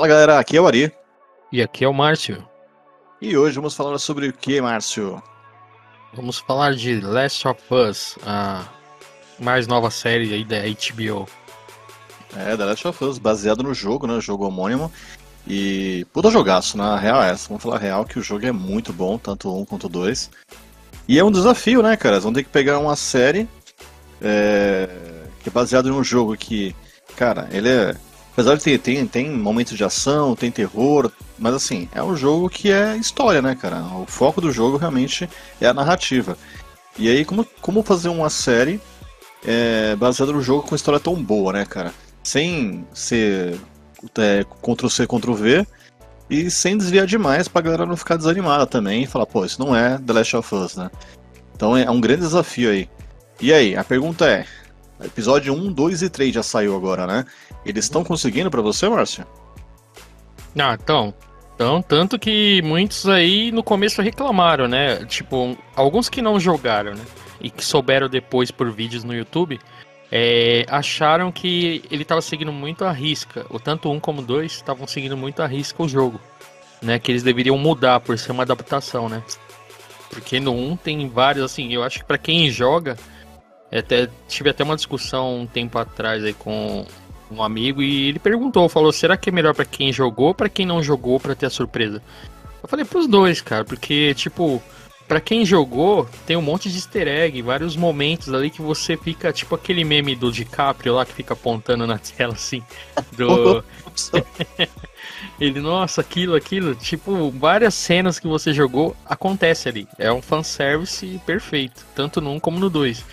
Fala 0.00 0.08
galera, 0.08 0.38
aqui 0.38 0.56
é 0.56 0.60
o 0.62 0.66
Ari. 0.66 0.90
E 1.52 1.60
aqui 1.60 1.84
é 1.84 1.86
o 1.86 1.92
Márcio. 1.92 2.42
E 3.20 3.36
hoje 3.36 3.56
vamos 3.56 3.76
falar 3.76 3.98
sobre 3.98 4.28
o 4.28 4.32
que, 4.32 4.58
Márcio? 4.58 5.22
Vamos 6.14 6.38
falar 6.38 6.74
de 6.74 7.02
Last 7.02 7.46
of 7.46 7.60
Us, 7.70 8.16
a 8.24 8.64
mais 9.38 9.66
nova 9.66 9.90
série 9.90 10.32
aí 10.32 10.42
da 10.42 10.56
HBO. 10.60 11.28
É, 12.34 12.56
The 12.56 12.64
Last 12.64 12.88
of 12.88 13.04
Us, 13.04 13.18
baseado 13.18 13.62
no 13.62 13.74
jogo, 13.74 14.06
né? 14.06 14.18
Jogo 14.22 14.46
homônimo. 14.46 14.90
E 15.46 16.06
puta 16.14 16.30
jogaço, 16.30 16.78
na 16.78 16.96
né? 16.96 17.02
real 17.02 17.22
é 17.22 17.32
essa. 17.32 17.48
Vamos 17.48 17.62
falar 17.62 17.76
real 17.76 18.06
que 18.06 18.18
o 18.18 18.22
jogo 18.22 18.46
é 18.46 18.52
muito 18.52 18.94
bom, 18.94 19.18
tanto 19.18 19.54
um 19.54 19.66
quanto 19.66 19.86
dois. 19.86 20.30
E 21.06 21.18
é 21.18 21.24
um 21.24 21.30
desafio, 21.30 21.82
né, 21.82 21.94
cara? 21.94 22.14
Eles 22.14 22.24
vão 22.24 22.32
ter 22.32 22.42
que 22.42 22.48
pegar 22.48 22.78
uma 22.78 22.96
série 22.96 23.46
é, 24.22 24.88
que 25.42 25.50
é 25.50 25.52
baseada 25.52 25.90
em 25.90 25.92
um 25.92 26.02
jogo 26.02 26.34
que, 26.38 26.74
cara, 27.16 27.50
ele 27.52 27.68
é. 27.68 27.94
Apesar 28.32 28.56
de 28.56 28.62
ter 28.62 28.78
tem, 28.78 29.06
tem 29.06 29.30
momentos 29.30 29.76
de 29.76 29.84
ação, 29.84 30.36
tem 30.36 30.50
terror, 30.50 31.10
mas 31.38 31.54
assim, 31.54 31.88
é 31.92 32.02
um 32.02 32.16
jogo 32.16 32.48
que 32.48 32.70
é 32.70 32.96
história, 32.96 33.42
né, 33.42 33.54
cara? 33.54 33.82
O 33.96 34.06
foco 34.06 34.40
do 34.40 34.52
jogo 34.52 34.76
realmente 34.76 35.28
é 35.60 35.66
a 35.66 35.74
narrativa. 35.74 36.36
E 36.98 37.08
aí, 37.08 37.24
como, 37.24 37.46
como 37.60 37.82
fazer 37.82 38.08
uma 38.08 38.30
série 38.30 38.80
é, 39.44 39.96
baseada 39.96 40.32
no 40.32 40.42
jogo 40.42 40.68
com 40.68 40.76
história 40.76 41.00
tão 41.00 41.14
boa, 41.14 41.52
né, 41.52 41.64
cara? 41.64 41.92
Sem 42.22 42.86
ser 42.92 43.58
é, 44.18 44.44
Ctrl-C, 44.62 45.06
Ctrl-V 45.06 45.66
e 46.28 46.50
sem 46.50 46.76
desviar 46.76 47.06
demais 47.06 47.48
pra 47.48 47.60
galera 47.60 47.86
não 47.86 47.96
ficar 47.96 48.16
desanimada 48.16 48.66
também 48.66 49.02
e 49.02 49.06
falar, 49.06 49.26
pô, 49.26 49.44
isso 49.44 49.60
não 49.60 49.74
é 49.74 49.98
The 49.98 50.12
Last 50.12 50.36
of 50.36 50.54
Us, 50.54 50.76
né? 50.76 50.90
Então 51.54 51.76
é 51.76 51.90
um 51.90 52.00
grande 52.00 52.22
desafio 52.22 52.70
aí. 52.70 52.88
E 53.40 53.52
aí, 53.52 53.74
a 53.74 53.82
pergunta 53.82 54.26
é: 54.26 54.46
episódio 55.04 55.54
1, 55.54 55.72
2 55.72 56.02
e 56.02 56.10
3 56.10 56.34
já 56.34 56.42
saiu 56.42 56.76
agora, 56.76 57.06
né? 57.06 57.24
Eles 57.64 57.84
estão 57.84 58.04
conseguindo 58.04 58.50
para 58.50 58.60
você, 58.60 58.88
Márcio? 58.88 59.26
Ah, 60.58 60.76
então. 60.80 61.14
Então, 61.54 61.82
tanto 61.82 62.18
que 62.18 62.62
muitos 62.62 63.06
aí 63.06 63.52
no 63.52 63.62
começo 63.62 64.00
reclamaram, 64.00 64.66
né? 64.66 65.04
Tipo, 65.04 65.56
alguns 65.76 66.08
que 66.08 66.22
não 66.22 66.40
jogaram, 66.40 66.94
né? 66.94 67.02
E 67.38 67.50
que 67.50 67.64
souberam 67.64 68.08
depois 68.08 68.50
por 68.50 68.70
vídeos 68.70 69.04
no 69.04 69.14
YouTube, 69.14 69.60
é, 70.10 70.64
acharam 70.68 71.30
que 71.30 71.84
ele 71.90 72.02
estava 72.02 72.22
seguindo 72.22 72.52
muito 72.52 72.84
a 72.84 72.92
risca. 72.92 73.44
O 73.50 73.60
tanto 73.60 73.90
um 73.90 74.00
como 74.00 74.22
dois 74.22 74.52
estavam 74.52 74.86
seguindo 74.86 75.16
muito 75.16 75.42
a 75.42 75.46
risca 75.46 75.82
o 75.82 75.88
jogo. 75.88 76.20
Né, 76.82 76.98
que 76.98 77.12
eles 77.12 77.22
deveriam 77.22 77.58
mudar 77.58 78.00
por 78.00 78.18
ser 78.18 78.32
uma 78.32 78.42
adaptação, 78.42 79.06
né? 79.06 79.22
Porque 80.08 80.40
no 80.40 80.52
1 80.54 80.76
tem 80.78 81.06
vários, 81.10 81.44
assim, 81.44 81.70
eu 81.74 81.82
acho 81.82 81.98
que 81.98 82.04
para 82.06 82.16
quem 82.16 82.50
joga, 82.50 82.96
até, 83.78 84.08
tive 84.28 84.50
até 84.50 84.64
uma 84.64 84.76
discussão 84.76 85.40
um 85.40 85.46
tempo 85.46 85.78
atrás 85.78 86.24
aí 86.24 86.34
com 86.34 86.84
um 87.30 87.42
amigo 87.42 87.80
e 87.80 88.08
ele 88.08 88.18
perguntou, 88.18 88.68
falou, 88.68 88.92
será 88.92 89.16
que 89.16 89.30
é 89.30 89.32
melhor 89.32 89.54
para 89.54 89.64
quem 89.64 89.92
jogou 89.92 90.28
ou 90.28 90.34
para 90.34 90.48
quem 90.48 90.66
não 90.66 90.82
jogou 90.82 91.20
para 91.20 91.34
ter 91.34 91.46
a 91.46 91.50
surpresa? 91.50 92.02
Eu 92.62 92.68
falei 92.68 92.84
pros 92.84 93.06
dois, 93.06 93.40
cara, 93.40 93.64
porque 93.64 94.12
tipo, 94.14 94.60
para 95.10 95.20
quem 95.20 95.44
jogou, 95.44 96.08
tem 96.26 96.36
um 96.36 96.42
monte 96.42 96.68
de 96.68 96.76
easter 96.76 97.08
egg, 97.08 97.42
vários 97.42 97.76
momentos 97.76 98.32
ali 98.32 98.50
que 98.50 98.62
você 98.62 98.96
fica, 98.96 99.32
tipo 99.32 99.54
aquele 99.54 99.84
meme 99.84 100.14
do 100.14 100.30
DiCaprio 100.30 100.94
lá 100.94 101.04
que 101.04 101.12
fica 101.12 101.34
apontando 101.34 101.86
na 101.86 101.98
tela 102.16 102.34
assim. 102.34 102.62
Do... 103.16 103.64
Ele, 105.40 105.60
nossa, 105.60 106.00
aquilo, 106.00 106.36
aquilo. 106.36 106.74
Tipo, 106.74 107.30
várias 107.30 107.74
cenas 107.74 108.18
que 108.18 108.28
você 108.28 108.52
jogou 108.52 108.94
acontece 109.04 109.68
ali. 109.68 109.88
É 109.98 110.12
um 110.12 110.22
fanservice 110.22 111.20
perfeito, 111.26 111.84
tanto 111.94 112.20
no 112.20 112.30
1 112.34 112.40
como 112.40 112.60
no 112.60 112.70
2. 112.70 113.04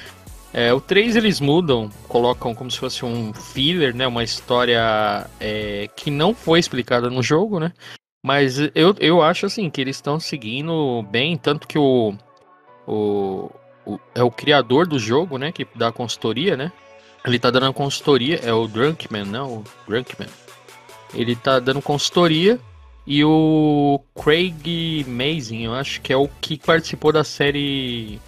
É, 0.57 0.73
o 0.73 0.81
3 0.81 1.15
eles 1.15 1.39
mudam, 1.39 1.87
colocam 2.07 2.55
como 2.55 2.71
se 2.71 2.79
fosse 2.79 3.05
um 3.05 3.31
filler, 3.31 3.95
né? 3.95 4.07
Uma 4.07 4.23
história 4.23 5.29
é, 5.39 5.87
que 5.95 6.09
não 6.09 6.33
foi 6.33 6.59
explicada 6.59 7.11
no 7.11 7.21
jogo, 7.21 7.59
né? 7.59 7.71
Mas 8.25 8.57
eu, 8.73 8.95
eu 8.99 9.21
acho 9.21 9.45
assim 9.45 9.69
que 9.69 9.79
eles 9.79 9.97
estão 9.97 10.19
seguindo 10.19 11.03
bem, 11.11 11.37
tanto 11.37 11.67
que 11.67 11.77
o, 11.77 12.11
o, 12.87 13.51
o, 13.85 13.99
é 14.15 14.23
o 14.23 14.31
criador 14.31 14.87
do 14.87 14.97
jogo, 14.97 15.37
né, 15.37 15.51
que 15.51 15.67
dá 15.75 15.91
consultoria, 15.91 16.57
né? 16.57 16.71
Ele 17.23 17.37
tá 17.37 17.51
dando 17.51 17.71
consultoria, 17.71 18.37
é 18.37 18.51
o 18.51 18.67
Drunkman, 18.67 19.25
não, 19.25 19.57
o 19.57 19.63
Drunkman. 19.87 20.27
Ele 21.13 21.35
tá 21.35 21.59
dando 21.59 21.83
consultoria 21.83 22.59
e 23.05 23.23
o 23.23 24.01
Craig 24.19 25.05
Mazin, 25.07 25.65
eu 25.65 25.75
acho 25.75 26.01
que 26.01 26.11
é 26.11 26.17
o 26.17 26.27
que 26.41 26.57
participou 26.57 27.11
da 27.11 27.23
série 27.23 28.19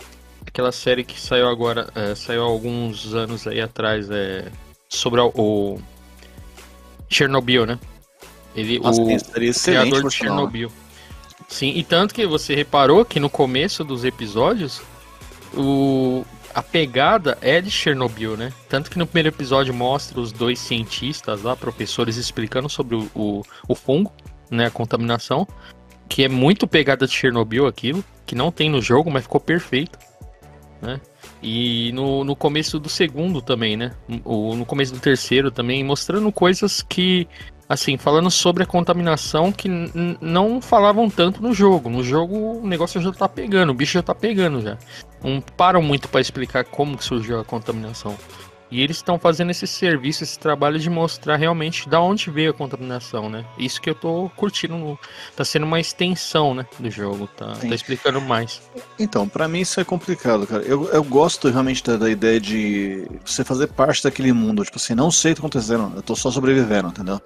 aquela 0.46 0.72
série 0.72 1.04
que 1.04 1.20
saiu 1.20 1.48
agora, 1.48 1.90
é, 1.96 2.16
saiu 2.16 2.44
há 2.44 2.46
alguns 2.46 3.14
anos 3.14 3.48
aí 3.48 3.62
atrás, 3.62 4.10
é 4.10 4.46
sobre 4.88 5.22
o, 5.22 5.32
o 5.36 5.80
Chernobyl, 7.10 7.66
né? 7.66 7.80
Ele, 8.56 8.80
Nossa, 8.80 9.02
o 9.02 9.06
criador 9.06 10.04
de 10.04 10.14
Chernobyl. 10.14 10.72
Sim, 11.48 11.74
e 11.76 11.84
tanto 11.84 12.14
que 12.14 12.26
você 12.26 12.54
reparou 12.54 13.06
que 13.06 13.20
no 13.20 13.30
começo 13.30 13.84
dos 13.84 14.04
episódios, 14.04 14.82
o, 15.54 16.24
a 16.54 16.62
pegada 16.62 17.38
é 17.42 17.62
de 17.62 17.72
Chernobyl, 17.72 18.36
né? 18.36 18.54
Tanto 18.68 18.90
que 18.90 19.00
no 19.00 19.08
primeiro 19.08 19.30
episódio 19.30 19.74
mostra 19.74 20.20
os 20.20 20.32
dois 20.32 20.60
cientistas 20.60 21.44
lá, 21.44 21.56
professores, 21.56 22.18
explicando 22.18 22.70
sobre 22.70 22.96
o, 22.96 23.10
o, 23.16 23.44
o 23.68 23.76
fungo, 23.76 24.12
né? 24.50 24.68
A 24.68 24.72
contaminação. 24.72 25.48
Que 26.08 26.24
é 26.24 26.28
muito 26.28 26.68
pegada 26.68 27.06
de 27.06 27.14
Chernobyl 27.14 27.68
aquilo, 27.68 28.04
que 28.26 28.36
não 28.36 28.52
tem 28.52 28.70
no 28.70 28.82
jogo, 28.82 29.12
mas 29.12 29.24
ficou 29.24 29.40
perfeito. 29.40 29.98
Né? 30.82 31.00
E 31.44 31.92
no, 31.94 32.24
no 32.24 32.36
começo 32.36 32.80
do 32.80 32.88
segundo 32.88 33.42
também, 33.42 33.76
né? 33.76 33.92
O, 34.24 34.56
no 34.56 34.66
começo 34.66 34.94
do 34.94 35.00
terceiro 35.00 35.52
também, 35.52 35.84
mostrando 35.84 36.32
coisas 36.32 36.82
que 36.82 37.28
assim, 37.70 37.98
falando 37.98 38.32
sobre 38.32 38.64
a 38.64 38.66
contaminação 38.66 39.52
que 39.52 39.70
não 40.20 40.60
falavam 40.60 41.08
tanto 41.08 41.40
no 41.42 41.54
jogo. 41.54 41.88
No 41.88 42.04
jogo 42.04 42.36
o 42.36 42.68
negócio 42.68 43.00
já 43.00 43.12
tá 43.12 43.30
pegando, 43.30 43.70
o 43.70 43.76
bicho 43.76 43.94
já 43.94 44.02
tá 44.02 44.16
pegando 44.16 44.60
já. 44.60 44.76
Não 45.24 45.40
param 45.40 45.82
muito 45.82 46.10
para 46.10 46.20
explicar 46.20 46.66
como 46.66 46.98
que 46.98 47.04
surgiu 47.04 47.40
a 47.40 47.46
contaminação. 47.46 48.18
E 48.72 48.82
eles 48.82 48.98
estão 48.98 49.18
fazendo 49.18 49.50
esse 49.50 49.66
serviço, 49.66 50.24
esse 50.24 50.38
trabalho 50.38 50.78
de 50.78 50.90
mostrar 50.90 51.38
realmente 51.38 51.90
da 51.90 52.00
onde 52.00 52.30
veio 52.30 52.52
a 52.52 52.54
contaminação, 52.54 53.28
né? 53.28 53.44
Isso 53.58 53.82
que 53.82 53.90
eu 53.90 53.96
tô 53.96 54.30
curtindo. 54.36 54.78
No... 54.78 55.00
Tá 55.36 55.44
sendo 55.44 55.66
uma 55.66 55.80
extensão, 55.80 56.54
né, 56.54 56.68
do 56.78 56.92
jogo, 56.92 57.28
tá, 57.28 57.54
tá 57.54 57.68
explicando 57.68 58.22
mais. 58.22 58.62
Então, 59.00 59.28
para 59.28 59.48
mim 59.48 59.62
isso 59.62 59.80
é 59.80 59.84
complicado, 59.84 60.46
cara. 60.46 60.62
Eu, 60.64 60.88
eu 60.90 61.04
gosto 61.04 61.50
realmente 61.50 61.84
da, 61.84 61.98
da, 61.98 62.10
ideia 62.10 62.40
de 62.40 63.08
você 63.26 63.44
fazer 63.44 63.68
parte 63.68 64.04
daquele 64.04 64.32
mundo. 64.32 64.64
Tipo 64.64 64.78
assim, 64.78 64.94
não 64.94 65.10
sei 65.10 65.32
o 65.32 65.36
que 65.36 65.42
tá 65.42 65.48
acontecendo, 65.48 65.94
eu 65.96 66.02
tô 66.04 66.16
só 66.16 66.30
sobrevivendo, 66.30 66.90
entendeu? 66.90 67.20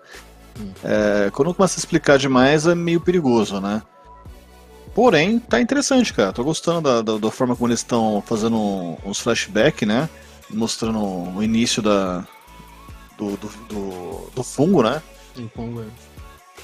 É, 0.83 1.29
quando 1.33 1.53
começa 1.53 1.77
a 1.77 1.79
explicar 1.79 2.17
demais 2.17 2.65
é 2.65 2.75
meio 2.75 3.01
perigoso, 3.01 3.59
né? 3.59 3.81
Porém, 4.93 5.39
tá 5.39 5.59
interessante, 5.59 6.13
cara. 6.13 6.31
Tô 6.31 6.43
gostando 6.43 6.81
da, 6.81 7.01
da, 7.01 7.17
da 7.17 7.31
forma 7.31 7.55
como 7.55 7.67
eles 7.67 7.79
estão 7.79 8.23
fazendo 8.25 8.95
uns 9.03 9.19
flashbacks, 9.19 9.87
né? 9.87 10.07
Mostrando 10.53 10.99
o 10.99 11.43
início 11.43 11.81
da, 11.81 12.25
do, 13.17 13.37
do, 13.37 13.47
do, 13.67 14.31
do 14.35 14.43
fungo, 14.43 14.83
né? 14.83 15.01
Sim, 15.35 15.49
fungo, 15.53 15.81
é. 15.81 16.13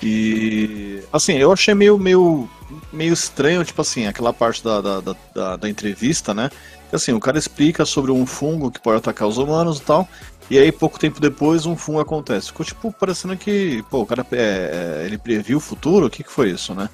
E 0.01 1.03
assim, 1.11 1.33
eu 1.33 1.51
achei 1.51 1.73
meio, 1.73 1.97
meio, 1.97 2.49
meio 2.93 3.13
estranho, 3.13 3.65
tipo 3.65 3.81
assim, 3.81 4.07
aquela 4.07 4.31
parte 4.31 4.63
da, 4.63 4.79
da, 4.79 5.15
da, 5.33 5.55
da 5.57 5.69
entrevista, 5.69 6.33
né? 6.33 6.49
Assim, 6.91 7.11
o 7.11 7.19
cara 7.19 7.37
explica 7.37 7.85
sobre 7.85 8.11
um 8.11 8.25
fungo 8.25 8.71
que 8.71 8.79
pode 8.79 8.97
atacar 8.97 9.27
os 9.27 9.37
humanos 9.37 9.79
e 9.79 9.81
tal. 9.81 10.07
E 10.49 10.57
aí, 10.57 10.71
pouco 10.71 10.97
tempo 10.97 11.19
depois, 11.19 11.65
um 11.65 11.75
fungo 11.75 11.99
acontece. 11.99 12.47
Ficou 12.47 12.65
tipo 12.65 12.91
parecendo 12.91 13.37
que, 13.37 13.83
pô, 13.89 14.01
o 14.01 14.05
cara 14.05 14.25
é, 14.31 15.01
é, 15.01 15.05
ele 15.05 15.17
previu 15.17 15.57
o 15.57 15.61
futuro? 15.61 16.07
O 16.07 16.09
que, 16.09 16.23
que 16.23 16.31
foi 16.31 16.49
isso, 16.49 16.73
né? 16.73 16.89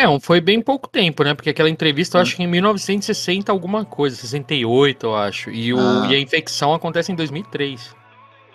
É, 0.00 0.20
foi 0.20 0.40
bem 0.40 0.62
pouco 0.62 0.88
tempo, 0.88 1.22
né? 1.22 1.34
Porque 1.34 1.50
aquela 1.50 1.68
entrevista 1.68 2.16
eu 2.16 2.22
acho 2.22 2.36
que 2.36 2.42
em 2.42 2.46
1960 2.46 3.52
alguma 3.52 3.84
coisa, 3.84 4.16
68 4.16 5.06
eu 5.06 5.14
acho. 5.14 5.50
E, 5.50 5.74
o, 5.74 5.78
ah. 5.78 6.08
e 6.10 6.14
a 6.14 6.18
infecção 6.18 6.72
acontece 6.72 7.12
em 7.12 7.14
2003. 7.14 7.94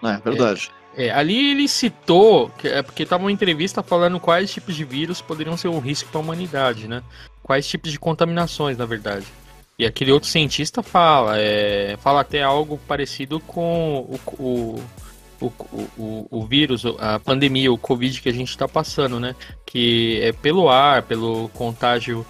É, 0.04 0.18
verdade. 0.18 0.72
É, 0.96 1.08
é, 1.08 1.12
ali 1.12 1.52
ele 1.52 1.68
citou, 1.68 2.50
que, 2.58 2.68
é 2.68 2.81
porque 2.81 3.06
tava 3.06 3.24
uma 3.24 3.31
entrevista 3.31 3.84
falando 3.84 4.19
quais 4.19 4.52
tipos 4.52 4.75
de 4.75 4.84
vírus 4.84 5.22
poderiam 5.22 5.56
ser 5.56 5.68
um 5.68 5.80
risco 5.80 6.10
para 6.10 6.19
a 6.19 6.24
humanidade, 6.24 6.88
né? 6.88 7.04
Quais 7.44 7.68
tipos 7.68 7.92
de 7.92 8.00
contaminações, 8.00 8.78
na 8.78 8.86
verdade. 8.86 9.25
E 9.78 9.86
aquele 9.86 10.12
outro 10.12 10.30
cientista 10.30 10.81
fala, 10.81 11.38
é, 11.38 11.96
fala 11.98 12.22
até 12.22 12.42
algo 12.42 12.80
parecido 12.88 13.40
com 13.42 14.00
o, 14.10 14.19
o, 14.42 14.84
o, 15.42 15.52
o, 15.98 16.28
o 16.30 16.46
vírus, 16.46 16.84
a 17.00 17.20
pandemia, 17.20 17.72
o 17.72 17.78
Covid 17.78 18.22
que 18.22 18.30
a 18.30 18.34
gente 18.34 18.50
está 18.50 18.68
passando, 18.68 19.20
né? 19.20 19.36
Que 19.66 20.20
é 20.22 20.32
pelo 20.32 20.70
ar, 20.70 21.04
pelo 21.04 21.50
contágio 21.50 22.26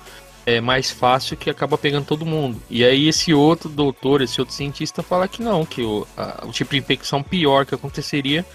é 0.45 0.61
mais 0.61 0.91
fácil 0.91 1.35
que 1.35 1.49
acaba 1.49 1.77
pegando 1.77 2.05
todo 2.05 2.25
mundo. 2.25 2.61
E 2.69 2.83
aí 2.83 3.07
esse 3.07 3.33
outro 3.33 3.67
doutor, 3.67 4.21
esse 4.21 4.39
outro 4.39 4.53
cientista 4.53 5.01
fala 5.01 5.27
que 5.27 5.41
não, 5.41 5.65
que 5.65 5.81
o, 5.81 6.07
a, 6.15 6.45
o 6.45 6.51
tipo 6.51 6.71
de 6.71 6.77
infecção 6.77 7.23
pior 7.23 7.65
que 7.65 7.73
aconteceria 7.73 8.45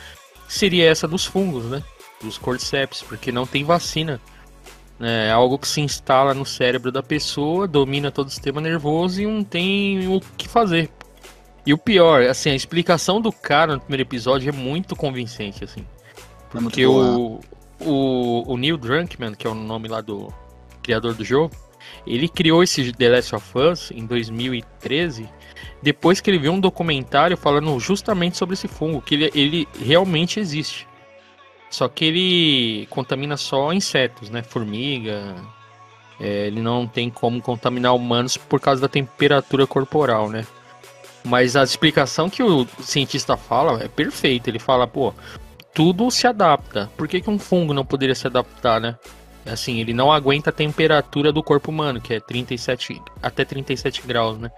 seria 0.48 0.88
essa 0.88 1.08
dos 1.08 1.24
fungos, 1.24 1.64
né? 1.64 1.82
Dos 2.22 2.38
cordyceps, 2.38 3.02
porque 3.02 3.32
não 3.32 3.46
tem 3.46 3.64
vacina 3.64 4.20
é 5.00 5.30
algo 5.30 5.58
que 5.58 5.66
se 5.66 5.80
instala 5.80 6.34
no 6.34 6.44
cérebro 6.44 6.92
da 6.92 7.02
pessoa, 7.02 7.66
domina 7.66 8.10
todo 8.10 8.26
o 8.26 8.30
sistema 8.30 8.60
nervoso 8.60 9.22
e 9.22 9.26
não 9.26 9.42
tem 9.42 10.06
o 10.06 10.20
que 10.36 10.46
fazer. 10.46 10.90
E 11.66 11.72
o 11.72 11.78
pior, 11.78 12.22
assim, 12.22 12.50
a 12.50 12.54
explicação 12.54 13.20
do 13.20 13.30
cara 13.32 13.74
no 13.74 13.80
primeiro 13.80 14.02
episódio 14.02 14.48
é 14.48 14.52
muito 14.52 14.96
convincente, 14.96 15.62
assim. 15.62 15.84
Porque 16.50 16.82
é 16.82 16.88
o, 16.88 17.40
o, 17.80 18.52
o 18.52 18.56
Neil 18.56 18.76
Drunkman, 18.76 19.34
que 19.34 19.46
é 19.46 19.50
o 19.50 19.54
nome 19.54 19.88
lá 19.88 20.00
do 20.00 20.32
criador 20.82 21.14
do 21.14 21.24
jogo, 21.24 21.54
ele 22.06 22.28
criou 22.28 22.62
esse 22.62 22.92
The 22.92 23.08
Last 23.08 23.34
of 23.34 23.58
Us 23.58 23.90
em 23.90 24.06
2013, 24.06 25.28
depois 25.82 26.20
que 26.20 26.30
ele 26.30 26.38
viu 26.38 26.52
um 26.52 26.60
documentário 26.60 27.36
falando 27.36 27.78
justamente 27.78 28.36
sobre 28.36 28.54
esse 28.54 28.68
fungo, 28.68 29.00
que 29.00 29.14
ele, 29.14 29.30
ele 29.34 29.68
realmente 29.78 30.40
existe. 30.40 30.88
Só 31.70 31.88
que 31.88 32.04
ele 32.04 32.86
contamina 32.90 33.36
só 33.36 33.72
insetos, 33.72 34.28
né? 34.28 34.42
Formiga. 34.42 35.36
É, 36.18 36.48
ele 36.48 36.60
não 36.60 36.86
tem 36.86 37.08
como 37.08 37.40
contaminar 37.40 37.94
humanos 37.94 38.36
por 38.36 38.60
causa 38.60 38.82
da 38.82 38.88
temperatura 38.88 39.66
corporal, 39.66 40.28
né? 40.28 40.44
Mas 41.24 41.56
a 41.56 41.62
explicação 41.62 42.30
que 42.30 42.42
o 42.42 42.66
cientista 42.80 43.36
fala 43.36 43.82
é 43.82 43.88
perfeita. 43.88 44.48
Ele 44.48 44.58
fala, 44.58 44.86
pô, 44.86 45.12
tudo 45.74 46.10
se 46.10 46.26
adapta. 46.26 46.90
Por 46.96 47.06
que, 47.06 47.20
que 47.20 47.30
um 47.30 47.38
fungo 47.38 47.74
não 47.74 47.84
poderia 47.84 48.14
se 48.14 48.26
adaptar, 48.26 48.80
né? 48.80 48.96
Assim, 49.44 49.80
ele 49.80 49.92
não 49.92 50.12
aguenta 50.12 50.50
a 50.50 50.52
temperatura 50.52 51.32
do 51.32 51.42
corpo 51.42 51.70
humano, 51.70 52.00
que 52.00 52.14
é 52.14 52.20
37 52.20 53.00
até 53.22 53.44
37 53.44 54.02
graus, 54.06 54.38
né? 54.38 54.50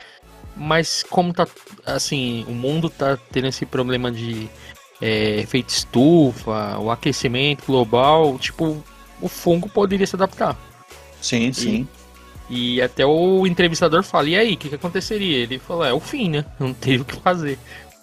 Mas 0.57 1.03
como 1.03 1.33
tá 1.33 1.47
assim, 1.87 2.45
o 2.49 2.53
mundo 2.53 2.91
tá 2.91 3.17
tendo 3.31 3.47
esse 3.47 3.65
problema 3.65 4.11
de 4.11 4.51
é, 5.01 5.41
efeito 5.41 5.71
estufa, 5.71 6.79
o 6.79 6.91
aquecimento 6.91 7.65
global, 7.67 8.39
tipo, 8.39 8.83
o 9.21 9.29
fungo 9.29 9.69
poderia 9.69 10.07
se 10.07 10.17
adaptar. 10.17 10.59
Sim, 11.21 11.53
sim. 11.53 11.89
E 11.89 12.02
até 12.83 13.07
o 13.07 13.47
entrevistador 13.47 14.03
fala, 14.03 14.29
e 14.29 14.37
aí, 14.37 14.55
o 14.55 14.57
que, 14.57 14.69
que 14.69 14.75
aconteceria? 14.75 15.39
Ele 15.39 15.59
falou, 15.59 15.85
é 15.85 15.93
o 15.93 16.01
fim, 16.01 16.29
né? 16.29 16.45
Não 16.59 16.75
teve 16.75 17.03
o 17.03 17.05
que 17.05 17.17
fazer. 17.17 17.59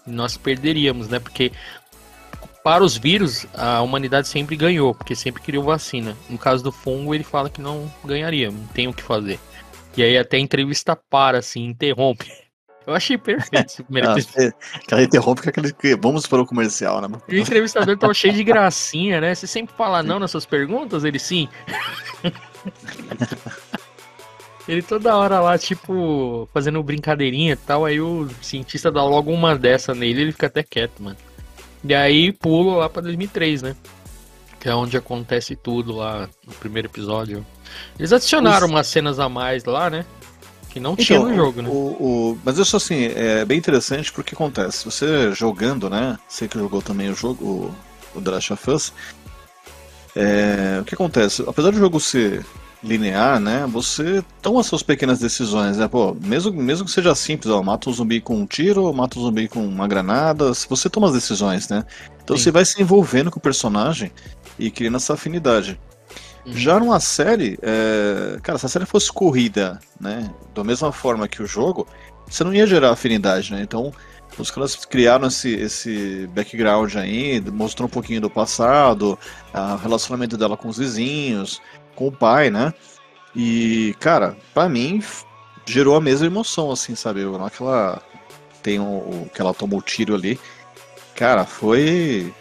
Nós 0.06 0.38
perderíamos, 0.38 1.08
né? 1.08 1.20
Porque 1.20 1.52
para 2.64 2.84
os 2.84 2.98
vírus, 2.98 3.46
a 3.54 3.82
humanidade 3.82 4.28
sempre 4.28 4.56
ganhou, 4.56 4.94
porque 4.94 5.16
sempre 5.16 5.42
criou 5.42 5.64
vacina. 5.64 6.16
No 6.30 6.38
caso 6.38 6.64
do 6.64 6.72
fungo, 6.72 7.16
ele 7.16 7.24
fala 7.24 7.50
que 7.50 7.62
não 7.62 7.92
ganharia, 8.04 8.52
não 8.52 8.66
tem 8.68 8.88
o 8.88 8.94
que 8.94 9.04
fazer. 9.04 9.40
E 9.96 10.04
aí 10.04 10.18
até 10.18 10.38
a 10.38 10.40
entrevista 10.40 10.96
para, 10.96 11.40
assim, 11.40 11.66
interrompe. 11.66 12.32
Eu 12.88 12.96
achei 12.96 13.20
perfeito 13.20 13.68
esse 13.68 13.84
primeiro 13.84 14.10
ah, 14.10 14.16
Ela 14.90 15.04
interrompe 15.04 15.44
com 15.44 15.50
aquele 15.50 15.72
que 15.72 15.96
vamos 15.96 16.26
para 16.26 16.42
o 16.42 16.46
comercial, 16.46 17.00
né? 17.00 17.08
E 17.28 17.36
o 17.36 17.40
entrevistador 17.40 17.96
tava 17.96 18.16
cheio 18.16 18.34
de 18.34 18.44
gracinha, 18.44 19.22
né? 19.22 19.36
Você 19.36 19.46
sempre 19.46 19.76
fala 19.76 20.02
não 20.02 20.18
nas 20.18 20.32
suas 20.32 20.46
perguntas, 20.46 21.04
ele 21.04 21.20
sim. 21.20 21.48
ele 24.70 24.84
toda 24.84 25.18
hora 25.18 25.40
lá, 25.40 25.58
tipo, 25.58 26.48
fazendo 26.54 26.84
brincadeirinha 26.84 27.54
e 27.54 27.56
tal, 27.56 27.86
aí 27.86 28.00
o 28.00 28.30
cientista 28.40 28.92
dá 28.92 29.04
logo 29.04 29.32
uma 29.32 29.58
dessa 29.58 29.96
nele, 29.96 30.22
ele 30.22 30.32
fica 30.32 30.46
até 30.46 30.62
quieto, 30.62 31.02
mano. 31.02 31.18
E 31.84 31.96
aí 31.96 32.32
pulo 32.32 32.78
lá 32.78 32.88
pra 32.88 33.02
2003, 33.02 33.64
né? 33.64 33.76
Que 34.60 34.70
é 34.70 34.76
onde 34.76 34.96
acontece 34.96 35.56
tudo 35.56 35.96
lá 35.96 36.30
no 36.46 36.54
primeiro 36.54 36.88
episódio. 36.88 37.44
Eles 37.98 38.14
adicionaram 38.14 38.68
Os... 38.68 38.72
umas 38.72 38.86
cenas 38.86 39.20
a 39.20 39.28
mais 39.28 39.64
lá, 39.66 39.90
né? 39.90 40.06
Que 40.70 40.80
não 40.80 40.96
tinha 40.96 41.18
então, 41.18 41.32
no 41.32 41.36
jogo, 41.36 41.62
né? 41.64 41.70
O, 41.70 41.74
o, 41.74 42.40
mas 42.46 42.60
isso 42.60 42.78
assim, 42.78 43.06
é 43.16 43.44
bem 43.44 43.58
interessante 43.58 44.12
porque 44.12 44.36
acontece. 44.36 44.86
Você 44.86 45.32
jogando, 45.32 45.90
né? 45.90 46.20
Você 46.28 46.48
que 46.48 46.60
jogou 46.60 46.84
também 46.84 47.10
o 47.10 47.16
jogo, 47.16 47.44
o, 47.44 47.76
o 48.20 48.22
The 48.22 48.30
Last 48.30 48.54
of 48.54 48.70
Us. 48.70 48.94
É, 50.16 50.78
o 50.80 50.86
que 50.86 50.94
acontece? 50.94 51.44
Apesar 51.48 51.72
do 51.72 51.80
jogo 51.80 52.00
ser 52.00 52.46
linear, 52.84 53.40
né? 53.40 53.66
Você 53.68 54.24
toma 54.42 54.64
suas 54.64 54.82
pequenas 54.82 55.20
decisões, 55.20 55.78
né? 55.78 55.88
Pô, 55.88 56.16
mesmo, 56.24 56.52
mesmo 56.52 56.86
que 56.86 56.92
seja 56.92 57.14
simples, 57.14 57.52
ó, 57.52 57.62
mata 57.62 57.90
um 57.90 57.94
zumbi 57.94 58.22
com 58.22 58.38
um 58.38 58.46
tiro, 58.46 58.92
mata 58.94 59.20
um 59.20 59.24
zumbi 59.24 59.48
com 59.48 59.66
uma 59.66 59.88
granada, 59.88 60.54
você 60.54 60.90
toma 60.90 61.08
as 61.08 61.14
decisões, 61.14 61.68
né? 61.68 61.86
Então 62.24 62.38
Sim. 62.38 62.44
você 62.44 62.52
vai 62.52 62.66
se 62.66 62.82
envolvendo 62.82 63.30
com 63.30 63.40
o 63.40 63.42
personagem 63.42 64.12
e 64.58 64.72
criando 64.72 64.98
essa 64.98 65.14
afinidade. 65.14 65.80
Uhum. 66.46 66.54
Já 66.54 66.80
numa 66.80 67.00
série, 67.00 67.60
é... 67.62 68.40
cara, 68.42 68.58
se 68.58 68.66
a 68.66 68.70
série 68.70 68.86
fosse 68.86 69.12
corrida, 69.12 69.80
né? 70.00 70.30
Da 70.56 70.64
mesma 70.64 70.92
forma 70.92 71.28
que 71.28 71.44
o 71.44 71.48
jogo, 71.48 71.86
você 72.28 72.44
não 72.44 72.54
ia 72.54 72.66
gerar 72.66 72.92
afinidade, 72.92 73.52
né? 73.52 73.62
Então, 73.62 73.92
os 74.38 74.52
caras 74.52 74.76
criaram 74.86 75.28
esse, 75.28 75.50
esse 75.50 76.30
background 76.34 76.96
aí, 76.96 77.42
mostrou 77.52 77.88
um 77.88 77.92
pouquinho 77.92 78.22
do 78.22 78.30
passado, 78.30 79.18
o 79.54 79.76
relacionamento 79.76 80.38
dela 80.38 80.56
com 80.56 80.70
os 80.70 80.78
vizinhos, 80.78 81.62
com 82.00 82.08
o 82.08 82.12
pai, 82.12 82.50
né? 82.50 82.74
E, 83.36 83.94
cara, 84.00 84.38
para 84.54 84.70
mim 84.70 85.04
gerou 85.66 85.98
a 85.98 86.02
mesma 86.02 86.26
emoção, 86.26 86.72
assim, 86.72 86.96
sabe? 86.96 87.26
Na 87.26 87.50
que 87.50 87.62
ela 87.62 88.02
tem 88.64 88.80
o, 88.80 89.30
que 89.34 89.42
ela 89.42 89.54
tomou 89.54 89.80
o 89.80 89.84
tiro 89.84 90.16
ali, 90.16 90.40
cara, 91.14 91.46
foi 91.46 92.34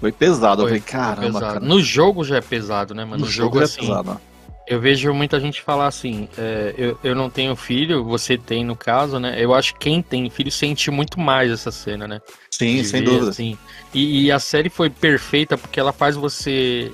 foi 0.00 0.10
pesado. 0.10 0.62
Foi, 0.62 0.64
eu 0.64 0.68
falei, 0.68 0.80
caramba, 0.80 1.40
cara. 1.40 1.60
No 1.60 1.80
jogo 1.80 2.24
já 2.24 2.36
é 2.36 2.40
pesado, 2.40 2.94
né, 2.94 3.04
mano? 3.04 3.18
No, 3.18 3.26
no 3.26 3.30
jogo, 3.30 3.50
jogo 3.54 3.60
é 3.60 3.64
assim, 3.64 3.80
pesado. 3.82 4.20
Eu 4.66 4.80
vejo 4.80 5.12
muita 5.12 5.38
gente 5.38 5.60
falar 5.60 5.88
assim, 5.88 6.28
é, 6.38 6.74
eu, 6.78 6.98
eu 7.04 7.14
não 7.14 7.28
tenho 7.28 7.54
filho, 7.54 8.04
você 8.04 8.38
tem 8.38 8.64
no 8.64 8.74
caso, 8.74 9.18
né? 9.18 9.34
Eu 9.36 9.52
acho 9.52 9.74
que 9.74 9.80
quem 9.80 10.00
tem 10.00 10.30
filho 10.30 10.50
sente 10.50 10.90
muito 10.90 11.20
mais 11.20 11.50
essa 11.50 11.70
cena, 11.70 12.08
né? 12.08 12.20
Sim, 12.50 12.76
De 12.76 12.84
sem 12.84 13.00
ver, 13.00 13.10
dúvida. 13.10 13.30
Assim. 13.30 13.58
E, 13.92 14.24
e, 14.24 14.32
a 14.32 14.38
série 14.38 14.70
foi 14.70 14.88
perfeita 14.88 15.58
porque 15.58 15.78
ela 15.78 15.92
faz 15.92 16.16
você 16.16 16.90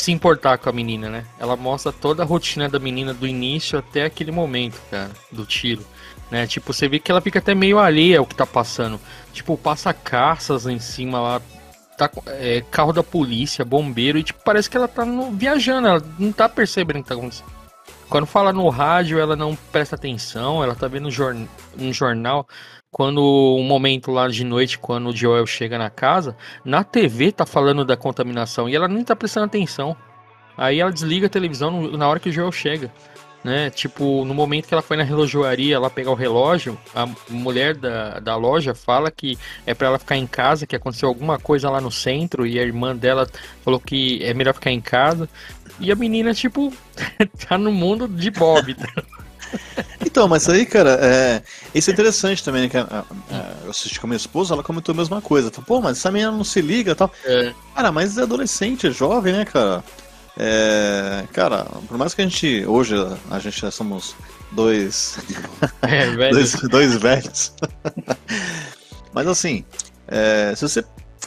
se 0.00 0.12
importar 0.12 0.58
com 0.58 0.68
a 0.68 0.72
menina, 0.72 1.08
né? 1.08 1.24
Ela 1.38 1.56
mostra 1.56 1.92
toda 1.92 2.22
a 2.22 2.26
rotina 2.26 2.68
da 2.68 2.78
menina 2.78 3.12
do 3.12 3.26
início 3.26 3.78
até 3.78 4.04
aquele 4.04 4.32
momento, 4.32 4.80
cara, 4.90 5.10
do 5.30 5.44
tiro. 5.44 5.84
Né? 6.30 6.46
Tipo, 6.46 6.72
você 6.72 6.88
vê 6.88 6.98
que 6.98 7.10
ela 7.10 7.20
fica 7.20 7.38
até 7.38 7.54
meio 7.54 7.78
alheia 7.78 8.18
ao 8.18 8.26
que 8.26 8.34
tá 8.34 8.46
passando. 8.46 9.00
Tipo, 9.32 9.56
passa 9.56 9.92
caças 9.92 10.66
em 10.66 10.78
cima 10.78 11.20
lá, 11.20 11.42
tá 11.96 12.10
é, 12.26 12.62
carro 12.70 12.92
da 12.92 13.02
polícia, 13.02 13.64
bombeiro, 13.64 14.18
e 14.18 14.22
tipo, 14.22 14.40
parece 14.44 14.70
que 14.70 14.76
ela 14.76 14.88
tá 14.88 15.04
no, 15.04 15.32
viajando, 15.32 15.88
ela 15.88 16.02
não 16.18 16.32
tá 16.32 16.48
percebendo 16.48 17.00
o 17.00 17.02
que 17.02 17.08
tá 17.08 17.14
acontecendo. 17.14 17.50
Quando 18.08 18.26
fala 18.26 18.52
no 18.52 18.68
rádio, 18.68 19.20
ela 19.20 19.36
não 19.36 19.54
presta 19.70 19.94
atenção, 19.94 20.64
ela 20.64 20.74
tá 20.74 20.88
vendo 20.88 21.08
um 21.08 21.92
jornal 21.92 22.46
quando 22.90 23.22
um 23.22 23.62
momento 23.62 24.10
lá 24.10 24.28
de 24.28 24.44
noite, 24.44 24.78
quando 24.78 25.10
o 25.10 25.16
Joel 25.16 25.46
chega 25.46 25.78
na 25.78 25.90
casa, 25.90 26.36
na 26.64 26.82
TV 26.82 27.32
tá 27.32 27.46
falando 27.46 27.84
da 27.84 27.96
contaminação 27.96 28.68
e 28.68 28.74
ela 28.74 28.88
nem 28.88 29.04
tá 29.04 29.14
prestando 29.14 29.46
atenção. 29.46 29.96
Aí 30.56 30.80
ela 30.80 30.92
desliga 30.92 31.26
a 31.26 31.30
televisão 31.30 31.90
na 31.92 32.08
hora 32.08 32.20
que 32.20 32.28
o 32.28 32.32
Joel 32.32 32.52
chega. 32.52 32.92
Né? 33.42 33.70
Tipo, 33.70 34.22
no 34.26 34.34
momento 34.34 34.68
que 34.68 34.74
ela 34.74 34.82
foi 34.82 34.98
na 34.98 35.02
relojoaria 35.02 35.80
lá 35.80 35.88
pegar 35.88 36.10
o 36.10 36.14
relógio, 36.14 36.78
a 36.94 37.08
mulher 37.30 37.74
da, 37.74 38.20
da 38.20 38.36
loja 38.36 38.74
fala 38.74 39.10
que 39.10 39.38
é 39.64 39.72
para 39.72 39.86
ela 39.86 39.98
ficar 39.98 40.16
em 40.16 40.26
casa, 40.26 40.66
que 40.66 40.76
aconteceu 40.76 41.08
alguma 41.08 41.38
coisa 41.38 41.70
lá 41.70 41.80
no 41.80 41.90
centro 41.90 42.46
e 42.46 42.58
a 42.58 42.62
irmã 42.62 42.94
dela 42.94 43.26
falou 43.64 43.80
que 43.80 44.22
é 44.22 44.34
melhor 44.34 44.52
ficar 44.52 44.72
em 44.72 44.80
casa. 44.80 45.26
E 45.78 45.90
a 45.90 45.94
menina, 45.94 46.34
tipo, 46.34 46.70
tá 47.48 47.56
no 47.56 47.72
mundo 47.72 48.06
de 48.06 48.30
Bob. 48.30 48.76
Então, 50.04 50.26
mas 50.26 50.48
aí, 50.48 50.64
cara, 50.66 50.98
é... 51.00 51.42
isso 51.74 51.90
é 51.90 51.92
interessante 51.92 52.42
também, 52.42 52.62
né? 52.62 52.68
Que 52.68 52.76
a, 52.78 52.82
a, 52.82 53.00
a, 53.34 53.64
eu 53.64 53.70
assisti 53.70 54.00
com 54.00 54.06
a 54.06 54.08
minha 54.08 54.16
esposa, 54.16 54.54
ela 54.54 54.62
comentou 54.62 54.92
a 54.92 54.96
mesma 54.96 55.20
coisa. 55.20 55.50
Falei, 55.50 55.66
Pô, 55.66 55.80
mas 55.80 55.98
essa 55.98 56.10
menina 56.10 56.30
não 56.30 56.44
se 56.44 56.60
liga 56.60 56.92
e 56.92 56.94
tal. 56.94 57.12
É. 57.24 57.52
Cara, 57.74 57.92
mas 57.92 58.16
é 58.16 58.22
adolescente, 58.22 58.86
é 58.86 58.90
jovem, 58.90 59.32
né, 59.32 59.44
cara? 59.44 59.84
É... 60.38 61.24
Cara, 61.32 61.64
por 61.86 61.98
mais 61.98 62.14
que 62.14 62.22
a 62.22 62.24
gente, 62.24 62.64
hoje, 62.66 62.94
a 63.30 63.38
gente 63.38 63.60
já 63.60 63.70
somos 63.70 64.14
dois. 64.52 65.18
É, 65.82 66.10
dois, 66.32 66.52
dois 66.52 66.94
velhos. 66.96 67.54
mas 69.12 69.26
assim, 69.26 69.64
é... 70.06 70.52
se 70.54 70.62
você 70.62 70.84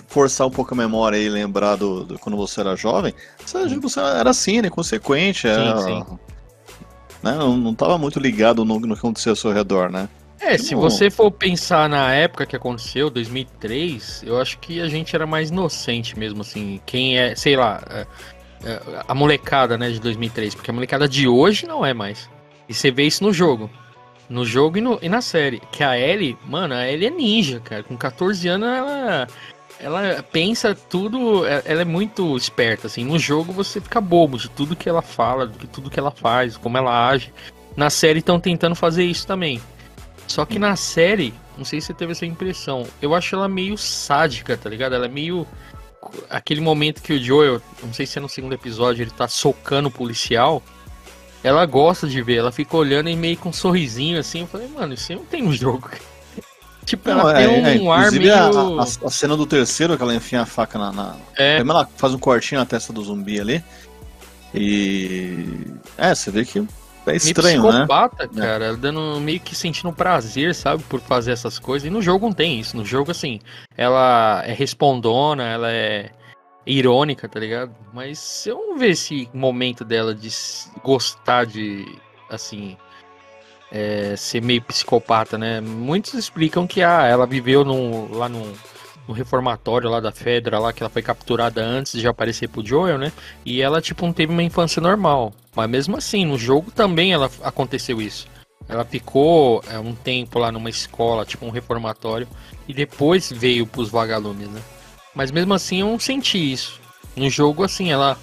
forçar 0.07 0.45
um 0.45 0.51
pouco 0.51 0.73
a 0.73 0.77
memória 0.77 1.17
e 1.17 1.27
lembrar 1.27 1.75
do, 1.75 2.03
do, 2.03 2.19
quando 2.19 2.37
você 2.37 2.59
era 2.59 2.75
jovem, 2.75 3.13
você, 3.43 3.67
você 3.79 3.99
era 3.99 4.29
assim, 4.29 4.61
né? 4.61 4.69
Consequente. 4.69 5.47
Era, 5.47 5.77
sim, 5.81 6.05
sim 6.07 6.32
né? 7.23 7.33
Não, 7.33 7.55
não 7.57 7.73
tava 7.73 7.97
muito 7.97 8.19
ligado 8.19 8.65
no, 8.65 8.79
no 8.79 8.93
que 8.93 8.99
acontecia 8.99 9.31
ao 9.31 9.35
seu 9.35 9.51
redor, 9.51 9.89
né? 9.89 10.09
É, 10.39 10.57
se 10.57 10.75
você 10.75 11.09
for 11.09 11.31
pensar 11.31 11.87
na 11.87 12.13
época 12.13 12.45
que 12.45 12.55
aconteceu, 12.55 13.09
2003, 13.09 14.23
eu 14.25 14.41
acho 14.41 14.59
que 14.59 14.81
a 14.81 14.89
gente 14.89 15.15
era 15.15 15.25
mais 15.25 15.49
inocente 15.49 16.19
mesmo, 16.19 16.41
assim. 16.41 16.81
Quem 16.85 17.17
é, 17.17 17.33
sei 17.33 17.55
lá, 17.55 17.81
é, 17.89 18.05
é, 18.65 18.81
a 19.07 19.15
molecada, 19.15 19.77
né, 19.77 19.89
de 19.89 20.01
2003, 20.01 20.53
porque 20.53 20.69
a 20.69 20.73
molecada 20.73 21.07
de 21.07 21.29
hoje 21.29 21.65
não 21.65 21.85
é 21.85 21.93
mais. 21.93 22.29
E 22.67 22.73
você 22.73 22.91
vê 22.91 23.03
isso 23.03 23.23
no 23.23 23.31
jogo. 23.31 23.69
No 24.29 24.45
jogo 24.45 24.77
e, 24.77 24.81
no, 24.81 24.99
e 25.01 25.07
na 25.07 25.21
série. 25.21 25.61
Que 25.71 25.81
a 25.81 25.97
Ellie, 25.97 26.37
mano, 26.45 26.73
a 26.73 26.89
Ellie 26.89 27.07
é 27.07 27.09
ninja, 27.09 27.61
cara. 27.61 27.83
Com 27.83 27.95
14 27.95 28.45
anos 28.49 28.67
ela 28.67 29.27
ela 29.79 30.23
pensa 30.23 30.75
tudo, 30.75 31.45
é, 31.45 31.61
ela 31.65 31.81
é 31.81 31.85
muito 31.85 32.35
esperta, 32.37 32.87
assim. 32.87 33.03
No 33.03 33.19
jogo 33.19 33.51
você 33.51 33.81
fica 33.81 33.99
bobo 33.99 34.37
de 34.37 34.49
tudo 34.49 34.75
que 34.75 34.87
ela 34.87 35.01
fala, 35.01 35.47
de 35.47 35.67
tudo 35.67 35.89
que 35.89 35.99
ela 35.99 36.11
faz, 36.11 36.57
como 36.57 36.77
ela 36.77 37.09
age. 37.09 37.33
Na 37.75 37.89
série 37.89 38.19
estão 38.19 38.39
tentando 38.39 38.75
fazer 38.75 39.03
isso 39.03 39.25
também. 39.25 39.61
Só 40.27 40.45
que 40.45 40.57
na 40.57 40.75
série, 40.75 41.33
não 41.57 41.65
sei 41.65 41.81
se 41.81 41.87
você 41.87 41.93
teve 41.93 42.13
essa 42.13 42.25
impressão, 42.25 42.87
eu 43.01 43.13
acho 43.13 43.35
ela 43.35 43.47
meio 43.47 43.77
sádica, 43.77 44.55
tá 44.55 44.69
ligado? 44.69 44.95
Ela 44.95 45.05
é 45.05 45.09
meio. 45.09 45.45
Aquele 46.29 46.59
momento 46.59 47.01
que 47.01 47.13
o 47.13 47.23
Joel, 47.23 47.61
não 47.81 47.93
sei 47.93 48.05
se 48.05 48.17
é 48.17 48.21
no 48.21 48.29
segundo 48.29 48.53
episódio, 48.53 49.03
ele 49.03 49.11
tá 49.11 49.27
socando 49.27 49.87
o 49.87 49.91
policial. 49.91 50.61
Ela 51.43 51.65
gosta 51.65 52.07
de 52.07 52.21
ver, 52.21 52.37
ela 52.37 52.51
fica 52.51 52.75
olhando 52.77 53.09
e 53.09 53.15
meio 53.15 53.37
com 53.37 53.49
um 53.49 53.53
sorrisinho 53.53 54.19
assim. 54.19 54.41
Eu 54.41 54.47
falei, 54.47 54.67
mano, 54.67 54.93
isso 54.93 55.13
não 55.13 55.25
tem 55.25 55.41
no 55.41 55.53
jogo. 55.53 55.89
Tipo, 56.85 57.09
ela 57.09 57.23
não, 57.23 57.33
tem 57.33 57.45
é, 57.45 57.81
um 57.81 57.93
é, 57.93 57.97
ar 57.97 58.11
meio... 58.11 58.33
A, 58.33 58.81
a, 58.81 58.83
a, 58.83 59.09
cena 59.09 59.37
do 59.37 59.45
terceiro, 59.45 59.95
que 59.95 60.03
ela 60.03 60.15
enfia 60.15 60.41
a 60.41 60.45
faca 60.45 60.77
na... 60.77 60.91
na... 60.91 61.15
É. 61.37 61.57
Ela 61.57 61.87
faz 61.95 62.13
um 62.13 62.19
cortinho 62.19 62.59
na 62.59 62.65
testa 62.65 62.91
do 62.91 63.03
zumbi 63.03 63.39
ali. 63.39 63.63
E... 64.53 65.73
É, 65.97 66.13
você 66.13 66.29
vê 66.29 66.45
que 66.45 66.65
é 67.05 67.15
estranho, 67.15 67.61
meio 67.61 67.73
psicopata, 67.73 68.29
né? 68.31 68.41
cara, 68.41 68.65
é. 68.65 68.75
dando 68.75 69.19
meio 69.19 69.39
que 69.39 69.55
sentindo 69.55 69.91
prazer, 69.91 70.55
sabe, 70.55 70.83
por 70.83 71.01
fazer 71.01 71.31
essas 71.31 71.59
coisas. 71.59 71.87
E 71.87 71.89
no 71.89 72.01
jogo 72.01 72.27
não 72.27 72.33
tem 72.33 72.59
isso. 72.59 72.77
No 72.77 72.85
jogo, 72.85 73.11
assim, 73.11 73.39
ela 73.75 74.41
é 74.45 74.53
respondona, 74.53 75.43
ela 75.43 75.71
é 75.71 76.11
irônica, 76.65 77.27
tá 77.27 77.39
ligado? 77.39 77.75
Mas 77.93 78.45
eu 78.47 78.55
não 78.55 78.77
vejo 78.77 78.93
esse 78.93 79.29
momento 79.33 79.83
dela 79.83 80.15
de 80.15 80.29
gostar 80.81 81.45
de, 81.45 81.85
assim, 82.29 82.77
é, 83.73 84.15
ser 84.15 84.39
meio 84.39 84.61
psicopata, 84.61 85.35
né? 85.35 85.59
Muitos 85.59 86.13
explicam 86.13 86.67
que 86.67 86.83
ah, 86.83 87.05
ela 87.07 87.25
viveu 87.25 87.65
no, 87.65 88.15
lá 88.15 88.29
no, 88.29 88.53
no 89.07 89.13
reformatório 89.15 89.89
lá 89.89 89.99
da 89.99 90.11
Fedra, 90.11 90.59
lá 90.59 90.71
que 90.71 90.83
ela 90.83 90.91
foi 90.91 91.01
capturada 91.01 91.59
antes 91.65 91.99
de 91.99 92.07
aparecer 92.07 92.47
pro 92.47 92.63
Joel, 92.63 92.99
né? 92.99 93.11
E 93.43 93.63
ela, 93.63 93.81
tipo, 93.81 94.05
não 94.05 94.13
teve 94.13 94.31
uma 94.31 94.43
infância 94.43 94.79
normal. 94.79 95.33
Mas 95.55 95.67
mesmo 95.67 95.97
assim, 95.97 96.23
no 96.23 96.37
jogo 96.37 96.69
também 96.69 97.13
ela 97.13 97.31
aconteceu 97.41 97.99
isso. 97.99 98.27
Ela 98.69 98.85
ficou 98.85 99.63
é, 99.67 99.79
um 99.79 99.95
tempo 99.95 100.37
lá 100.37 100.51
numa 100.51 100.69
escola, 100.69 101.25
tipo 101.25 101.43
um 101.43 101.49
reformatório, 101.49 102.27
e 102.67 102.73
depois 102.75 103.31
veio 103.31 103.65
pros 103.65 103.89
vagalumes, 103.89 104.49
né? 104.49 104.61
Mas 105.15 105.31
mesmo 105.31 105.53
assim 105.53 105.81
eu 105.81 105.87
não 105.87 105.99
senti 105.99 106.37
isso. 106.37 106.79
No 107.15 107.27
jogo, 107.27 107.63
assim, 107.63 107.91
ela, 107.91 108.17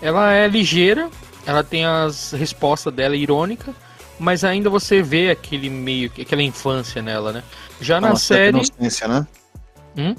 ela 0.00 0.32
é 0.32 0.46
ligeira, 0.46 1.10
ela 1.44 1.64
tem 1.64 1.84
as 1.84 2.32
respostas 2.32 2.94
dela 2.94 3.16
irônica, 3.16 3.74
mas 4.18 4.44
ainda 4.44 4.70
você 4.70 5.02
vê 5.02 5.30
aquele 5.30 5.68
meio, 5.68 6.10
aquela 6.20 6.42
infância 6.42 7.02
nela, 7.02 7.32
né? 7.32 7.42
Já 7.80 8.00
na 8.00 8.16
série. 8.16 8.58
Inocência, 8.58 9.08
né? 9.08 9.26
Hum? 9.96 10.14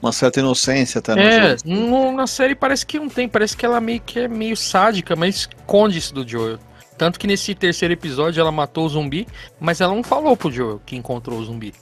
Uma 0.00 0.12
certa 0.12 0.38
inocência 0.38 1.02
tá 1.02 1.18
É, 1.18 1.56
no, 1.64 2.12
na 2.12 2.26
série 2.26 2.54
parece 2.54 2.86
que 2.86 2.98
não 2.98 3.08
tem, 3.08 3.28
parece 3.28 3.56
que 3.56 3.66
ela 3.66 3.80
meio 3.80 4.00
que 4.00 4.20
é 4.20 4.28
meio 4.28 4.56
sádica, 4.56 5.16
mas 5.16 5.36
esconde 5.36 5.98
isso 5.98 6.14
do 6.14 6.26
Joel. 6.26 6.58
Tanto 6.96 7.18
que 7.18 7.26
nesse 7.26 7.54
terceiro 7.54 7.94
episódio 7.94 8.40
ela 8.40 8.50
matou 8.52 8.86
o 8.86 8.88
zumbi, 8.88 9.26
mas 9.58 9.80
ela 9.80 9.94
não 9.94 10.02
falou 10.02 10.36
pro 10.36 10.50
Joel 10.50 10.80
que 10.84 10.96
encontrou 10.96 11.38
o 11.38 11.44
zumbi. 11.44 11.74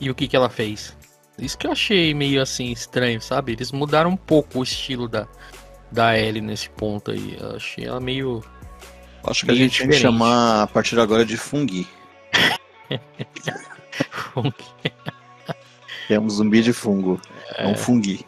E 0.00 0.10
o 0.10 0.14
que 0.14 0.26
que 0.26 0.36
ela 0.36 0.48
fez. 0.48 0.96
Isso 1.38 1.56
que 1.56 1.66
eu 1.66 1.72
achei 1.72 2.12
meio 2.14 2.42
assim 2.42 2.70
estranho, 2.70 3.20
sabe? 3.20 3.52
Eles 3.52 3.72
mudaram 3.72 4.10
um 4.10 4.16
pouco 4.16 4.58
o 4.58 4.62
estilo 4.62 5.08
da, 5.08 5.26
da 5.90 6.18
Ellie 6.18 6.40
nesse 6.40 6.68
ponto 6.70 7.10
aí. 7.10 7.36
Eu 7.40 7.56
achei 7.56 7.84
ela 7.84 8.00
meio. 8.00 8.42
Acho 9.24 9.46
que 9.46 9.52
a 9.52 9.54
gente 9.54 9.86
que 9.86 9.92
chamar 9.92 10.62
a 10.62 10.66
partir 10.66 10.94
de 10.94 11.00
agora 11.00 11.24
de 11.24 11.36
Fungi. 11.36 11.86
fungi. 14.10 14.54
é 16.10 16.18
um 16.18 16.28
zumbi 16.28 16.62
de 16.62 16.72
fungo. 16.72 17.20
É, 17.56 17.64
é 17.64 17.66
um 17.68 17.74
fungi. 17.74 18.24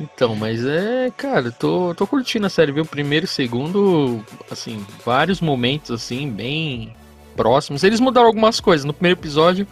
Então, 0.00 0.36
mas 0.36 0.64
é, 0.64 1.10
cara, 1.16 1.50
tô, 1.50 1.94
tô 1.94 2.06
curtindo 2.06 2.46
a 2.46 2.50
série, 2.50 2.70
viu? 2.70 2.86
Primeiro 2.86 3.24
e 3.26 3.28
segundo, 3.28 4.24
assim, 4.50 4.84
vários 5.04 5.40
momentos, 5.40 5.90
assim, 5.90 6.30
bem 6.30 6.94
próximos. 7.36 7.82
Eles 7.82 8.00
mudaram 8.00 8.28
algumas 8.28 8.60
coisas. 8.60 8.84
No 8.84 8.94
primeiro 8.94 9.18
episódio, 9.18 9.66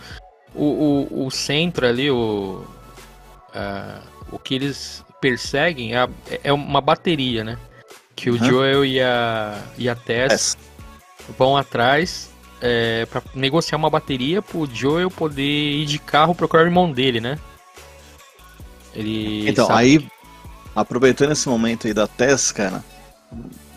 o, 0.54 0.64
o, 0.64 1.26
o 1.26 1.30
centro 1.30 1.86
ali, 1.86 2.10
o, 2.10 2.64
uh, 3.54 4.02
o 4.32 4.38
que 4.38 4.54
eles 4.54 5.04
perseguem 5.20 5.96
é, 5.96 6.08
é 6.42 6.52
uma 6.52 6.80
bateria, 6.80 7.44
né? 7.44 7.58
Que 8.16 8.30
o. 8.30 8.38
Joel 8.38 8.84
e 8.84 9.00
a, 9.00 9.62
e 9.76 9.88
a 9.88 9.94
Tess 9.94 10.56
vão 11.38 11.56
atrás 11.56 12.30
é, 12.60 13.06
para 13.06 13.22
negociar 13.34 13.76
uma 13.76 13.90
bateria 13.90 14.40
pro 14.40 14.66
Joel 14.66 15.10
poder 15.10 15.42
ir 15.42 15.86
de 15.86 15.98
carro 15.98 16.34
procurar 16.34 16.62
o 16.62 16.66
irmão 16.66 16.90
dele, 16.90 17.20
né? 17.20 17.38
Ele 18.94 19.48
então, 19.48 19.70
aí, 19.70 20.08
aproveitando 20.74 21.32
esse 21.32 21.48
momento 21.48 21.86
aí 21.86 21.92
da 21.92 22.06
Tess, 22.06 22.50
cara, 22.50 22.82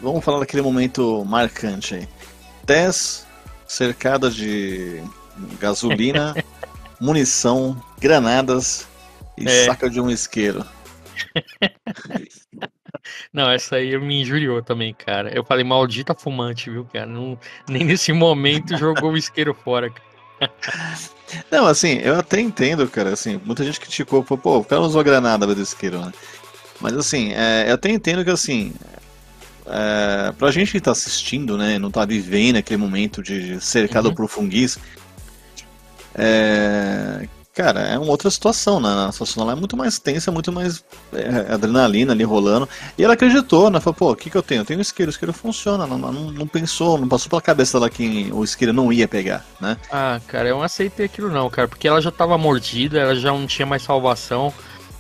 vamos 0.02 0.24
falar 0.24 0.40
daquele 0.40 0.62
momento 0.62 1.26
marcante 1.26 1.96
aí. 1.96 2.08
Tess 2.66 3.28
cercada 3.68 4.32
de 4.32 5.04
gasolina, 5.60 6.34
munição, 7.00 7.80
granadas 8.00 8.88
e 9.38 9.48
é. 9.48 9.66
saca 9.66 9.90
de 9.90 10.00
um 10.00 10.10
isqueiro. 10.10 10.66
Não, 13.32 13.50
essa 13.50 13.76
aí 13.76 13.98
me 14.00 14.22
injuriou 14.22 14.62
também, 14.62 14.94
cara. 14.94 15.32
Eu 15.36 15.44
falei, 15.44 15.64
maldita 15.64 16.16
fumante, 16.16 16.70
viu, 16.70 16.86
cara? 16.86 17.06
Não, 17.06 17.38
nem 17.68 17.84
nesse 17.84 18.12
momento 18.12 18.76
jogou 18.78 19.12
o 19.12 19.18
isqueiro 19.18 19.54
fora. 19.54 19.92
Não, 21.52 21.68
assim, 21.68 22.00
eu 22.00 22.18
até 22.18 22.40
entendo, 22.40 22.88
cara. 22.88 23.14
Assim, 23.14 23.40
muita 23.46 23.64
gente 23.64 23.80
criticou, 23.80 24.24
pô, 24.24 24.58
o 24.58 24.64
cara 24.64 24.82
usou 24.82 25.00
a 25.00 25.04
granada 25.04 25.46
do 25.46 25.62
isqueiro, 25.62 26.04
né? 26.04 26.12
Mas 26.82 26.94
assim, 26.94 27.34
é, 27.34 27.70
eu 27.70 27.76
até 27.76 27.90
entendo 27.90 28.24
que 28.24 28.32
assim. 28.32 28.74
É, 29.68 30.32
pra 30.32 30.50
gente 30.50 30.72
que 30.72 30.82
tá 30.82 30.92
assistindo, 30.92 31.56
né, 31.56 31.78
não 31.78 31.92
tá 31.92 32.04
vivendo 32.04 32.56
aquele 32.56 32.78
momento 32.78 33.22
de 33.22 33.62
cercado 33.62 34.10
uhum. 34.10 34.16
por 34.16 34.28
funguis, 34.28 34.80
é, 36.16 37.28
cara, 37.60 37.82
é 37.82 38.00
uma 38.00 38.10
outra 38.10 38.32
situação, 38.32 38.80
né? 38.80 38.88
A 39.10 39.12
situação 39.12 39.44
lá 39.44 39.52
é 39.52 39.56
muito 39.56 39.76
mais 39.76 40.00
tensa, 40.00 40.32
muito 40.32 40.50
mais 40.50 40.82
é, 41.12 41.54
adrenalina 41.54 42.14
ali 42.14 42.24
rolando. 42.24 42.70
E 42.98 43.04
ela 43.04 43.16
acreditou, 43.16 43.70
né? 43.70 43.82
Falou, 43.82 43.96
pô, 43.96 44.12
o 44.12 44.16
que, 44.16 44.30
que 44.30 44.38
eu 44.38 44.42
tenho? 44.42 44.62
Eu 44.62 44.66
tenho 44.66 44.80
isqueiro, 44.80 45.10
o 45.10 45.12
isqueiro 45.12 45.34
funciona. 45.34 45.86
Não, 45.86 45.98
não, 45.98 46.14
não 46.32 46.48
pensou, 46.48 46.98
não 46.98 47.10
passou 47.10 47.30
pela 47.30 47.42
cabeça 47.42 47.78
dela 47.78 47.90
que 47.90 48.30
o 48.32 48.46
isqueiro 48.46 48.72
não 48.72 48.94
ia 48.94 49.10
pegar, 49.10 49.46
né? 49.60 49.76
Ah, 49.92 50.22
cara, 50.26 50.48
eu 50.48 50.56
não 50.56 50.64
aceitei 50.64 51.06
aquilo 51.06 51.30
não, 51.30 51.50
cara, 51.50 51.68
porque 51.68 51.86
ela 51.86 52.00
já 52.00 52.12
tava 52.12 52.38
mordida, 52.38 52.98
ela 52.98 53.14
já 53.14 53.30
não 53.30 53.46
tinha 53.46 53.66
mais 53.66 53.84
salvação. 53.84 54.54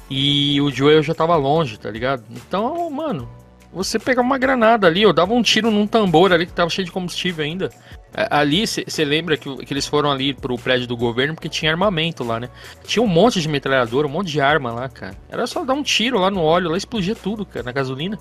E 0.09 0.59
o 0.59 0.69
Joel 0.69 1.01
já 1.01 1.15
tava 1.15 1.37
longe, 1.37 1.79
tá 1.79 1.89
ligado? 1.89 2.23
Então, 2.29 2.89
mano, 2.89 3.29
você 3.71 3.97
pegar 3.97 4.21
uma 4.21 4.37
granada 4.37 4.85
ali, 4.85 5.03
eu 5.03 5.13
dava 5.13 5.33
um 5.33 5.41
tiro 5.41 5.71
num 5.71 5.87
tambor 5.87 6.33
ali 6.33 6.45
que 6.45 6.51
tava 6.51 6.69
cheio 6.69 6.85
de 6.85 6.91
combustível 6.91 7.45
ainda. 7.45 7.69
É, 8.13 8.27
ali, 8.31 8.65
você 8.65 9.05
lembra 9.05 9.37
que, 9.37 9.55
que 9.57 9.73
eles 9.73 9.85
foram 9.85 10.11
ali 10.11 10.33
pro 10.33 10.57
prédio 10.57 10.87
do 10.87 10.97
governo 10.97 11.35
porque 11.35 11.49
tinha 11.49 11.71
armamento 11.71 12.23
lá, 12.23 12.39
né? 12.39 12.49
Tinha 12.83 13.03
um 13.03 13.07
monte 13.07 13.41
de 13.41 13.47
metralhadora, 13.47 14.07
um 14.07 14.11
monte 14.11 14.31
de 14.31 14.41
arma 14.41 14.71
lá, 14.71 14.89
cara. 14.89 15.15
Era 15.29 15.45
só 15.45 15.63
dar 15.63 15.73
um 15.73 15.83
tiro 15.83 16.19
lá 16.19 16.31
no 16.31 16.41
óleo, 16.41 16.69
lá 16.69 16.77
explodia 16.77 17.15
tudo, 17.15 17.45
cara, 17.45 17.63
na 17.63 17.71
gasolina. 17.71 18.17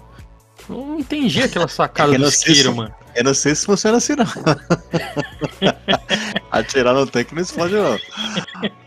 Não 0.68 0.99
entendi 0.99 1.42
aquela 1.42 1.68
sacada 1.68 2.12
do 2.18 2.28
isqueiro, 2.28 2.75
mano. 2.75 2.95
Eu 3.14 3.25
não 3.25 3.35
sei 3.35 3.54
se 3.54 3.64
funciona 3.64 3.97
assim, 3.97 4.14
não. 4.14 4.26
Atirar 6.50 6.95
no 6.95 7.07
tanque 7.07 7.35
não 7.35 7.42
explode, 7.42 7.75
não. 7.75 7.99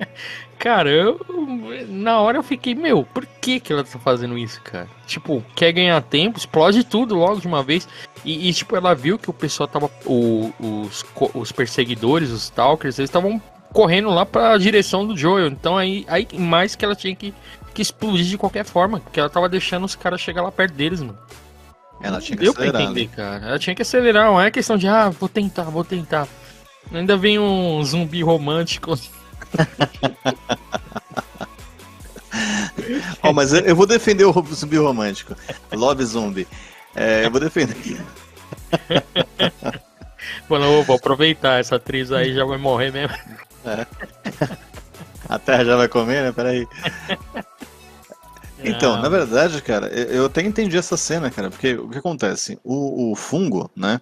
Cara, 0.61 0.91
eu. 0.91 1.19
Na 1.89 2.19
hora 2.19 2.37
eu 2.37 2.43
fiquei, 2.43 2.75
meu, 2.75 3.03
por 3.03 3.25
que, 3.25 3.59
que 3.59 3.73
ela 3.73 3.83
tá 3.83 3.97
fazendo 3.97 4.37
isso, 4.37 4.61
cara? 4.61 4.87
Tipo, 5.07 5.43
quer 5.55 5.71
ganhar 5.71 5.99
tempo, 6.03 6.37
explode 6.37 6.83
tudo 6.83 7.15
logo 7.15 7.41
de 7.41 7.47
uma 7.47 7.63
vez. 7.63 7.89
E, 8.23 8.47
e 8.47 8.53
tipo, 8.53 8.75
ela 8.75 8.93
viu 8.93 9.17
que 9.17 9.27
o 9.27 9.33
pessoal 9.33 9.67
tava. 9.67 9.89
O, 10.05 10.53
os, 10.59 11.03
os 11.33 11.51
perseguidores, 11.51 12.29
os 12.29 12.43
stalkers, 12.43 12.99
eles 12.99 13.09
estavam 13.09 13.41
correndo 13.73 14.11
lá 14.11 14.23
pra 14.23 14.55
direção 14.59 15.05
do 15.07 15.17
Joel. 15.17 15.47
Então 15.47 15.75
aí, 15.75 16.05
aí 16.07 16.27
mais 16.37 16.75
que 16.75 16.85
ela 16.85 16.95
tinha 16.95 17.15
que, 17.15 17.33
que 17.73 17.81
explodir 17.81 18.27
de 18.27 18.37
qualquer 18.37 18.63
forma. 18.63 18.99
Porque 18.99 19.19
ela 19.19 19.31
tava 19.31 19.49
deixando 19.49 19.85
os 19.85 19.95
caras 19.95 20.21
chegar 20.21 20.43
lá 20.43 20.51
perto 20.51 20.75
deles, 20.75 21.01
mano. 21.01 21.17
Ela 22.03 22.21
tinha 22.21 22.37
que 22.37 22.43
Deu 22.43 22.53
acelerar. 22.53 22.73
Pra 22.73 22.83
entender, 22.83 23.07
né? 23.07 23.15
cara. 23.15 23.47
Ela 23.47 23.59
tinha 23.59 23.75
que 23.75 23.81
acelerar, 23.81 24.25
não 24.27 24.39
é 24.39 24.51
questão 24.51 24.77
de, 24.77 24.87
ah, 24.87 25.09
vou 25.09 25.27
tentar, 25.27 25.63
vou 25.63 25.83
tentar. 25.83 26.27
Ainda 26.93 27.17
vem 27.17 27.39
um 27.39 27.83
zumbi 27.83 28.21
romântico 28.21 28.93
oh, 33.23 33.33
mas 33.33 33.53
eu, 33.53 33.61
eu, 33.61 33.75
vou 33.75 33.85
defender 33.85 34.25
o 34.25 34.45
zumbi 34.53 34.77
romântico. 34.77 35.35
Love 35.71 36.03
Zombie. 36.05 36.47
É, 36.95 37.25
eu 37.25 37.31
vou 37.31 37.39
defender. 37.39 37.75
Mano, 40.49 40.83
vou 40.83 40.95
aproveitar. 40.95 41.59
Essa 41.59 41.75
atriz 41.75 42.11
aí 42.11 42.33
já 42.33 42.45
vai 42.45 42.57
morrer 42.57 42.91
mesmo. 42.91 43.15
É. 43.65 43.85
A 45.29 45.39
terra 45.39 45.63
já 45.63 45.75
vai 45.75 45.87
comer, 45.87 46.23
né? 46.23 46.31
Peraí. 46.31 46.67
Então, 48.63 49.01
na 49.01 49.09
verdade, 49.09 49.61
cara, 49.61 49.87
eu 49.87 50.25
até 50.25 50.41
entendi 50.41 50.77
essa 50.77 50.95
cena, 50.95 51.31
cara, 51.31 51.49
porque 51.49 51.73
o 51.73 51.89
que 51.89 51.97
acontece? 51.97 52.59
O, 52.63 53.11
o 53.11 53.15
fungo, 53.15 53.71
né? 53.75 53.99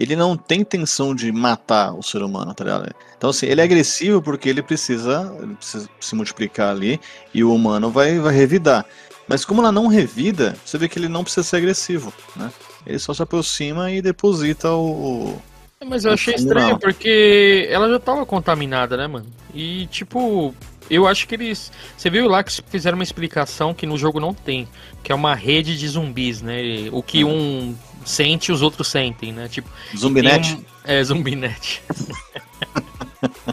Ele 0.00 0.16
não 0.16 0.34
tem 0.34 0.62
intenção 0.62 1.14
de 1.14 1.30
matar 1.30 1.92
o 1.92 2.02
ser 2.02 2.22
humano, 2.22 2.54
tá 2.54 2.64
ligado? 2.64 2.90
Então, 3.18 3.28
assim, 3.28 3.44
ele 3.44 3.60
é 3.60 3.64
agressivo 3.64 4.22
porque 4.22 4.48
ele 4.48 4.62
precisa, 4.62 5.30
ele 5.42 5.54
precisa 5.54 5.86
se 6.00 6.14
multiplicar 6.14 6.70
ali 6.70 6.98
e 7.34 7.44
o 7.44 7.54
humano 7.54 7.90
vai, 7.90 8.18
vai 8.18 8.34
revidar. 8.34 8.86
Mas 9.28 9.44
como 9.44 9.60
ela 9.60 9.70
não 9.70 9.88
revida, 9.88 10.56
você 10.64 10.78
vê 10.78 10.88
que 10.88 10.98
ele 10.98 11.06
não 11.06 11.22
precisa 11.22 11.42
ser 11.42 11.58
agressivo, 11.58 12.14
né? 12.34 12.50
Ele 12.86 12.98
só 12.98 13.12
se 13.12 13.22
aproxima 13.22 13.90
e 13.90 14.00
deposita 14.00 14.72
o. 14.72 15.38
Mas 15.84 16.06
eu 16.06 16.12
achei 16.12 16.34
estranho 16.34 16.78
porque 16.78 17.68
ela 17.70 17.88
já 17.90 17.98
tava 17.98 18.24
contaminada, 18.24 18.96
né, 18.96 19.06
mano? 19.06 19.26
E 19.54 19.86
tipo, 19.88 20.54
eu 20.90 21.06
acho 21.06 21.28
que 21.28 21.34
eles. 21.34 21.70
Você 21.96 22.08
viu 22.08 22.26
lá 22.26 22.42
que 22.42 22.50
fizeram 22.70 22.96
uma 22.96 23.04
explicação 23.04 23.74
que 23.74 23.86
no 23.86 23.98
jogo 23.98 24.18
não 24.18 24.32
tem, 24.32 24.66
que 25.02 25.12
é 25.12 25.14
uma 25.14 25.34
rede 25.34 25.78
de 25.78 25.86
zumbis, 25.86 26.40
né? 26.40 26.88
O 26.90 27.02
que 27.02 27.22
uhum. 27.22 27.30
um 27.70 27.76
sente 28.04 28.52
os 28.52 28.62
outros 28.62 28.88
sentem, 28.88 29.32
né? 29.32 29.48
Tipo, 29.48 29.68
Zumbinet? 29.96 30.54
Um... 30.54 30.64
É, 30.84 31.02
Zumbinet. 31.04 31.82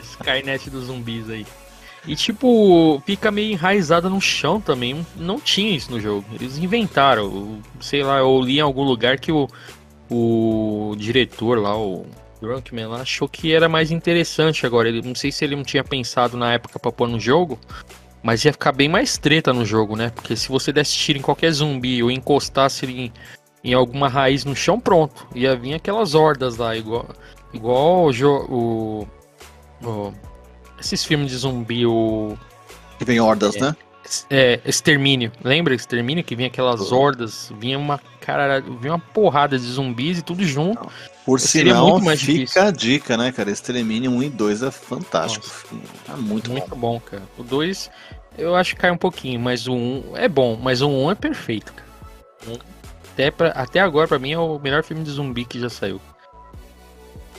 Skynet 0.01 0.69
dos 0.69 0.85
zumbis 0.85 1.29
aí. 1.29 1.45
E 2.05 2.15
tipo, 2.15 3.01
fica 3.05 3.29
meio 3.29 3.51
enraizada 3.51 4.09
no 4.09 4.21
chão 4.21 4.61
também. 4.61 5.05
Não 5.15 5.39
tinha 5.39 5.75
isso 5.75 5.91
no 5.91 5.99
jogo. 5.99 6.25
Eles 6.33 6.57
inventaram. 6.57 7.61
Sei 7.81 8.01
lá, 8.01 8.19
eu 8.19 8.39
li 8.41 8.57
em 8.57 8.61
algum 8.61 8.83
lugar 8.83 9.19
que 9.19 9.31
o, 9.31 9.47
o 10.09 10.95
diretor 10.97 11.59
lá, 11.59 11.77
o 11.77 12.05
Drunkman 12.41 12.87
lá, 12.87 13.01
achou 13.01 13.27
que 13.27 13.53
era 13.53 13.67
mais 13.67 13.91
interessante 13.91 14.65
agora. 14.65 14.87
Ele, 14.87 15.01
não 15.01 15.15
sei 15.15 15.31
se 15.31 15.43
ele 15.43 15.55
não 15.55 15.63
tinha 15.63 15.83
pensado 15.83 16.37
na 16.37 16.53
época 16.53 16.79
pra 16.79 16.91
pôr 16.91 17.09
no 17.09 17.19
jogo. 17.19 17.59
Mas 18.23 18.43
ia 18.43 18.51
ficar 18.51 18.71
bem 18.71 18.89
mais 18.89 19.17
treta 19.17 19.53
no 19.53 19.65
jogo, 19.65 19.95
né? 19.95 20.09
Porque 20.09 20.35
se 20.35 20.49
você 20.49 20.71
desse 20.71 20.95
tiro 20.95 21.19
em 21.19 21.21
qualquer 21.21 21.51
zumbi 21.51 22.01
ou 22.01 22.09
encostasse 22.09 22.85
em, 22.85 23.11
em 23.67 23.73
alguma 23.73 24.07
raiz 24.07 24.45
no 24.45 24.55
chão, 24.55 24.79
pronto. 24.79 25.27
Ia 25.35 25.55
vir 25.55 25.73
aquelas 25.73 26.15
hordas 26.15 26.55
lá, 26.55 26.75
igual, 26.75 27.05
igual 27.53 28.09
o, 28.09 28.45
o, 28.49 29.07
o 29.85 30.13
esses 30.79 31.03
filmes 31.03 31.31
de 31.31 31.37
zumbi, 31.37 31.85
o. 31.85 32.37
Que 32.97 33.03
vem 33.03 33.19
hordas, 33.19 33.55
é, 33.57 33.59
né? 33.59 33.75
É, 34.29 34.61
Extermínio. 34.65 35.31
Lembra 35.43 35.75
Extermínio? 35.75 36.23
Que 36.23 36.35
vinha 36.35 36.47
aquelas 36.47 36.93
hordas, 36.93 37.51
vinha 37.59 37.77
uma 37.77 37.99
cara, 38.21 38.61
vinha 38.61 38.93
uma 38.93 38.99
porrada 38.99 39.59
de 39.59 39.65
zumbis 39.65 40.19
e 40.19 40.21
tudo 40.21 40.45
junto. 40.45 40.89
Por 41.25 41.39
sinal, 41.41 41.99
fica 41.99 42.15
difícil. 42.15 42.61
a 42.61 42.71
dica, 42.71 43.17
né, 43.17 43.33
cara? 43.33 43.51
Extermínio 43.51 44.11
1 44.11 44.23
e 44.23 44.29
2 44.29 44.63
é 44.63 44.71
fantástico. 44.71 45.45
É 46.07 46.15
muito, 46.15 46.49
muito 46.49 46.69
bom. 46.69 46.93
bom, 46.93 46.99
cara. 47.01 47.23
O 47.37 47.43
2 47.43 47.89
eu 48.37 48.55
acho 48.55 48.75
que 48.75 48.81
cai 48.81 48.91
um 48.91 48.97
pouquinho, 48.97 49.39
mas 49.39 49.67
o 49.67 49.73
1 49.73 50.13
é 50.15 50.29
bom, 50.29 50.57
mas 50.61 50.81
o 50.81 50.87
1 50.87 51.11
é 51.11 51.15
perfeito, 51.15 51.73
cara. 51.73 52.57
Até, 53.17 53.31
pra, 53.31 53.49
até 53.49 53.79
agora, 53.79 54.07
pra 54.07 54.19
mim, 54.19 54.33
é 54.33 54.37
o 54.37 54.59
melhor 54.59 54.83
filme 54.83 55.03
de 55.03 55.09
zumbi 55.09 55.43
que 55.43 55.59
já 55.59 55.71
saiu. 55.71 55.99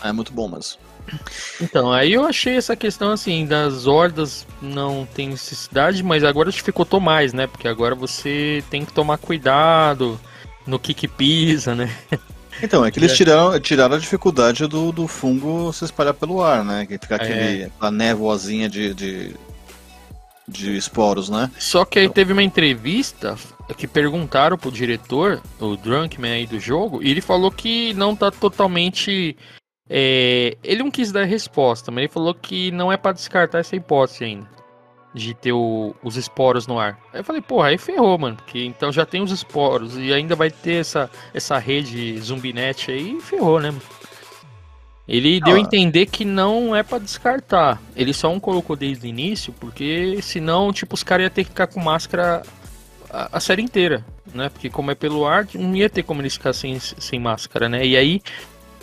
É 0.02 0.11
muito 0.11 0.32
bom 0.32 0.49
mesmo. 0.49 0.80
Então, 1.61 1.92
aí 1.92 2.14
eu 2.14 2.25
achei 2.25 2.56
essa 2.56 2.75
questão 2.75 3.12
assim, 3.12 3.47
das 3.47 3.87
hordas 3.87 4.44
não 4.61 5.06
tem 5.14 5.28
necessidade, 5.28 6.02
mas 6.02 6.25
agora 6.25 6.50
dificultou 6.50 6.99
mais, 6.99 7.32
né? 7.32 7.47
Porque 7.47 7.68
agora 7.68 7.94
você 7.94 8.62
tem 8.68 8.85
que 8.85 8.92
tomar 8.92 9.18
cuidado 9.18 10.20
no 10.66 10.80
que 10.80 10.92
que 10.92 11.06
pisa, 11.06 11.76
né? 11.76 11.97
Então, 12.61 12.85
é 12.85 12.90
que 12.90 12.99
eles 12.99 13.12
é. 13.12 13.14
tiraram, 13.14 13.61
tiraram 13.61 13.94
a 13.94 13.99
dificuldade 14.00 14.66
do, 14.66 14.90
do 14.90 15.06
fungo 15.06 15.73
se 15.73 15.85
espalhar 15.85 16.12
pelo 16.12 16.42
ar, 16.42 16.64
né? 16.64 16.87
Que 16.87 16.99
fica 16.99 17.14
aquele, 17.14 17.62
é. 17.62 17.64
aquela 17.66 17.92
névoazinha 17.92 18.68
de, 18.68 18.92
de, 18.94 19.37
de 20.49 20.76
esporos, 20.76 21.28
né? 21.30 21.49
Só 21.56 21.85
que 21.85 22.00
aí 22.00 22.08
teve 22.08 22.32
uma 22.32 22.42
entrevista 22.42 23.37
que 23.77 23.87
perguntaram 23.87 24.57
pro 24.57 24.71
diretor, 24.71 25.43
o 25.61 25.77
Drunkman 25.77 26.33
aí 26.33 26.47
do 26.47 26.59
jogo, 26.59 27.03
e 27.03 27.11
ele 27.11 27.21
falou 27.21 27.51
que 27.51 27.93
não 27.95 28.17
tá 28.17 28.31
totalmente 28.31 29.37
é, 29.89 30.57
ele 30.63 30.83
não 30.83 30.91
quis 30.91 31.11
dar 31.11 31.25
resposta, 31.25 31.91
mas 31.91 32.03
ele 32.03 32.13
falou 32.13 32.35
que 32.35 32.71
não 32.71 32.93
é 32.93 32.97
para 32.97 33.13
descartar 33.13 33.61
essa 33.61 33.75
hipótese 33.75 34.25
ainda. 34.25 34.59
De 35.15 35.33
ter 35.33 35.53
o, 35.53 35.95
os 36.03 36.17
esporos 36.17 36.67
no 36.67 36.79
ar. 36.79 36.99
Aí 37.13 37.21
eu 37.21 37.25
falei, 37.25 37.41
porra, 37.41 37.69
aí 37.69 37.79
ferrou, 37.79 38.19
mano. 38.19 38.37
Porque 38.37 38.63
então 38.63 38.93
já 38.93 39.07
tem 39.07 39.23
os 39.23 39.33
esporos 39.33 39.97
e 39.97 40.13
ainda 40.13 40.37
vai 40.37 40.51
ter 40.51 40.75
essa, 40.75 41.11
essa 41.33 41.59
rede 41.59 42.19
zumbinet 42.21 42.91
aí, 42.91 43.19
ferrou, 43.21 43.59
né? 43.59 43.75
Ele 45.09 45.41
deu 45.41 45.57
a 45.57 45.61
entender 45.61 46.05
que 46.05 46.23
não 46.23 46.77
é 46.77 46.83
para 46.83 46.99
descartar. 46.99 47.81
Ele 47.97 48.13
só 48.13 48.29
não 48.29 48.39
colocou 48.39 48.77
desde 48.77 49.07
o 49.07 49.09
início, 49.09 49.55
porque 49.55 50.21
senão, 50.21 50.71
tipo, 50.71 50.95
os 50.95 51.03
caras 51.03 51.25
iam 51.25 51.31
ter 51.31 51.45
que 51.45 51.51
ficar 51.51 51.67
com 51.67 51.81
máscara 51.81 52.43
a, 53.11 53.37
a, 53.37 53.41
série 53.41 53.62
inteira, 53.62 54.05
né? 54.35 54.49
Porque 54.49 54.69
como 54.69 54.91
é 54.91 54.95
pelo 54.95 55.27
ar, 55.27 55.47
não 55.55 55.75
ia 55.75 55.88
ter 55.88 56.03
como 56.03 56.21
eles 56.21 56.35
ficar 56.35 56.53
sem, 56.53 56.79
sem 56.79 57.19
máscara, 57.19 57.69
né? 57.69 57.87
E 57.87 57.97
aí 57.97 58.23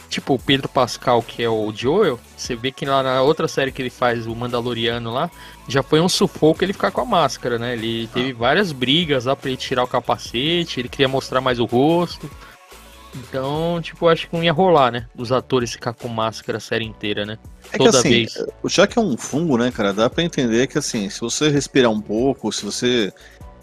tipo 0.10 0.34
o 0.34 0.40
Pedro 0.40 0.70
Pascal, 0.70 1.22
que 1.22 1.44
é 1.44 1.50
o 1.50 1.72
Joel, 1.76 2.20
você 2.38 2.56
vê 2.56 2.72
que 2.72 2.86
lá 2.86 3.04
na 3.04 3.22
outra 3.22 3.48
série 3.48 3.72
que 3.72 3.82
ele 3.82 3.90
faz, 3.90 4.26
o 4.26 4.36
Mandaloriano 4.36 5.12
lá, 5.12 5.30
já 5.68 5.84
foi 5.84 6.00
um 6.00 6.10
sufoco 6.10 6.64
ele 6.64 6.74
ficar 6.74 6.92
com 6.92 7.02
a 7.02 7.06
máscara, 7.06 7.58
né? 7.58 7.74
Ele 7.74 8.08
teve 8.14 8.32
ah. 8.32 8.36
várias 8.38 8.72
brigas 8.72 9.26
lá 9.26 9.36
pra 9.36 9.50
ele 9.50 9.58
tirar 9.58 9.84
o 9.84 9.88
capacete, 9.88 10.80
ele 10.80 10.90
queria 10.90 11.08
mostrar 11.08 11.42
mais 11.42 11.60
o 11.60 11.66
rosto. 11.66 12.30
Então, 13.16 13.80
tipo, 13.82 14.10
acho 14.10 14.28
que 14.28 14.36
não 14.36 14.44
ia 14.44 14.52
rolar, 14.52 14.92
né? 14.92 15.08
Os 15.16 15.32
atores 15.32 15.72
ficar 15.72 15.94
com 15.94 16.10
máscara 16.10 16.58
a 16.58 16.62
série 16.62 16.84
inteira, 16.84 17.26
né? 17.26 17.38
É 17.72 17.78
Toda 17.78 17.92
que, 17.92 17.98
assim, 17.98 18.10
vez. 18.10 18.46
Já 18.66 18.86
que 18.86 19.00
é 19.00 19.02
um 19.02 19.16
fungo, 19.16 19.58
né, 19.58 19.72
cara, 19.72 19.94
dá 19.94 20.10
pra 20.10 20.24
entender 20.24 20.68
que, 20.68 20.78
assim, 20.78 21.10
se 21.10 21.22
você 21.22 21.50
respirar 21.50 21.90
um 21.90 22.02
pouco, 22.02 22.52
se 22.52 22.66
você 22.66 23.14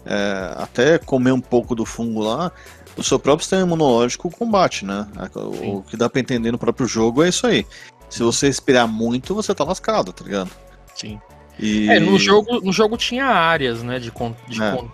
é, 0.05 0.53
até 0.57 0.97
comer 0.97 1.31
um 1.31 1.41
pouco 1.41 1.75
do 1.75 1.85
fungo 1.85 2.21
lá, 2.21 2.51
o 2.95 3.03
seu 3.03 3.17
próprio 3.17 3.43
sistema 3.43 3.63
imunológico 3.63 4.29
combate, 4.29 4.85
né? 4.85 5.07
O 5.43 5.81
que 5.81 5.97
dá 5.97 6.09
pra 6.09 6.19
entender 6.19 6.51
no 6.51 6.57
próprio 6.57 6.87
jogo 6.87 7.23
é 7.23 7.29
isso 7.29 7.47
aí. 7.47 7.65
Se 8.09 8.21
você 8.21 8.47
respirar 8.47 8.87
muito, 8.87 9.33
você 9.33 9.55
tá 9.55 9.63
lascado, 9.63 10.13
tá 10.13 10.23
ligado? 10.23 10.51
Sim. 10.93 11.19
E... 11.59 11.89
É, 11.89 11.99
no 11.99 12.17
jogo, 12.17 12.61
no 12.61 12.71
jogo 12.71 12.97
tinha 12.97 13.25
áreas, 13.25 13.83
né, 13.83 13.99
de, 13.99 14.11
con 14.11 14.35
de 14.47 14.61
é. 14.61 14.71
con 14.71 14.89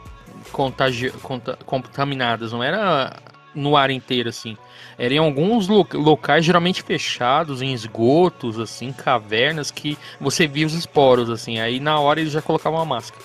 contagi 0.51 1.11
conta 1.21 1.57
contaminadas, 1.65 2.51
não 2.51 2.63
era 2.63 3.15
no 3.53 3.75
ar 3.75 3.89
inteiro, 3.89 4.29
assim. 4.29 4.57
Era 4.97 5.13
em 5.13 5.17
alguns 5.17 5.67
lo 5.67 5.87
locais 5.93 6.45
geralmente 6.45 6.83
fechados, 6.83 7.61
em 7.61 7.73
esgotos, 7.73 8.59
assim, 8.59 8.91
cavernas, 8.91 9.71
que 9.71 9.97
você 10.19 10.47
via 10.47 10.67
os 10.67 10.73
esporos, 10.73 11.29
assim. 11.29 11.59
Aí 11.59 11.79
na 11.79 11.99
hora 11.99 12.19
eles 12.19 12.33
já 12.33 12.41
colocavam 12.41 12.79
a 12.79 12.85
máscara. 12.85 13.23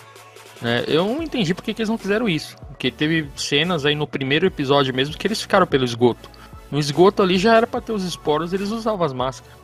Né? 0.61 0.85
Eu 0.87 1.05
não 1.05 1.23
entendi 1.23 1.55
porque 1.55 1.75
que 1.75 1.83
eles 1.83 1.89
não 1.89 1.99
fizeram 1.99 2.29
isso. 2.29 2.57
Porque 2.69 2.91
teve 2.91 3.29
cenas 3.37 3.85
aí 3.85 3.95
no 3.95 4.07
primeiro 4.07 4.47
episódio 4.47 4.95
mesmo 4.95 5.17
que 5.17 5.27
eles 5.27 5.41
ficaram 5.41 5.67
pelo 5.67 5.85
esgoto. 5.85 6.29
No 6.71 6.79
esgoto 6.79 7.23
ali 7.23 7.39
já 7.39 7.57
era 7.57 7.67
para 7.67 7.81
ter 7.81 7.93
os 7.93 8.05
esporos, 8.05 8.53
eles 8.53 8.71
usavam 8.71 9.05
as 9.05 9.13
máscaras. 9.13 9.55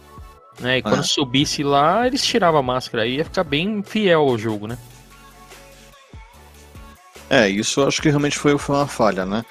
Né? 0.59 0.79
E 0.79 0.83
quando 0.83 1.01
é. 1.01 1.05
subisse 1.05 1.63
lá, 1.63 2.07
eles 2.07 2.25
tiravam 2.25 2.61
a 2.61 2.63
máscara. 2.63 3.05
Aí 3.05 3.17
ia 3.17 3.25
ficar 3.25 3.45
bem 3.45 3.83
fiel 3.83 4.21
ao 4.21 4.39
jogo, 4.39 4.67
né? 4.67 4.77
É, 7.29 7.49
isso 7.49 7.81
eu 7.81 7.89
acho 7.89 8.03
que 8.03 8.09
realmente 8.09 8.37
foi, 8.37 8.59
foi 8.59 8.75
uma 8.77 8.89
falha, 8.89 9.25
né? 9.25 9.45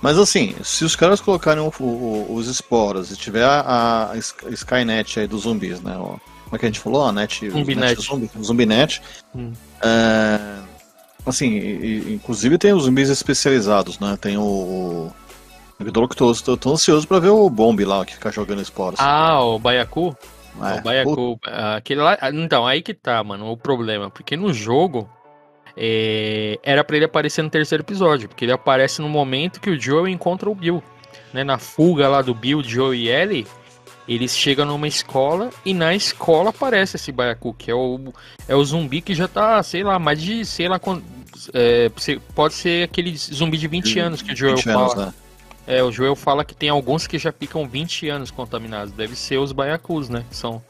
Mas 0.00 0.18
assim, 0.18 0.54
se 0.62 0.84
os 0.84 0.96
caras 0.96 1.20
colocarem 1.20 1.62
o, 1.62 1.72
o, 1.80 2.34
os 2.34 2.48
esporos 2.48 3.10
e 3.10 3.16
tiver 3.16 3.44
a, 3.44 4.10
a, 4.12 4.16
Skynet 4.50 5.20
aí 5.20 5.26
dos 5.26 5.42
zumbis, 5.42 5.80
né? 5.80 5.94
Como 5.94 6.54
é 6.54 6.58
que 6.58 6.66
a 6.66 6.68
gente 6.68 6.80
falou? 6.80 7.04
A 7.06 7.12
net, 7.12 7.50
Zumbinet. 7.50 8.00
Zumbi, 8.00 8.30
Zumbinet. 8.40 9.02
Hum. 9.34 9.52
É, 9.82 10.58
Assim, 11.26 11.48
e, 11.48 12.14
inclusive 12.14 12.56
tem 12.56 12.72
os 12.72 12.84
zumbis 12.84 13.10
especializados, 13.10 13.98
né? 13.98 14.16
Tem 14.20 14.38
o. 14.38 14.42
o... 14.42 15.12
Eu 15.78 15.92
tô, 15.92 16.34
tô, 16.34 16.56
tô 16.56 16.72
ansioso 16.72 17.06
pra 17.06 17.18
ver 17.18 17.28
o 17.28 17.50
Bomb 17.50 17.84
lá, 17.84 18.04
que 18.06 18.14
fica 18.14 18.30
jogando 18.30 18.62
esporos. 18.62 18.98
Ah, 18.98 19.42
o 19.42 19.58
Baiacu? 19.58 20.16
É, 20.62 20.78
o 20.78 20.82
Baiacu. 20.82 21.40
Aquele 21.76 22.00
lá. 22.00 22.16
Então, 22.32 22.66
aí 22.66 22.80
que 22.80 22.94
tá, 22.94 23.22
mano, 23.22 23.50
o 23.50 23.56
problema. 23.56 24.08
Porque 24.08 24.36
no 24.36 24.52
jogo. 24.54 25.10
É, 25.78 26.58
era 26.62 26.82
para 26.82 26.96
ele 26.96 27.04
aparecer 27.04 27.42
no 27.42 27.50
terceiro 27.50 27.82
episódio, 27.82 28.30
porque 28.30 28.46
ele 28.46 28.52
aparece 28.52 29.02
no 29.02 29.10
momento 29.10 29.60
que 29.60 29.68
o 29.68 29.78
Joe 29.78 30.10
encontra 30.10 30.48
o 30.48 30.54
Bill. 30.54 30.82
Né, 31.34 31.44
na 31.44 31.58
fuga 31.58 32.08
lá 32.08 32.22
do 32.22 32.34
Bill, 32.34 32.62
Joe 32.62 32.96
e 32.96 33.10
Ellie, 33.10 33.46
eles 34.08 34.36
chegam 34.36 34.64
numa 34.64 34.86
escola 34.86 35.50
e 35.64 35.74
na 35.74 35.94
escola 35.94 36.50
aparece 36.50 36.96
esse 36.96 37.10
Baiacu, 37.10 37.52
que 37.54 37.70
é 37.70 37.74
o, 37.74 38.12
é 38.46 38.54
o 38.54 38.64
zumbi 38.64 39.00
que 39.00 39.14
já 39.14 39.26
tá, 39.26 39.62
sei 39.62 39.82
lá, 39.82 39.98
mais 39.98 40.22
de, 40.22 40.44
sei 40.44 40.68
lá, 40.68 40.78
é, 41.54 41.90
pode 42.34 42.54
ser 42.54 42.84
aquele 42.84 43.16
zumbi 43.16 43.58
de 43.58 43.68
20 43.68 43.98
anos 43.98 44.22
que 44.22 44.32
o 44.32 44.36
Joel 44.36 44.58
fala. 44.58 44.82
Anos, 44.82 44.94
né? 44.94 45.14
É, 45.66 45.82
o 45.82 45.90
Joel 45.90 46.14
fala 46.14 46.44
que 46.44 46.54
tem 46.54 46.68
alguns 46.68 47.06
que 47.06 47.18
já 47.18 47.32
ficam 47.32 47.68
20 47.68 48.08
anos 48.08 48.30
contaminados. 48.30 48.92
Deve 48.92 49.16
ser 49.16 49.38
os 49.38 49.50
Baiacus, 49.50 50.08
né? 50.08 50.24
São, 50.30 50.62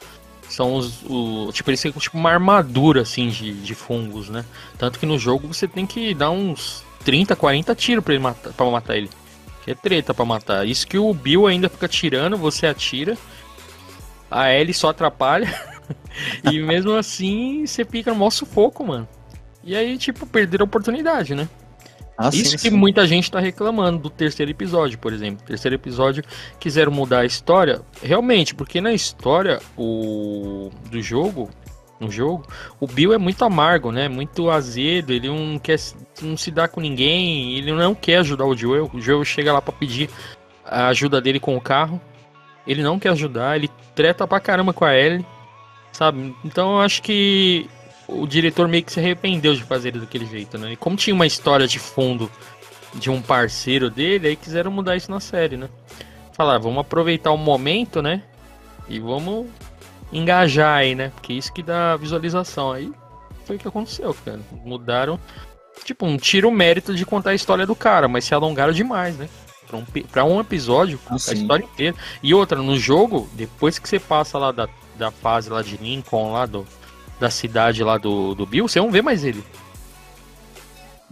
são 0.48 0.74
os. 0.74 1.02
O, 1.04 1.50
tipo, 1.52 1.70
eles 1.70 1.80
têm 1.80 1.92
tipo 1.92 2.16
uma 2.16 2.30
armadura 2.30 3.02
assim 3.02 3.28
de, 3.28 3.52
de 3.52 3.74
fungos, 3.74 4.30
né? 4.30 4.44
Tanto 4.78 4.98
que 4.98 5.04
no 5.04 5.18
jogo 5.18 5.52
você 5.52 5.68
tem 5.68 5.86
que 5.86 6.14
dar 6.14 6.30
uns 6.30 6.82
30, 7.04 7.36
40 7.36 7.74
tiros 7.74 8.02
pra, 8.02 8.14
ele 8.14 8.22
matar, 8.22 8.52
pra 8.52 8.70
matar 8.70 8.96
ele. 8.96 9.10
Que 9.64 9.72
é 9.72 9.74
treta 9.74 10.14
pra 10.14 10.24
matar. 10.24 10.66
Isso 10.66 10.86
que 10.86 10.96
o 10.96 11.12
Bill 11.12 11.46
ainda 11.46 11.68
fica 11.68 11.88
tirando, 11.88 12.38
você 12.38 12.66
atira. 12.66 13.18
A 14.30 14.50
Ellie 14.52 14.72
só 14.72 14.88
atrapalha. 14.88 15.52
e 16.50 16.58
mesmo 16.60 16.94
assim, 16.94 17.66
você 17.66 17.84
fica 17.84 18.10
no 18.12 18.16
maior 18.16 18.30
sufoco, 18.30 18.84
mano. 18.84 19.06
E 19.66 19.74
aí, 19.74 19.98
tipo, 19.98 20.24
perder 20.24 20.60
a 20.60 20.64
oportunidade, 20.64 21.34
né? 21.34 21.48
Ah, 22.16 22.30
Isso 22.32 22.50
sim, 22.50 22.56
que 22.56 22.70
sim. 22.70 22.76
muita 22.76 23.04
gente 23.04 23.30
tá 23.30 23.40
reclamando 23.40 23.98
do 23.98 24.08
terceiro 24.08 24.50
episódio, 24.50 24.96
por 24.96 25.12
exemplo. 25.12 25.44
Terceiro 25.44 25.74
episódio 25.74 26.22
quiseram 26.60 26.92
mudar 26.92 27.20
a 27.20 27.26
história. 27.26 27.82
Realmente, 28.00 28.54
porque 28.54 28.80
na 28.80 28.92
história 28.92 29.60
o 29.76 30.70
do 30.88 31.02
jogo, 31.02 31.50
no 31.98 32.08
jogo, 32.08 32.46
o 32.78 32.86
Bill 32.86 33.12
é 33.12 33.18
muito 33.18 33.44
amargo, 33.44 33.90
né? 33.90 34.08
Muito 34.08 34.48
azedo, 34.50 35.12
ele 35.12 35.28
não 35.28 35.58
quer 35.58 35.78
não 36.22 36.36
se 36.36 36.50
dá 36.52 36.68
com 36.68 36.80
ninguém, 36.80 37.58
ele 37.58 37.72
não 37.72 37.94
quer 37.94 38.18
ajudar 38.18 38.46
o 38.46 38.56
Joel. 38.56 38.88
O 38.94 39.00
Joel 39.00 39.24
chega 39.24 39.52
lá 39.52 39.60
para 39.60 39.72
pedir 39.72 40.08
a 40.64 40.86
ajuda 40.86 41.20
dele 41.20 41.40
com 41.40 41.56
o 41.56 41.60
carro. 41.60 42.00
Ele 42.66 42.84
não 42.84 43.00
quer 43.00 43.10
ajudar, 43.10 43.56
ele 43.56 43.70
treta 43.96 44.26
pra 44.28 44.40
caramba 44.40 44.72
com 44.72 44.84
a 44.84 44.96
Ellie, 44.96 45.26
sabe? 45.92 46.34
Então 46.44 46.76
eu 46.76 46.80
acho 46.80 47.02
que 47.02 47.68
o 48.08 48.26
diretor 48.26 48.68
meio 48.68 48.84
que 48.84 48.92
se 48.92 49.00
arrependeu 49.00 49.54
de 49.54 49.64
fazer 49.64 49.88
ele 49.88 50.00
daquele 50.00 50.26
jeito, 50.26 50.56
né? 50.58 50.72
E 50.72 50.76
como 50.76 50.96
tinha 50.96 51.14
uma 51.14 51.26
história 51.26 51.66
de 51.66 51.78
fundo 51.78 52.30
de 52.94 53.10
um 53.10 53.20
parceiro 53.20 53.90
dele, 53.90 54.28
aí 54.28 54.36
quiseram 54.36 54.70
mudar 54.70 54.96
isso 54.96 55.10
na 55.10 55.20
série, 55.20 55.56
né? 55.56 55.68
Falar, 56.32 56.58
vamos 56.58 56.78
aproveitar 56.78 57.30
o 57.30 57.36
momento, 57.36 58.00
né? 58.00 58.22
E 58.88 59.00
vamos 59.00 59.46
engajar 60.12 60.78
aí, 60.78 60.94
né? 60.94 61.10
Porque 61.14 61.32
isso 61.32 61.52
que 61.52 61.62
dá 61.62 61.96
visualização 61.96 62.72
aí. 62.72 62.92
foi 63.44 63.56
o 63.56 63.58
que 63.58 63.68
aconteceu, 63.68 64.14
cara. 64.24 64.40
Mudaram. 64.64 65.18
Tipo, 65.84 66.06
um 66.06 66.16
tiro 66.16 66.48
o 66.48 66.52
mérito 66.52 66.94
de 66.94 67.04
contar 67.04 67.30
a 67.30 67.34
história 67.34 67.66
do 67.66 67.74
cara, 67.74 68.08
mas 68.08 68.24
se 68.24 68.34
alongaram 68.34 68.72
demais, 68.72 69.16
né? 69.16 69.28
Pra 69.66 69.76
um, 69.76 69.84
pra 69.84 70.24
um 70.24 70.40
episódio, 70.40 70.98
ah, 71.06 71.14
a 71.14 71.16
história 71.16 71.64
inteira. 71.64 71.96
E 72.22 72.32
outra, 72.32 72.62
no 72.62 72.78
jogo, 72.78 73.28
depois 73.34 73.78
que 73.78 73.88
você 73.88 73.98
passa 73.98 74.38
lá 74.38 74.52
da, 74.52 74.68
da 74.96 75.10
fase 75.10 75.50
lá 75.50 75.60
de 75.60 75.76
Lincoln, 75.76 76.32
lá 76.32 76.46
do, 76.46 76.66
da 77.18 77.30
cidade 77.30 77.82
lá 77.82 77.98
do, 77.98 78.34
do 78.34 78.46
Bill, 78.46 78.68
você 78.68 78.78
não 78.78 78.90
vê 78.90 79.02
mais 79.02 79.24
ele. 79.24 79.44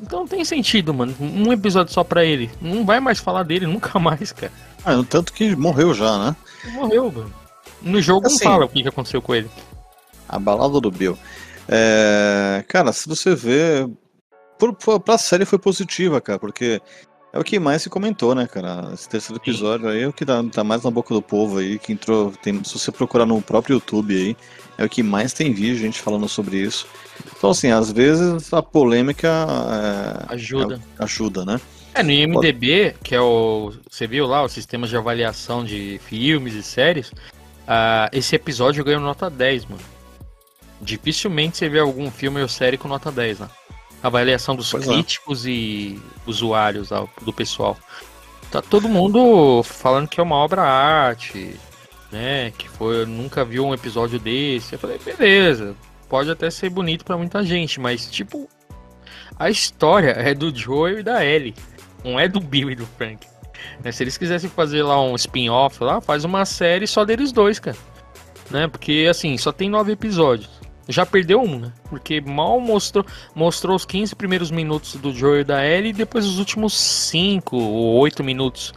Então 0.00 0.20
não 0.20 0.26
tem 0.26 0.44
sentido, 0.44 0.92
mano. 0.92 1.14
Um 1.20 1.52
episódio 1.52 1.92
só 1.92 2.02
pra 2.02 2.24
ele. 2.24 2.50
Não 2.60 2.84
vai 2.84 3.00
mais 3.00 3.20
falar 3.20 3.42
dele 3.44 3.66
nunca 3.66 3.98
mais, 4.00 4.32
cara. 4.32 4.52
Ah, 4.84 5.02
tanto 5.08 5.32
que 5.32 5.54
morreu 5.56 5.94
já, 5.94 6.18
né? 6.18 6.36
Morreu, 6.72 7.10
mano. 7.10 7.32
No 7.80 8.00
jogo 8.00 8.26
assim, 8.26 8.44
não 8.44 8.52
fala 8.52 8.64
o 8.64 8.68
que 8.68 8.86
aconteceu 8.86 9.22
com 9.22 9.34
ele. 9.34 9.50
A 10.28 10.38
balada 10.38 10.80
do 10.80 10.90
Bill. 10.90 11.18
É... 11.68 12.64
Cara, 12.68 12.92
se 12.92 13.08
você 13.08 13.34
vê. 13.34 13.88
Por, 14.58 14.74
por, 14.74 15.00
pra 15.00 15.18
série 15.18 15.44
foi 15.44 15.58
positiva, 15.58 16.20
cara, 16.20 16.38
porque 16.38 16.80
é 17.32 17.38
o 17.38 17.42
que 17.42 17.58
mais 17.58 17.82
se 17.82 17.90
comentou, 17.90 18.32
né, 18.34 18.46
cara? 18.46 18.90
Esse 18.94 19.08
terceiro 19.08 19.42
episódio 19.42 19.88
Sim. 19.88 19.92
aí 19.92 20.02
é 20.04 20.08
o 20.08 20.12
que 20.12 20.24
tá, 20.24 20.42
tá, 20.52 20.62
mais 20.62 20.84
na 20.84 20.90
boca 20.90 21.12
do 21.12 21.20
povo 21.20 21.58
aí, 21.58 21.78
que 21.80 21.92
entrou. 21.92 22.32
Tem, 22.40 22.62
se 22.62 22.78
você 22.78 22.92
procurar 22.92 23.26
no 23.26 23.42
próprio 23.42 23.74
YouTube 23.74 24.14
aí, 24.14 24.36
é 24.76 24.84
o 24.84 24.88
que 24.88 25.02
mais 25.02 25.32
tem 25.32 25.52
vídeo 25.52 25.76
gente 25.76 26.00
falando 26.00 26.28
sobre 26.28 26.58
isso. 26.58 26.86
Então, 27.36 27.50
assim, 27.50 27.70
às 27.70 27.92
vezes 27.92 28.52
a 28.52 28.62
polêmica 28.62 29.28
é, 30.28 30.34
ajuda. 30.34 30.80
É, 30.98 31.04
ajuda, 31.04 31.44
né? 31.44 31.60
É, 31.94 32.02
no 32.02 32.10
IMDB, 32.10 32.90
Pode... 32.90 33.04
que 33.04 33.14
é 33.14 33.20
o. 33.20 33.72
Você 33.88 34.06
viu 34.06 34.26
lá, 34.26 34.42
o 34.42 34.48
sistema 34.48 34.86
de 34.86 34.96
avaliação 34.96 35.64
de 35.64 36.00
filmes 36.06 36.54
e 36.54 36.62
séries, 36.62 37.08
uh, 37.08 38.10
esse 38.12 38.34
episódio 38.34 38.84
ganhou 38.84 39.00
nota 39.00 39.30
10, 39.30 39.66
mano. 39.66 39.82
Dificilmente 40.80 41.56
você 41.56 41.68
vê 41.68 41.78
algum 41.78 42.10
filme 42.10 42.42
ou 42.42 42.48
série 42.48 42.76
com 42.76 42.88
nota 42.88 43.12
10, 43.12 43.40
né? 43.40 43.48
Avaliação 44.02 44.56
dos 44.56 44.70
pois 44.70 44.88
é. 44.88 44.92
críticos 44.92 45.46
é. 45.46 45.50
e 45.50 46.02
usuários 46.26 46.90
do 47.22 47.32
pessoal. 47.32 47.76
Tá 48.50 48.60
todo 48.60 48.88
mundo 48.88 49.62
falando 49.62 50.08
que 50.08 50.20
é 50.20 50.22
uma 50.22 50.36
obra 50.36 50.62
arte, 50.62 51.56
né? 52.14 52.52
Que 52.56 52.68
foi, 52.68 53.02
eu 53.02 53.06
nunca 53.06 53.44
viu 53.44 53.66
um 53.66 53.74
episódio 53.74 54.20
desse. 54.20 54.74
Eu 54.74 54.78
falei, 54.78 54.98
beleza, 55.04 55.74
pode 56.08 56.30
até 56.30 56.48
ser 56.48 56.70
bonito 56.70 57.04
para 57.04 57.16
muita 57.16 57.44
gente, 57.44 57.80
mas 57.80 58.08
tipo, 58.08 58.48
a 59.36 59.50
história 59.50 60.10
é 60.10 60.32
do 60.32 60.54
Joel 60.54 61.00
e 61.00 61.02
da 61.02 61.24
Ellie, 61.24 61.54
não 62.04 62.18
é 62.18 62.28
do 62.28 62.38
Bill 62.38 62.70
e 62.70 62.76
do 62.76 62.86
Frank. 62.86 63.26
Né? 63.82 63.90
Se 63.90 64.04
eles 64.04 64.16
quisessem 64.16 64.48
fazer 64.48 64.84
lá 64.84 65.02
um 65.02 65.16
spin-off 65.16 65.82
lá, 65.82 66.00
faz 66.00 66.24
uma 66.24 66.44
série 66.44 66.86
só 66.86 67.04
deles 67.04 67.32
dois, 67.32 67.58
cara. 67.58 67.76
Né? 68.48 68.68
Porque 68.68 69.06
assim, 69.10 69.36
só 69.36 69.50
tem 69.50 69.68
nove 69.68 69.92
episódios. 69.92 70.48
Já 70.86 71.04
perdeu 71.04 71.40
um, 71.40 71.58
né? 71.58 71.72
Porque 71.88 72.20
mal 72.20 72.60
mostrou, 72.60 73.04
mostrou 73.34 73.74
os 73.74 73.86
15 73.86 74.14
primeiros 74.14 74.50
minutos 74.50 74.96
do 74.96 75.12
Joel 75.14 75.40
e 75.40 75.44
da 75.44 75.66
Ellie 75.66 75.90
e 75.90 75.94
depois 75.94 76.26
os 76.26 76.38
últimos 76.38 76.78
5 76.78 77.56
ou 77.56 77.94
8 78.00 78.22
minutos. 78.22 78.74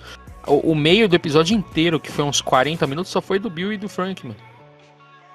O, 0.48 0.72
o, 0.72 0.76
meio 0.76 1.10
do 1.10 1.16
episódio 1.16 1.56
inteiro, 1.56 2.00
que 2.00 2.12
foi 2.12 2.24
uns 2.24 2.42
40 2.42 2.88
minutos, 2.88 3.12
só 3.12 3.22
foi 3.22 3.38
do 3.38 3.50
Bill 3.50 3.74
e 3.74 3.78
do 3.78 3.90
Frank, 3.90 4.26
mano 4.26 4.40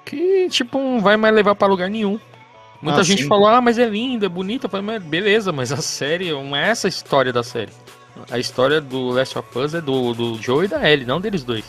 que, 0.05 0.47
tipo, 0.49 0.77
não 0.77 1.01
vai 1.01 1.17
mais 1.17 1.33
levar 1.33 1.55
para 1.55 1.67
lugar 1.67 1.89
nenhum. 1.89 2.19
Muita 2.81 2.99
ah, 2.99 3.03
gente 3.03 3.23
sim. 3.23 3.27
falou, 3.27 3.47
ah, 3.47 3.61
mas 3.61 3.79
é 3.79 3.87
linda, 3.87 4.25
é 4.25 4.29
bonita. 4.29 4.65
Eu 4.65 4.69
falei, 4.69 4.85
mas 4.85 5.01
beleza, 5.01 5.51
mas 5.51 5.71
a 5.71 5.77
série 5.77 6.31
não 6.31 6.55
é 6.55 6.69
essa 6.69 6.87
a 6.87 6.89
história 6.89 7.31
da 7.31 7.41
série. 7.41 7.71
A 8.29 8.37
história 8.37 8.79
do 8.81 9.09
Last 9.09 9.37
of 9.37 9.57
Us 9.57 9.73
é 9.73 9.81
do, 9.81 10.13
do 10.13 10.41
Joe 10.41 10.65
e 10.65 10.67
da 10.67 10.89
Ellie, 10.89 11.05
não 11.05 11.19
deles 11.19 11.43
dois. 11.43 11.63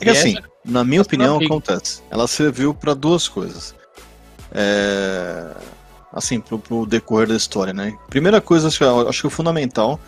É 0.00 0.04
que 0.04 0.10
assim, 0.10 0.36
na 0.64 0.84
minha 0.84 1.02
opinião, 1.02 1.38
acontece. 1.38 2.02
Ela 2.10 2.26
serviu 2.26 2.72
para 2.72 2.94
duas 2.94 3.28
coisas. 3.28 3.74
É... 4.52 5.54
Assim, 6.12 6.40
pro, 6.40 6.58
pro, 6.58 6.86
decorrer 6.86 7.28
da 7.28 7.36
história, 7.36 7.72
né? 7.72 7.96
Primeira 8.08 8.40
coisa, 8.40 8.68
acho 8.68 8.78
que, 8.78 8.84
acho 8.84 9.20
que 9.20 9.26
o 9.26 9.30
fundamental 9.30 10.00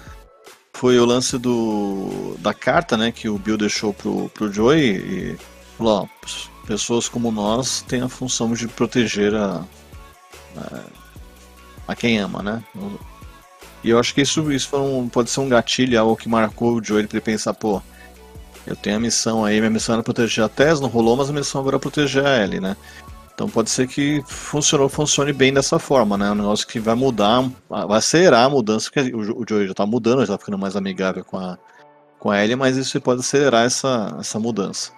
foi 0.74 0.98
o 0.98 1.04
lance 1.04 1.38
do 1.38 2.36
da 2.38 2.52
carta, 2.54 2.96
né? 2.96 3.12
Que 3.12 3.28
o 3.28 3.38
Bill 3.38 3.56
deixou 3.56 3.92
pro, 3.92 4.28
pro 4.30 4.52
Joey 4.52 4.96
e 4.96 5.38
falou, 5.76 6.02
ó, 6.02 6.66
pessoas 6.66 7.08
como 7.08 7.30
nós 7.30 7.82
têm 7.82 8.02
a 8.02 8.08
função 8.08 8.52
de 8.52 8.66
proteger 8.68 9.34
a, 9.34 9.64
a, 10.56 10.80
a 11.88 11.94
quem 11.94 12.18
ama, 12.18 12.42
né? 12.42 12.64
E 13.84 13.90
eu 13.90 13.98
acho 13.98 14.14
que 14.14 14.20
isso, 14.20 14.50
isso 14.52 14.76
um, 14.76 15.08
pode 15.08 15.30
ser 15.30 15.40
um 15.40 15.48
gatilho, 15.48 15.98
algo 15.98 16.16
que 16.16 16.28
marcou 16.28 16.74
o 16.74 16.84
Joey 16.84 17.06
para 17.06 17.16
ele 17.16 17.24
pensar, 17.24 17.52
pô, 17.52 17.82
eu 18.66 18.76
tenho 18.76 18.96
a 18.96 19.00
missão 19.00 19.44
aí, 19.44 19.58
minha 19.58 19.70
missão 19.70 19.94
era 19.94 20.02
proteger 20.02 20.44
a 20.44 20.48
Tess, 20.48 20.80
não 20.80 20.88
rolou, 20.88 21.16
mas 21.16 21.28
a 21.28 21.32
missão 21.32 21.60
agora 21.60 21.76
é 21.76 21.80
proteger 21.80 22.24
a 22.24 22.42
Ellie, 22.42 22.60
né? 22.60 22.76
Então 23.34 23.48
pode 23.48 23.70
ser 23.70 23.88
que 23.88 24.22
funcionou, 24.26 24.88
funcione 24.88 25.32
bem 25.32 25.52
dessa 25.52 25.78
forma, 25.78 26.18
né? 26.18 26.30
Um 26.30 26.36
negócio 26.36 26.66
que 26.66 26.78
vai 26.78 26.94
mudar, 26.94 27.50
vai 27.68 27.98
acelerar 27.98 28.44
a 28.44 28.50
mudança, 28.50 28.90
porque 28.90 29.14
o, 29.14 29.44
Joey 29.48 29.68
já 29.68 29.74
tá 29.74 29.86
mudando, 29.86 30.20
já 30.20 30.34
tá 30.34 30.38
ficando 30.38 30.58
mais 30.58 30.76
amigável 30.76 31.24
com 31.24 31.38
a, 31.38 31.58
com 32.18 32.30
a 32.30 32.42
Ellie, 32.42 32.56
mas 32.56 32.76
isso 32.76 33.00
pode 33.00 33.20
acelerar 33.20 33.64
essa, 33.64 34.16
essa 34.20 34.38
mudança. 34.38 34.92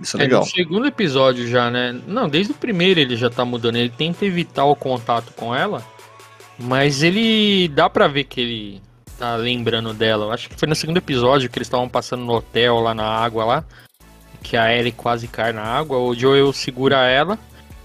Isso 0.00 0.16
é, 0.16 0.20
é 0.20 0.24
legal. 0.24 0.40
No 0.40 0.46
segundo 0.46 0.86
episódio 0.86 1.46
já, 1.46 1.70
né? 1.70 1.98
Não, 2.06 2.28
desde 2.28 2.52
o 2.52 2.56
primeiro 2.56 3.00
ele 3.00 3.16
já 3.16 3.30
tá 3.30 3.44
mudando. 3.44 3.76
Ele 3.76 3.90
tenta 3.90 4.24
evitar 4.26 4.64
o 4.64 4.76
contato 4.76 5.32
com 5.34 5.54
ela, 5.54 5.82
mas 6.58 7.02
ele 7.02 7.68
dá 7.68 7.88
pra 7.88 8.08
ver 8.08 8.24
que 8.24 8.40
ele 8.40 8.82
tá 9.18 9.36
lembrando 9.36 9.94
dela. 9.94 10.32
Acho 10.34 10.48
que 10.48 10.58
foi 10.58 10.68
no 10.68 10.74
segundo 10.74 10.98
episódio 10.98 11.48
que 11.48 11.58
eles 11.58 11.66
estavam 11.66 11.88
passando 11.88 12.24
no 12.24 12.34
hotel 12.34 12.80
lá 12.80 12.94
na 12.94 13.06
água 13.06 13.44
lá, 13.44 13.64
que 14.46 14.56
a 14.56 14.72
Ellie 14.72 14.92
quase 14.92 15.26
cai 15.26 15.52
na 15.52 15.62
água. 15.62 15.98
O 15.98 16.14
Joel 16.14 16.52
segura 16.52 17.04
ela 17.08 17.36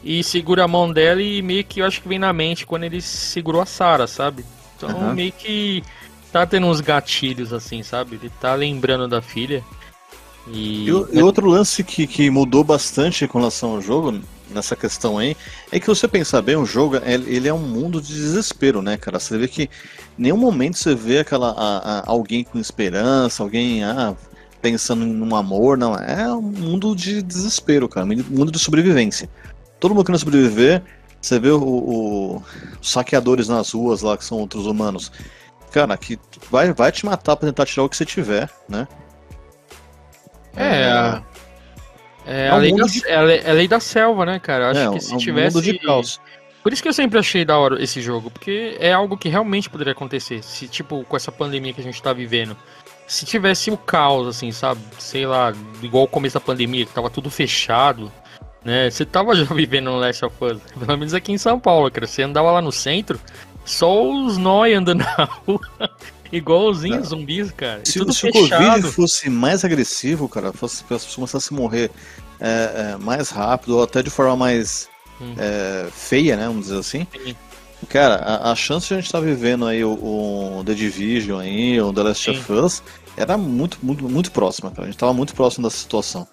e 0.04 0.24
segura 0.24 0.64
a 0.64 0.68
mão 0.68 0.94
dela 0.94 1.20
e 1.20 1.42
meio 1.42 1.64
que 1.64 1.80
eu 1.80 1.86
acho 1.86 2.02
que 2.02 2.08
vem 2.08 2.20
na 2.20 2.32
mente 2.32 2.68
quando 2.68 2.84
ele 2.84 3.02
segurou 3.02 3.62
a 3.62 3.66
Sarah, 3.66 4.06
sabe? 4.06 4.46
Então 4.78 4.90
uhum. 4.90 5.14
meio 5.14 5.32
que 5.32 5.84
tá 6.32 6.46
tendo 6.46 6.68
uns 6.68 6.80
gatilhos 6.80 7.52
assim, 7.52 7.82
sabe? 7.82 8.16
Ele 8.16 8.32
tá 8.40 8.54
lembrando 8.54 9.08
da 9.08 9.24
filha. 9.24 9.64
E, 10.48 10.88
e, 10.88 11.22
outro 11.22 11.48
lance 11.48 11.84
que, 11.84 12.06
que 12.06 12.30
mudou 12.30 12.64
bastante 12.64 13.28
com 13.28 13.40
relação 13.40 13.72
ao 13.72 13.82
jogo, 13.82 14.20
nessa 14.50 14.76
questão 14.76 15.18
aí, 15.18 15.36
é 15.72 15.80
que 15.80 15.88
você 15.88 16.08
pensar 16.08 16.42
bem, 16.42 16.56
o 16.56 16.66
jogo 16.66 16.98
ele 17.06 17.48
é 17.48 17.54
um 17.54 17.60
mundo 17.60 18.02
de 18.02 18.14
desespero, 18.14 18.82
né, 18.82 18.98
cara? 18.98 19.20
Você 19.20 19.38
vê 19.38 19.48
que 19.48 19.64
em 19.64 20.24
nenhum 20.24 20.38
momento 20.38 20.78
você 20.78 20.94
vê 20.94 21.20
aquela 21.20 21.52
a, 21.52 22.00
a, 22.00 22.04
alguém 22.06 22.44
com 22.44 22.60
esperança, 22.60 23.44
alguém 23.44 23.84
ah, 23.84 24.16
pensando 24.62 25.06
num 25.06 25.36
amor, 25.36 25.78
não. 25.78 25.96
É 25.96 26.32
um 26.34 26.42
mundo 26.42 26.96
de 26.96 27.22
desespero, 27.22 27.90
cara, 27.90 28.06
um 28.06 28.10
mundo 28.30 28.52
de 28.52 28.60
sobrevivência. 28.60 29.30
Todo 29.80 29.96
mundo 29.96 30.06
querendo 30.06 30.20
sobreviver, 30.20 30.84
você 31.20 31.40
vê 31.40 31.50
o, 31.50 31.62
o, 31.62 32.44
os 32.80 32.92
saqueadores 32.92 33.48
nas 33.48 33.72
ruas 33.72 34.02
lá, 34.02 34.18
que 34.18 34.24
são 34.24 34.38
outros 34.38 34.66
humanos. 34.66 35.12
Cara, 35.72 35.96
que 35.98 36.20
vai, 36.50 36.74
vai 36.74 36.92
te 36.92 37.06
matar 37.06 37.36
pra 37.36 37.48
tentar 37.48 37.66
tirar 37.66 37.84
o 37.84 37.90
que 37.90 37.98
você 37.98 38.06
tiver, 38.06 38.50
né? 38.68 38.88
É, 40.56 40.86
a, 40.86 41.24
é, 42.26 42.48
é 42.48 42.50
a, 42.50 42.58
lei 42.58 42.76
da, 42.76 42.86
de... 42.86 43.08
é, 43.08 43.16
a, 43.16 43.22
lei, 43.22 43.38
é 43.40 43.50
a 43.50 43.54
lei 43.54 43.68
da 43.68 43.80
selva, 43.80 44.26
né, 44.26 44.40
cara? 44.40 44.72
Acho 44.72 44.80
é, 44.80 44.92
que 44.92 45.00
se 45.00 45.14
é 45.14 45.16
um 45.16 45.18
tivesse. 45.18 45.56
Mundo 45.56 45.66
de 45.66 45.80
caos. 45.80 46.20
Por 46.62 46.72
isso 46.72 46.82
que 46.82 46.88
eu 46.88 46.94
sempre 46.94 47.18
achei 47.18 47.44
da 47.44 47.58
hora 47.58 47.82
esse 47.82 48.02
jogo, 48.02 48.30
porque 48.30 48.78
é 48.80 48.94
algo 48.94 49.18
que 49.18 49.30
realmente 49.30 49.70
poderia 49.70 49.94
acontecer. 49.94 50.44
Se, 50.44 50.68
tipo, 50.68 51.04
com 51.06 51.16
essa 51.16 51.32
pandemia 51.32 51.74
que 51.74 51.82
a 51.82 51.84
gente 51.84 52.02
tá 52.02 52.14
vivendo, 52.14 52.56
se 53.12 53.26
tivesse 53.26 53.70
o 53.70 53.76
caos, 53.76 54.26
assim, 54.26 54.54
sabe? 54.54 54.80
Sei 54.98 55.26
lá, 55.26 55.54
igual 55.84 56.06
o 56.06 56.08
começo 56.08 56.36
da 56.36 56.40
pandemia, 56.40 56.86
que 56.86 56.94
tava 56.94 57.10
tudo 57.10 57.30
fechado, 57.30 58.10
né? 58.64 58.90
Você 58.90 59.04
tava 59.04 59.36
já 59.36 59.54
vivendo 59.54 59.92
no 59.92 59.98
Last 59.98 60.24
of 60.24 60.36
Us, 60.40 60.62
pelo 60.80 60.98
menos 60.98 61.14
aqui 61.14 61.34
em 61.34 61.38
São 61.38 61.60
Paulo, 61.60 61.92
cara. 61.92 62.08
Você 62.08 62.24
andava 62.24 62.50
lá 62.50 62.62
no 62.62 62.72
centro, 62.72 63.20
só 63.66 64.02
os 64.02 64.38
nóis 64.38 64.78
andando 64.78 65.00
na 65.18 65.26
rua. 65.26 65.60
Igualzinho 66.32 67.04
zumbis, 67.04 67.52
cara. 67.52 67.82
Se, 67.84 68.00
se 68.14 68.28
o 68.30 68.32
Covid 68.32 68.82
fosse 68.84 69.30
mais 69.30 69.66
agressivo, 69.66 70.30
cara, 70.30 70.54
fosse 70.54 70.78
as 70.78 70.82
pessoas 70.84 71.14
começassem 71.14 71.58
a 71.58 71.60
morrer 71.60 71.92
é, 72.40 72.94
é, 72.94 72.98
mais 72.98 73.30
rápido, 73.30 73.76
ou 73.76 73.84
até 73.84 74.02
de 74.02 74.10
forma 74.10 74.38
mais 74.38 74.88
hum. 75.20 75.36
é, 75.38 75.90
feia, 75.92 76.38
né? 76.38 76.48
Vamos 76.48 76.68
dizer 76.68 76.80
assim. 76.80 77.06
Sim. 77.22 77.36
Cara, 77.90 78.16
a, 78.16 78.52
a, 78.52 78.56
chance 78.56 78.88
de 78.88 78.94
a 78.94 78.98
gente 78.98 79.08
estar 79.08 79.20
tá 79.20 79.26
vivendo 79.26 79.66
aí 79.66 79.84
o, 79.84 79.92
o, 79.92 80.64
The 80.64 80.74
Division 80.74 81.40
aí, 81.40 81.82
o 81.82 81.92
The 81.92 82.04
Last 82.04 82.24
Sim. 82.24 82.38
of 82.38 82.52
Us, 82.54 82.84
era 83.18 83.38
muito, 83.38 83.78
muito, 83.82 84.08
muito 84.08 84.32
próxima, 84.32 84.70
cara. 84.72 84.84
A 84.84 84.86
gente 84.86 84.96
estava 84.96 85.14
muito 85.14 85.34
próximo 85.34 85.68
dessa 85.68 85.78
situação. 85.78 86.28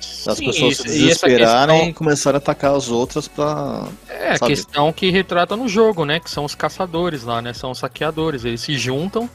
As 0.00 0.38
Sim, 0.38 0.46
pessoas 0.46 0.72
isso, 0.72 0.82
se 0.82 0.88
desesperarem 0.88 1.76
e, 1.76 1.78
questão... 1.78 1.90
e 1.90 1.94
começarem 1.94 2.36
a 2.36 2.38
atacar 2.38 2.74
as 2.74 2.88
outras 2.88 3.28
pra. 3.28 3.86
É, 4.08 4.36
sabe? 4.36 4.52
a 4.52 4.56
questão 4.56 4.92
que 4.92 5.10
retrata 5.10 5.56
no 5.56 5.68
jogo, 5.68 6.04
né? 6.04 6.20
Que 6.20 6.30
são 6.30 6.44
os 6.44 6.54
caçadores 6.54 7.22
lá, 7.22 7.42
né? 7.42 7.52
São 7.52 7.70
os 7.70 7.78
saqueadores. 7.78 8.44
Eles 8.44 8.60
se 8.60 8.76
juntam 8.78 9.28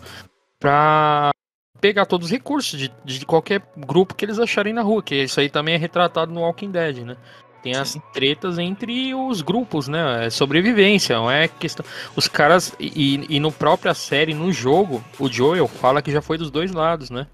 pra 0.59 1.31
pegar 1.79 2.05
todos 2.05 2.25
os 2.25 2.31
recursos 2.31 2.79
de, 2.79 2.91
de 3.03 3.25
qualquer 3.25 3.61
grupo 3.77 4.15
que 4.15 4.25
eles 4.25 4.39
acharem 4.39 4.73
na 4.73 4.81
rua. 4.81 5.03
Que 5.03 5.23
isso 5.23 5.39
aí 5.39 5.49
também 5.49 5.75
é 5.75 5.77
retratado 5.77 6.31
no 6.31 6.41
Walking 6.41 6.71
Dead, 6.71 6.99
né? 6.99 7.17
Tem 7.65 7.73
as 7.73 7.97
tretas 8.13 8.59
entre 8.59 9.15
os 9.15 9.41
grupos, 9.41 9.87
né? 9.87 10.27
É 10.27 10.29
sobrevivência, 10.29 11.15
não 11.15 11.31
é 11.31 11.47
questão. 11.47 11.83
Os 12.15 12.27
caras. 12.27 12.71
E, 12.79 13.25
e 13.27 13.39
no 13.39 13.51
própria 13.51 13.95
série, 13.95 14.35
no 14.35 14.51
jogo, 14.51 15.03
o 15.17 15.27
Joel 15.27 15.67
fala 15.67 15.99
que 15.99 16.11
já 16.11 16.21
foi 16.21 16.37
dos 16.37 16.51
dois 16.51 16.71
lados, 16.71 17.09
né? 17.09 17.25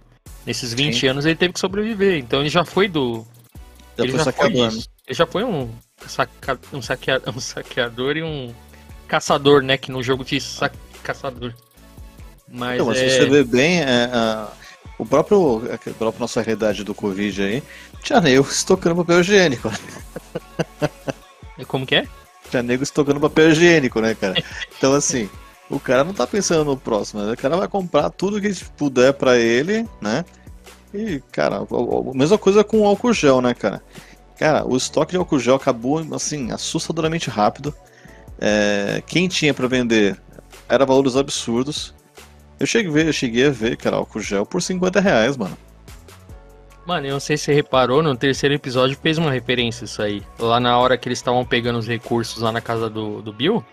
Nesses 0.45 0.73
20 0.73 0.97
Sim. 0.97 1.07
anos 1.07 1.25
ele 1.25 1.35
teve 1.35 1.51
que 1.51 1.59
sobreviver. 1.59 2.17
Então 2.17 2.39
ele 2.39 2.47
já 2.47 2.63
foi 2.63 2.87
do. 2.87 3.27
Já 3.97 4.05
ele, 4.05 4.17
já 4.17 4.31
foi 4.31 4.53
ele 4.53 4.85
já 5.09 5.25
foi 5.27 5.43
um, 5.43 5.69
saca, 6.07 6.57
um, 6.71 6.81
saquea, 6.81 7.21
um 7.27 7.39
saqueador 7.41 8.15
e 8.15 8.23
um 8.23 8.55
caçador, 9.09 9.61
né? 9.61 9.75
Que 9.75 9.91
no 9.91 10.01
jogo 10.01 10.23
tinha 10.23 10.39
sa, 10.39 10.71
caçador. 11.03 11.53
Mas, 12.47 12.75
então, 12.75 12.85
mas 12.85 12.97
é... 12.99 13.09
se 13.09 13.17
você 13.17 13.25
vê 13.25 13.43
bem, 13.43 13.81
é, 13.81 14.09
a, 14.13 14.47
o 15.01 15.05
próprio, 15.05 15.63
a 15.73 15.77
própria 15.93 16.19
nossa 16.19 16.43
realidade 16.43 16.83
do 16.83 16.93
Covid 16.93 17.41
aí, 17.41 17.63
tinha 18.03 18.21
nego 18.21 18.47
estocando 18.47 18.97
papel 18.97 19.21
higiênico. 19.21 19.71
Como 21.67 21.87
que 21.87 21.95
é? 21.95 22.07
Tinha 22.51 22.61
nego 22.61 22.83
estocando 22.83 23.19
papel 23.19 23.49
higiênico, 23.49 23.99
né, 23.99 24.13
cara? 24.13 24.35
Então, 24.77 24.93
assim, 24.93 25.27
o 25.71 25.79
cara 25.79 26.03
não 26.03 26.13
tá 26.13 26.27
pensando 26.27 26.65
no 26.65 26.77
próximo, 26.77 27.23
né? 27.23 27.33
O 27.33 27.37
cara 27.37 27.57
vai 27.57 27.67
comprar 27.67 28.11
tudo 28.11 28.39
que 28.39 28.53
puder 28.77 29.13
para 29.13 29.39
ele, 29.39 29.87
né? 29.99 30.23
E, 30.93 31.19
cara, 31.31 31.61
a 31.61 32.13
mesma 32.15 32.37
coisa 32.37 32.63
com 32.63 32.81
o 32.81 32.85
álcool 32.85 33.11
gel, 33.11 33.41
né, 33.41 33.55
cara? 33.55 33.81
Cara, 34.37 34.67
o 34.67 34.77
estoque 34.77 35.13
de 35.13 35.17
álcool 35.17 35.39
gel 35.39 35.55
acabou, 35.55 36.05
assim, 36.13 36.51
assustadoramente 36.51 37.27
rápido. 37.27 37.73
É, 38.39 39.01
quem 39.07 39.27
tinha 39.27 39.51
para 39.51 39.67
vender 39.67 40.15
era 40.69 40.85
valores 40.85 41.15
absurdos. 41.15 41.91
Eu 42.61 42.67
cheguei, 42.67 42.91
a 42.91 42.93
ver, 42.93 43.07
eu 43.07 43.13
cheguei 43.13 43.47
a 43.47 43.49
ver, 43.49 43.75
cara, 43.75 43.95
álcool 43.95 44.21
gel 44.21 44.45
por 44.45 44.61
50 44.61 44.99
reais, 44.99 45.35
mano. 45.35 45.57
Mano, 46.85 47.07
eu 47.07 47.13
não 47.13 47.19
sei 47.19 47.35
se 47.35 47.45
você 47.45 47.53
reparou, 47.53 48.03
no 48.03 48.15
terceiro 48.15 48.53
episódio 48.53 48.95
fez 49.01 49.17
uma 49.17 49.31
referência 49.31 49.85
isso 49.85 49.99
aí. 49.99 50.21
Lá 50.37 50.59
na 50.59 50.77
hora 50.77 50.95
que 50.95 51.07
eles 51.07 51.17
estavam 51.17 51.43
pegando 51.43 51.79
os 51.79 51.87
recursos 51.87 52.41
lá 52.41 52.51
na 52.51 52.61
casa 52.61 52.87
do, 52.87 53.19
do 53.19 53.33
Bill, 53.33 53.65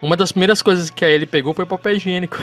uma 0.00 0.16
das 0.16 0.30
primeiras 0.30 0.62
coisas 0.62 0.90
que 0.90 1.04
a 1.04 1.08
ele 1.08 1.26
pegou 1.26 1.52
foi 1.52 1.66
papel 1.66 1.96
higiênico. 1.96 2.38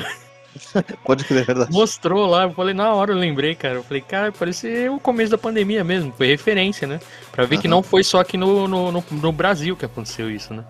Pode 1.06 1.24
crer, 1.24 1.44
é 1.44 1.46
verdade. 1.46 1.72
Mostrou 1.72 2.26
lá, 2.26 2.44
eu 2.44 2.52
falei, 2.52 2.74
na 2.74 2.94
hora 2.94 3.14
eu 3.14 3.18
lembrei, 3.18 3.56
cara. 3.56 3.76
Eu 3.76 3.84
falei, 3.84 4.02
cara, 4.02 4.32
parece 4.32 4.90
o 4.90 5.00
começo 5.00 5.32
da 5.32 5.38
pandemia 5.38 5.86
mesmo, 5.86 6.14
foi 6.18 6.28
referência, 6.28 6.86
né? 6.86 7.00
Pra 7.32 7.46
ver 7.46 7.56
uhum. 7.56 7.62
que 7.62 7.68
não 7.70 7.82
foi 7.82 8.04
só 8.04 8.20
aqui 8.20 8.36
no, 8.36 8.68
no, 8.68 8.92
no, 8.92 9.04
no, 9.10 9.32
Brasil 9.32 9.78
que 9.78 9.86
aconteceu 9.86 10.30
isso, 10.30 10.54
né? 10.54 10.66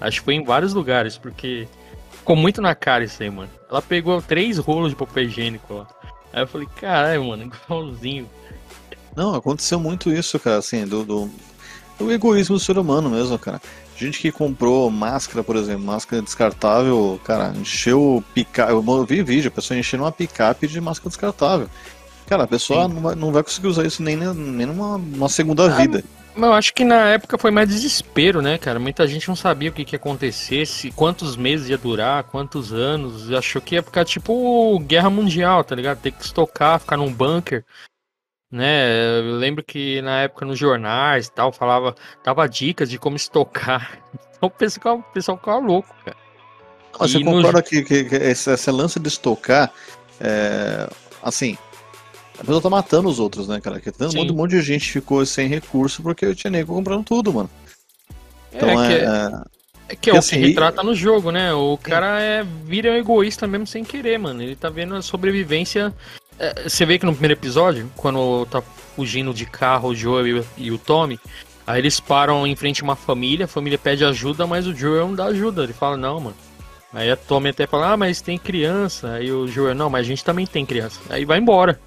Acho 0.00 0.20
que 0.20 0.24
foi 0.24 0.34
em 0.34 0.44
vários 0.44 0.72
lugares, 0.72 1.18
porque 1.18 1.66
ficou 2.22 2.36
muito 2.36 2.62
na 2.62 2.74
cara 2.74 3.04
isso 3.04 3.20
aí, 3.22 3.30
mano. 3.30 3.50
Ela 3.68 3.82
pegou 3.82 4.22
três 4.22 4.56
rolos 4.56 4.90
de 4.90 4.96
papel 4.96 5.24
higiênico 5.24 5.74
lá. 5.74 5.86
Aí 6.32 6.42
eu 6.42 6.46
falei, 6.46 6.68
caralho, 6.76 7.24
mano, 7.24 7.50
igualzinho. 7.66 8.30
Não, 9.14 9.34
aconteceu 9.34 9.78
muito 9.78 10.10
isso, 10.10 10.38
cara, 10.38 10.58
assim, 10.58 10.86
do, 10.86 11.04
do, 11.04 11.30
do 11.98 12.10
egoísmo 12.10 12.56
do 12.56 12.60
ser 12.60 12.78
humano 12.78 13.10
mesmo, 13.10 13.38
cara. 13.38 13.60
Gente 13.96 14.20
que 14.20 14.32
comprou 14.32 14.90
máscara, 14.90 15.44
por 15.44 15.56
exemplo, 15.56 15.84
máscara 15.84 16.22
descartável, 16.22 17.20
cara, 17.24 17.52
encheu 17.56 18.24
picape. 18.32 18.72
Eu 18.72 19.04
vi 19.04 19.22
vídeo, 19.22 19.48
a 19.48 19.50
pessoa 19.50 19.78
enchendo 19.78 20.04
uma 20.04 20.12
picape 20.12 20.66
de 20.66 20.80
máscara 20.80 21.10
descartável. 21.10 21.68
Cara, 22.26 22.44
a 22.44 22.48
pessoa 22.48 22.88
não 22.88 23.02
vai, 23.02 23.14
não 23.14 23.32
vai, 23.32 23.42
conseguir 23.42 23.66
usar 23.66 23.84
isso 23.84 24.02
nem, 24.02 24.16
nem 24.16 24.66
numa, 24.66 24.96
numa 24.96 25.28
segunda 25.28 25.66
ah, 25.66 25.76
vida. 25.76 26.02
Eu 26.34 26.52
acho 26.52 26.72
que 26.72 26.84
na 26.84 27.10
época 27.10 27.36
foi 27.36 27.50
mais 27.50 27.68
desespero, 27.68 28.40
né, 28.40 28.56
cara? 28.56 28.78
Muita 28.78 29.06
gente 29.06 29.28
não 29.28 29.36
sabia 29.36 29.70
o 29.70 29.72
que, 29.72 29.84
que 29.84 29.94
ia 29.94 29.98
acontecer, 29.98 30.66
se, 30.66 30.90
quantos 30.90 31.36
meses 31.36 31.68
ia 31.68 31.76
durar, 31.76 32.24
quantos 32.24 32.72
anos. 32.72 33.30
Achou 33.32 33.60
que 33.60 33.74
ia 33.74 33.82
ficar 33.82 34.04
tipo 34.04 34.78
guerra 34.80 35.10
mundial, 35.10 35.62
tá 35.62 35.74
ligado? 35.74 36.00
Ter 36.00 36.12
que 36.12 36.24
estocar, 36.24 36.80
ficar 36.80 36.96
num 36.96 37.12
bunker 37.12 37.64
né? 38.52 39.18
Eu 39.18 39.36
lembro 39.36 39.64
que 39.64 40.02
na 40.02 40.20
época 40.20 40.44
nos 40.44 40.58
jornais 40.58 41.26
e 41.26 41.32
tal, 41.32 41.50
falava, 41.50 41.94
dava 42.22 42.46
dicas 42.46 42.90
de 42.90 42.98
como 42.98 43.16
estocar. 43.16 43.98
Então 44.42 44.48
o 44.48 44.58
pessoal, 44.58 44.98
o 44.98 45.02
pessoal 45.14 45.38
ficava 45.38 45.58
louco, 45.60 45.94
cara. 46.04 46.16
Você 46.98 47.18
e 47.18 47.24
concorda 47.24 47.58
no... 47.58 47.62
que, 47.62 47.84
que, 47.84 48.04
que 48.06 48.16
esse, 48.16 48.70
lance 48.72 48.98
de 48.98 49.06
estocar, 49.06 49.72
é, 50.20 50.90
assim, 51.22 51.56
a 52.42 52.44
pessoa 52.44 52.60
tá 52.60 52.70
matando 52.70 53.08
os 53.08 53.18
outros, 53.18 53.48
né, 53.48 53.60
cara? 53.60 53.80
Que 53.80 53.92
tanto, 53.92 54.18
um 54.18 54.34
monte 54.34 54.50
de 54.52 54.62
gente 54.62 54.90
ficou 54.90 55.24
sem 55.24 55.48
recurso 55.48 56.02
porque 56.02 56.26
eu 56.26 56.34
tinha 56.34 56.50
nego 56.50 56.74
comprando 56.74 57.04
tudo, 57.04 57.32
mano. 57.32 57.50
Então 58.52 58.68
é. 58.82 58.92
é, 58.92 59.04
é... 59.04 59.52
É 59.88 59.96
que 59.96 60.08
é 60.08 60.14
o 60.14 60.18
assim, 60.18 60.36
que 60.40 60.46
retrata 60.48 60.82
no 60.82 60.94
jogo, 60.94 61.30
né? 61.30 61.52
O 61.52 61.76
cara 61.76 62.18
é, 62.20 62.42
vira 62.64 62.92
um 62.92 62.94
egoísta 62.94 63.46
mesmo 63.46 63.66
sem 63.66 63.84
querer, 63.84 64.18
mano. 64.18 64.42
Ele 64.42 64.56
tá 64.56 64.70
vendo 64.70 64.94
a 64.94 65.02
sobrevivência 65.02 65.92
é, 66.38 66.68
você 66.68 66.84
vê 66.84 66.98
que 66.98 67.06
no 67.06 67.12
primeiro 67.12 67.34
episódio, 67.34 67.90
quando 67.96 68.46
tá 68.46 68.60
fugindo 68.96 69.32
de 69.32 69.46
carro 69.46 69.90
o 69.90 69.94
Joel 69.94 70.44
e 70.56 70.70
o 70.72 70.78
Tommy, 70.78 71.18
aí 71.66 71.80
eles 71.80 72.00
param 72.00 72.46
em 72.46 72.56
frente 72.56 72.82
a 72.82 72.84
uma 72.84 72.96
família, 72.96 73.44
a 73.44 73.48
família 73.48 73.78
pede 73.78 74.04
ajuda, 74.04 74.46
mas 74.46 74.66
o 74.66 74.74
Joel 74.74 75.08
não 75.08 75.14
dá 75.14 75.26
ajuda. 75.26 75.62
Ele 75.62 75.72
fala, 75.72 75.96
não, 75.96 76.18
mano. 76.20 76.36
Aí 76.92 77.10
a 77.10 77.16
Tommy 77.16 77.50
até 77.50 77.66
fala, 77.66 77.92
ah, 77.92 77.96
mas 77.96 78.20
tem 78.20 78.38
criança. 78.38 79.12
Aí 79.12 79.30
o 79.30 79.46
Joel, 79.46 79.74
não, 79.74 79.88
mas 79.88 80.00
a 80.00 80.08
gente 80.08 80.24
também 80.24 80.46
tem 80.46 80.66
criança. 80.66 81.00
Aí 81.08 81.24
vai 81.24 81.38
embora. 81.38 81.80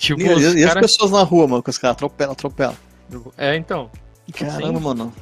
Tipo, 0.00 0.22
e, 0.22 0.62
e 0.62 0.66
cara... 0.66 0.80
as 0.80 0.86
pessoas 0.86 1.10
na 1.10 1.22
rua, 1.22 1.46
mano, 1.46 1.62
com 1.62 1.70
os 1.70 1.76
caras 1.76 1.94
atropelam, 1.94 2.32
atropelam. 2.32 2.74
É, 3.36 3.54
então. 3.54 3.90
Caramba, 4.32 4.62
sem, 4.62 4.80
mano. 4.80 5.12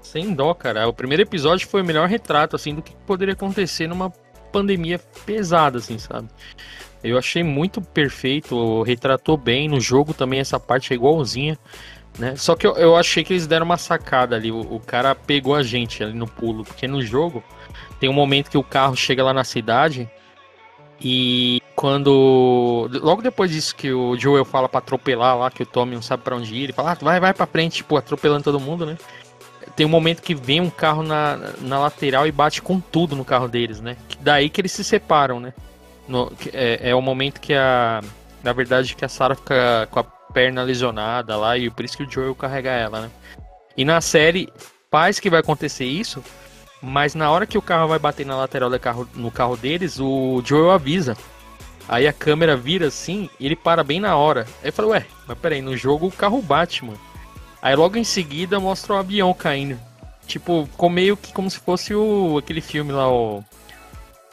Sem 0.00 0.34
dó, 0.34 0.54
cara. 0.54 0.88
O 0.88 0.94
primeiro 0.94 1.22
episódio 1.22 1.68
foi 1.68 1.82
o 1.82 1.84
melhor 1.84 2.08
retrato, 2.08 2.56
assim, 2.56 2.74
do 2.74 2.80
que 2.80 2.96
poderia 3.06 3.34
acontecer 3.34 3.86
numa 3.86 4.10
pandemia 4.50 4.98
pesada, 5.26 5.76
assim, 5.76 5.98
sabe? 5.98 6.30
Eu 7.02 7.18
achei 7.18 7.42
muito 7.42 7.82
perfeito, 7.82 8.82
retratou 8.82 9.36
bem. 9.36 9.68
No 9.68 9.78
jogo 9.78 10.14
também 10.14 10.40
essa 10.40 10.58
parte 10.58 10.94
é 10.94 10.96
igualzinha. 10.96 11.58
Né? 12.18 12.34
Só 12.34 12.56
que 12.56 12.66
eu, 12.66 12.74
eu 12.76 12.96
achei 12.96 13.22
que 13.22 13.34
eles 13.34 13.46
deram 13.46 13.66
uma 13.66 13.76
sacada 13.76 14.36
ali. 14.36 14.50
O, 14.50 14.60
o, 14.60 14.80
cara 14.80 15.14
pegou 15.14 15.54
a 15.54 15.62
gente 15.62 16.02
ali 16.02 16.14
no 16.14 16.26
pulo. 16.26 16.64
Porque 16.64 16.88
no 16.88 17.02
jogo 17.02 17.44
tem 18.00 18.08
um 18.08 18.14
momento 18.14 18.50
que 18.50 18.56
o 18.56 18.64
carro 18.64 18.96
chega 18.96 19.22
lá 19.22 19.34
na 19.34 19.44
cidade. 19.44 20.08
E 21.00 21.60
quando. 21.74 22.88
Logo 23.02 23.22
depois 23.22 23.50
disso 23.50 23.74
que 23.74 23.92
o 23.92 24.16
Joel 24.16 24.44
fala 24.44 24.68
pra 24.68 24.78
atropelar 24.78 25.36
lá, 25.36 25.50
que 25.50 25.62
o 25.62 25.66
Tommy 25.66 25.94
não 25.94 26.02
sabe 26.02 26.22
para 26.22 26.36
onde 26.36 26.54
ir, 26.54 26.64
ele 26.64 26.72
fala, 26.72 26.92
ah, 26.92 26.98
vai, 27.00 27.20
vai 27.20 27.34
pra 27.34 27.46
frente, 27.46 27.76
tipo, 27.76 27.96
atropelando 27.96 28.44
todo 28.44 28.60
mundo, 28.60 28.86
né? 28.86 28.96
Tem 29.76 29.84
um 29.84 29.90
momento 29.90 30.22
que 30.22 30.34
vem 30.34 30.60
um 30.60 30.70
carro 30.70 31.02
na, 31.02 31.36
na 31.60 31.78
lateral 31.78 32.26
e 32.26 32.32
bate 32.32 32.62
com 32.62 32.78
tudo 32.78 33.16
no 33.16 33.24
carro 33.24 33.48
deles, 33.48 33.80
né? 33.80 33.96
Daí 34.20 34.48
que 34.48 34.60
eles 34.60 34.72
se 34.72 34.84
separam, 34.84 35.40
né? 35.40 35.52
No, 36.06 36.32
é, 36.52 36.90
é 36.90 36.94
o 36.94 37.02
momento 37.02 37.40
que 37.40 37.54
a. 37.54 38.00
Na 38.42 38.52
verdade, 38.52 38.94
que 38.94 39.04
a 39.04 39.08
Sarah 39.08 39.34
fica 39.34 39.88
com 39.90 40.00
a 40.00 40.04
perna 40.04 40.62
lesionada 40.62 41.36
lá 41.36 41.56
e 41.56 41.70
por 41.70 41.84
isso 41.84 41.96
que 41.96 42.02
o 42.02 42.10
Joel 42.10 42.34
carrega 42.34 42.70
ela, 42.70 43.00
né? 43.00 43.10
E 43.76 43.84
na 43.84 44.00
série, 44.00 44.52
faz 44.90 45.18
que 45.18 45.30
vai 45.30 45.40
acontecer 45.40 45.86
isso, 45.86 46.22
mas 46.84 47.14
na 47.14 47.30
hora 47.30 47.46
que 47.46 47.58
o 47.58 47.62
carro 47.62 47.88
vai 47.88 47.98
bater 47.98 48.26
na 48.26 48.36
lateral 48.36 48.70
do 48.70 48.78
carro, 48.78 49.08
no 49.14 49.30
carro 49.30 49.56
deles, 49.56 49.98
o 49.98 50.42
Joel 50.44 50.70
avisa. 50.70 51.16
Aí 51.88 52.06
a 52.06 52.12
câmera 52.12 52.56
vira 52.56 52.86
assim 52.86 53.28
e 53.38 53.46
ele 53.46 53.56
para 53.56 53.84
bem 53.84 54.00
na 54.00 54.16
hora. 54.16 54.46
Aí 54.62 54.70
fala, 54.70 54.88
ué, 54.88 55.06
mas 55.26 55.38
peraí, 55.38 55.60
no 55.60 55.76
jogo 55.76 56.06
o 56.06 56.12
carro 56.12 56.40
bate, 56.40 56.84
mano. 56.84 57.00
Aí 57.60 57.74
logo 57.74 57.96
em 57.96 58.04
seguida 58.04 58.60
mostra 58.60 58.94
o 58.94 58.96
avião 58.96 59.32
caindo. 59.34 59.78
Tipo, 60.26 60.66
ficou 60.70 60.88
meio 60.88 61.16
que 61.16 61.32
como 61.32 61.50
se 61.50 61.58
fosse 61.58 61.94
o 61.94 62.38
aquele 62.38 62.60
filme 62.60 62.92
lá, 62.92 63.10
o 63.10 63.44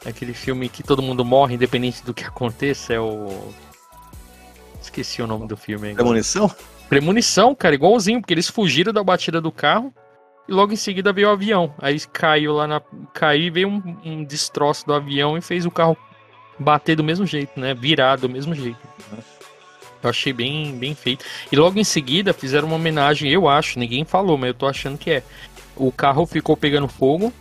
Aquele 0.04 0.34
filme 0.34 0.68
que 0.68 0.82
todo 0.82 1.00
mundo 1.00 1.24
morre, 1.24 1.54
independente 1.54 2.04
do 2.04 2.12
que 2.12 2.24
aconteça, 2.26 2.92
é 2.92 3.00
o. 3.00 3.52
Esqueci 4.80 5.22
o 5.22 5.26
nome 5.26 5.46
do 5.46 5.56
filme 5.56 5.88
aí. 5.88 5.94
Premonição? 5.94 6.50
Premonição, 6.88 7.54
cara, 7.54 7.74
igualzinho, 7.74 8.20
porque 8.20 8.34
eles 8.34 8.48
fugiram 8.48 8.92
da 8.92 9.02
batida 9.02 9.40
do 9.40 9.52
carro 9.52 9.94
e 10.48 10.52
logo 10.52 10.72
em 10.72 10.76
seguida 10.76 11.12
veio 11.12 11.28
o 11.28 11.32
avião. 11.32 11.74
Aí 11.78 11.98
caiu 12.12 12.52
lá 12.54 12.66
na. 12.66 12.80
Caiu 13.12 13.42
e 13.42 13.50
veio 13.50 13.68
um, 13.68 13.96
um 14.04 14.24
destroço 14.24 14.86
do 14.86 14.94
avião 14.94 15.36
e 15.36 15.40
fez 15.40 15.66
o 15.66 15.70
carro 15.70 15.96
bater 16.58 16.96
do 16.96 17.04
mesmo 17.04 17.26
jeito, 17.26 17.58
né? 17.58 17.74
Virar 17.74 18.16
do 18.16 18.28
mesmo 18.28 18.54
jeito. 18.54 18.78
Eu 20.02 20.10
achei 20.10 20.32
bem, 20.32 20.76
bem 20.76 20.94
feito. 20.94 21.24
E 21.50 21.56
logo 21.56 21.78
em 21.78 21.84
seguida 21.84 22.32
fizeram 22.32 22.66
uma 22.66 22.76
homenagem, 22.76 23.30
eu 23.30 23.48
acho, 23.48 23.78
ninguém 23.78 24.04
falou, 24.04 24.36
mas 24.36 24.48
eu 24.48 24.54
tô 24.54 24.66
achando 24.66 24.98
que 24.98 25.10
é. 25.10 25.22
O 25.76 25.92
carro 25.92 26.26
ficou 26.26 26.56
pegando 26.56 26.86
fogo 26.86 27.32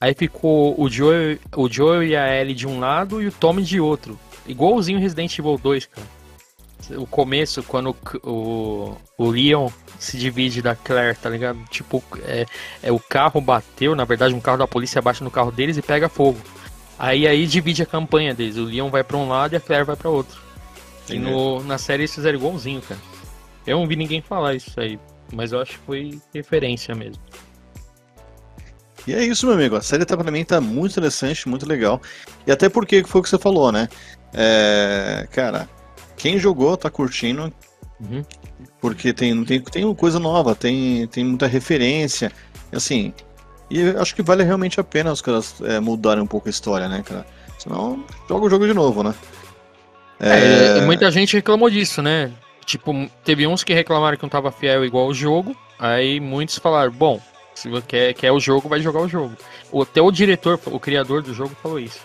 Aí 0.00 0.14
ficou 0.14 0.74
o 0.80 0.88
Joe, 0.88 1.38
o 1.54 1.68
Joe 1.68 2.06
e 2.06 2.16
a 2.16 2.34
Ellie 2.34 2.54
de 2.54 2.66
um 2.66 2.80
lado 2.80 3.20
e 3.20 3.26
o 3.26 3.32
Tommy 3.32 3.62
de 3.62 3.78
outro. 3.78 4.18
Igualzinho 4.46 4.98
Resident 4.98 5.38
Evil 5.38 5.58
2, 5.62 5.84
cara. 5.84 6.06
O 6.96 7.06
começo, 7.06 7.62
quando 7.62 7.94
o, 8.22 8.96
o 9.18 9.30
Leon 9.30 9.68
se 9.98 10.16
divide 10.16 10.62
da 10.62 10.74
Claire, 10.74 11.16
tá 11.16 11.28
ligado? 11.28 11.58
Tipo, 11.70 12.02
é, 12.22 12.46
é 12.82 12.90
o 12.90 12.98
carro 12.98 13.40
bateu, 13.40 13.94
na 13.94 14.04
verdade, 14.04 14.34
um 14.34 14.40
carro 14.40 14.58
da 14.58 14.66
polícia 14.66 15.02
bate 15.02 15.22
no 15.22 15.30
carro 15.30 15.52
deles 15.52 15.76
e 15.76 15.82
pega 15.82 16.08
fogo. 16.08 16.38
Aí 16.98 17.26
aí 17.26 17.46
divide 17.46 17.82
a 17.82 17.86
campanha 17.86 18.34
deles. 18.34 18.56
O 18.56 18.64
Leon 18.64 18.90
vai 18.90 19.04
para 19.04 19.16
um 19.16 19.28
lado 19.28 19.54
e 19.54 19.56
a 19.56 19.60
Claire 19.60 19.84
vai 19.84 19.96
para 19.96 20.10
outro. 20.10 20.40
Sim, 21.06 21.16
e 21.16 21.18
no, 21.18 21.62
na 21.64 21.78
série 21.78 22.02
eles 22.02 22.14
fizeram 22.14 22.38
igualzinho, 22.38 22.80
cara. 22.82 23.00
Eu 23.66 23.78
não 23.78 23.86
vi 23.86 23.96
ninguém 23.96 24.22
falar 24.22 24.54
isso 24.54 24.78
aí, 24.80 24.98
mas 25.32 25.52
eu 25.52 25.60
acho 25.60 25.72
que 25.72 25.86
foi 25.86 26.20
referência 26.32 26.94
mesmo. 26.94 27.22
E 29.06 29.14
é 29.14 29.24
isso, 29.24 29.46
meu 29.46 29.54
amigo. 29.54 29.76
A 29.76 29.82
série 29.82 30.04
tá, 30.04 30.16
pra 30.16 30.30
mim 30.30 30.44
tá 30.44 30.60
muito 30.60 30.92
interessante, 30.92 31.48
muito 31.48 31.66
legal. 31.66 32.00
E 32.46 32.52
até 32.52 32.68
porque 32.68 33.02
foi 33.04 33.20
o 33.20 33.24
que 33.24 33.30
você 33.30 33.38
falou, 33.38 33.72
né? 33.72 33.88
É, 34.32 35.26
cara, 35.32 35.68
quem 36.20 36.38
jogou 36.38 36.76
tá 36.76 36.90
curtindo. 36.90 37.52
Uhum. 37.98 38.24
Porque 38.80 39.12
tem, 39.12 39.44
tem, 39.44 39.60
tem 39.60 39.94
coisa 39.94 40.18
nova, 40.18 40.54
tem, 40.54 41.06
tem 41.06 41.24
muita 41.24 41.46
referência. 41.46 42.30
Assim, 42.72 43.12
e 43.70 43.82
acho 43.90 44.14
que 44.14 44.22
vale 44.22 44.42
realmente 44.42 44.80
a 44.80 44.84
pena 44.84 45.12
os 45.12 45.22
caras 45.22 45.54
é, 45.62 45.80
mudarem 45.80 46.22
um 46.22 46.26
pouco 46.26 46.48
a 46.48 46.50
história, 46.50 46.88
né, 46.88 47.02
cara? 47.04 47.26
Senão, 47.58 48.04
joga 48.28 48.46
o 48.46 48.50
jogo 48.50 48.66
de 48.66 48.74
novo, 48.74 49.02
né? 49.02 49.14
É... 50.18 50.78
é... 50.78 50.80
muita 50.82 51.10
gente 51.10 51.36
reclamou 51.36 51.70
disso, 51.70 52.02
né? 52.02 52.30
Tipo, 52.64 53.08
teve 53.24 53.46
uns 53.46 53.64
que 53.64 53.74
reclamaram 53.74 54.16
que 54.16 54.22
não 54.22 54.30
tava 54.30 54.52
fiel 54.52 54.84
igual 54.84 55.06
o 55.08 55.14
jogo. 55.14 55.56
Aí 55.78 56.20
muitos 56.20 56.58
falaram, 56.58 56.92
bom, 56.92 57.20
Se 57.54 57.68
você 57.68 57.84
quer, 57.86 58.14
quer 58.14 58.32
o 58.32 58.40
jogo, 58.40 58.68
vai 58.68 58.80
jogar 58.80 59.00
o 59.00 59.08
jogo. 59.08 59.34
Até 59.82 60.00
o 60.00 60.10
diretor, 60.10 60.58
o 60.66 60.78
criador 60.78 61.22
do 61.22 61.34
jogo 61.34 61.56
falou 61.62 61.78
isso. 61.78 62.00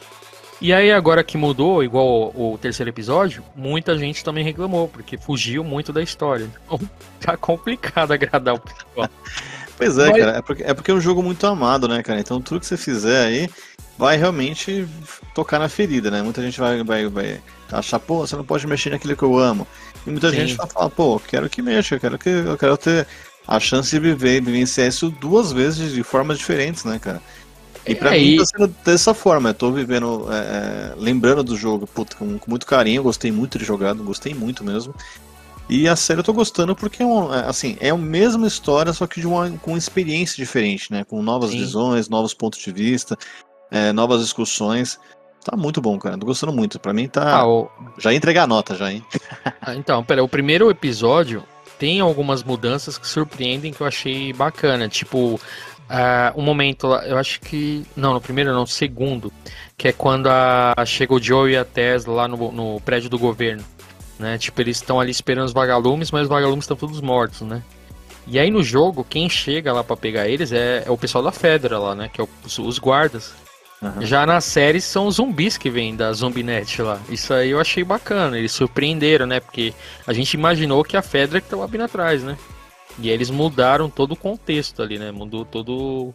E 0.65 0.73
aí, 0.73 0.91
agora 0.91 1.23
que 1.23 1.38
mudou, 1.38 1.84
igual 1.84 2.34
o, 2.36 2.58
terceiro 2.60 2.89
episódio, 2.89 3.43
muita 3.56 3.95
gente 3.99 4.23
também 4.23 4.43
reclamou, 4.43 4.88
porque 4.88 5.15
fugiu 5.15 5.63
muito 5.63 5.93
da 5.93 6.01
história. 6.01 6.49
Então, 6.65 6.80
tá 7.21 7.38
complicado 7.38 8.12
agradar 8.12 8.56
o 8.56 8.60
pessoal. 8.60 9.08
pois 9.78 9.95
é, 9.99 10.10
Mas... 10.10 10.17
cara, 10.17 10.38
é 10.38 10.41
porque, 10.41 10.63
é 10.63 10.73
porque 10.73 10.89
é 10.89 10.93
um 10.95 10.99
jogo 10.99 11.21
muito 11.21 11.45
amado, 11.45 11.88
né, 11.88 12.01
cara? 12.01 12.19
Então, 12.19 12.41
tudo 12.41 12.60
que 12.60 12.65
você 12.65 12.78
fizer 12.78 13.28
aí 13.28 13.47
vai 13.95 14.17
realmente 14.17 14.88
tocar 15.36 15.60
na 15.60 15.69
ferida, 15.69 16.10
né? 16.10 16.23
Muita 16.23 16.41
gente 16.41 16.60
vai, 16.60 16.84
vai, 16.84 17.06
vai 17.10 17.39
achar, 17.71 17.99
pô, 17.99 18.25
você 18.25 18.36
não 18.36 18.43
pode 18.43 18.65
mexer 18.65 18.89
naquilo 18.89 19.15
que 19.15 19.21
eu 19.21 19.38
amo. 19.38 19.67
E 20.08 20.10
muita 20.10 20.32
Sim. 20.32 20.38
gente 20.38 20.56
vai 20.56 20.65
falar, 20.65 20.89
pô, 20.89 21.19
quero 21.19 21.47
que 21.47 21.62
mexa, 21.62 21.93
eu 21.93 21.99
quero 21.99 22.17
que 22.17 22.30
eu 22.30 22.58
quero 22.58 22.75
ter 22.75 23.06
a 23.47 23.60
chance 23.60 23.91
de 23.91 23.99
viver, 23.99 24.41
vivenciar 24.41 24.88
isso 24.88 25.12
duas 25.12 25.51
vezes 25.51 25.93
de 25.93 26.01
formas 26.01 26.39
diferentes, 26.39 26.84
né, 26.86 26.97
cara? 26.97 27.21
E 27.88 27.93
pra 27.93 28.15
é, 28.15 28.19
mim 28.19 28.38
tá 28.38 28.45
sendo 28.45 28.76
dessa 28.84 29.13
forma, 29.13 29.50
eu 29.50 29.54
tô 29.54 29.71
vivendo, 29.71 30.28
é, 30.32 30.38
é, 30.38 30.93
lembrando 30.98 31.43
do 31.43 31.56
jogo, 31.56 31.86
puta, 31.86 32.15
com, 32.15 32.39
com, 32.39 32.50
muito 32.50 32.65
carinho, 32.65 33.04
gostei 33.04 33.32
muito 33.32 33.60
de 33.60 33.65
jogar, 33.65 33.93
gostei 33.93 34.34
muito 34.34 34.63
mesmo. 34.63 34.93
E 35.69 35.88
a 35.88 35.95
série 35.95 36.19
eu 36.19 36.24
tô 36.24 36.34
gostando 36.34 36.76
porque 36.76 37.04
é, 37.04 37.06
um, 37.06 37.34
é, 37.34 37.45
assim, 37.45 37.78
é 37.80 37.89
a 37.89 37.98
mesma 37.98 38.48
história, 38.48 38.93
só 38.93 39.06
que 39.06 39.19
de 39.19 39.28
uma, 39.28 39.50
com 39.52 39.71
uma 39.71 39.78
experiência 39.78 40.36
diferente, 40.36 40.91
né? 40.91 41.04
Com 41.04 41.21
novas 41.21 41.52
Sim. 41.52 41.60
visões, 41.60 42.10
novos 42.10 42.34
pontos 42.34 42.60
de 42.60 42.71
vista, 42.71 43.17
é, 43.71 43.91
novas 43.91 44.21
discussões. 44.21 45.00
Tá 45.43 45.56
muito 45.56 45.80
bom, 45.80 45.98
cara. 46.00 46.17
Tô 46.17 46.26
gostando 46.26 46.54
muito. 46.54 46.80
Pra 46.80 46.93
mim 46.93 47.08
tá. 47.08 47.38
Ah, 47.38 47.48
o... 47.48 47.69
Já 48.00 48.12
ia 48.12 48.17
entregar 48.17 48.43
a 48.43 48.48
nota, 48.48 48.76
já, 48.76 48.91
hein? 48.91 49.06
ah, 49.62 49.76
então, 49.76 50.04
pera, 50.04 50.24
o 50.24 50.30
primeiro 50.30 50.71
episódio 50.71 51.43
tem 51.78 52.00
algumas 52.00 52.43
mudanças 52.43 52.98
que 52.98 53.08
surpreendem 53.08 53.71
que 53.71 53.82
eu 53.82 53.88
achei 53.88 54.34
bacana. 54.34 54.89
Tipo, 54.89 55.39
Uh, 55.89 56.39
um 56.39 56.43
momento 56.43 56.88
lá, 56.88 57.06
eu 57.06 57.17
acho 57.17 57.39
que. 57.39 57.86
Não, 57.95 58.13
no 58.13 58.21
primeiro 58.21 58.52
não, 58.52 58.62
no 58.62 58.67
segundo. 58.67 59.32
Que 59.78 59.89
é 59.89 59.91
quando 59.91 60.28
a, 60.28 60.74
chega 60.86 61.13
o 61.13 61.21
Joe 61.21 61.52
e 61.52 61.58
a 61.58 61.65
Tesla 61.65 62.13
lá 62.13 62.28
no, 62.28 62.52
no 62.52 62.82
prédio 62.82 63.10
do 63.10 63.19
governo. 63.19 63.63
Né? 64.17 64.38
Tipo, 64.38 64.62
eles 64.62 64.78
estão 64.78 65.00
ali 65.00 65.12
esperando 65.12 65.45
os 65.45 65.54
vagalumes, 65.54 66.12
mas 66.12 66.24
os 66.24 66.30
vagalumes 66.30 66.63
estão 66.63 66.78
todos 66.78 67.02
mortos, 67.02 67.41
né? 67.41 67.62
E 68.28 68.39
aí 68.39 68.50
no 68.50 68.63
jogo, 68.63 69.06
quem 69.08 69.30
chega 69.30 69.71
lá 69.71 69.84
para 69.84 69.95
pegar 69.95 70.28
eles 70.28 70.52
é, 70.52 70.84
é, 70.86 70.89
o 70.89 70.98
pessoal 70.98 71.24
da 71.24 71.32
Fedra 71.32 71.78
lá, 71.78 71.93
né? 71.93 72.10
Que 72.12 72.21
é 72.21 72.24
o, 72.24 72.30
os 72.62 72.80
guardas. 72.80 73.34
Uhum. 73.82 74.02
Já 74.02 74.26
na 74.26 74.41
série 74.41 74.82
são 74.82 75.06
os 75.06 75.15
zumbis 75.15 75.58
que 75.58 75.69
vêm 75.69 75.95
da 75.95 76.12
Zumbinet 76.13 76.82
lá. 76.82 77.00
Isso 77.10 77.34
aí 77.34 77.52
eu 77.52 77.60
achei 77.60 77.84
bacana. 77.84 78.38
Eles 78.38 78.52
surpreenderam, 78.54 79.28
né? 79.28 79.39
Porque 79.39 79.74
a 80.08 80.13
gente 80.13 80.34
imaginou 80.34 80.84
que 80.84 80.98
a 80.98 81.02
Fedra 81.02 81.39
que 81.39 81.50
tava 81.50 81.67
vindo 81.67 81.84
atrás, 81.84 82.24
né? 82.24 82.36
E 83.00 83.10
eles 83.10 83.30
mudaram 83.30 83.90
todo 83.90 84.14
o 84.14 84.16
contexto 84.16 84.82
ali, 84.82 84.98
né? 84.98 85.12
Mudou 85.12 85.44
todo. 85.46 86.14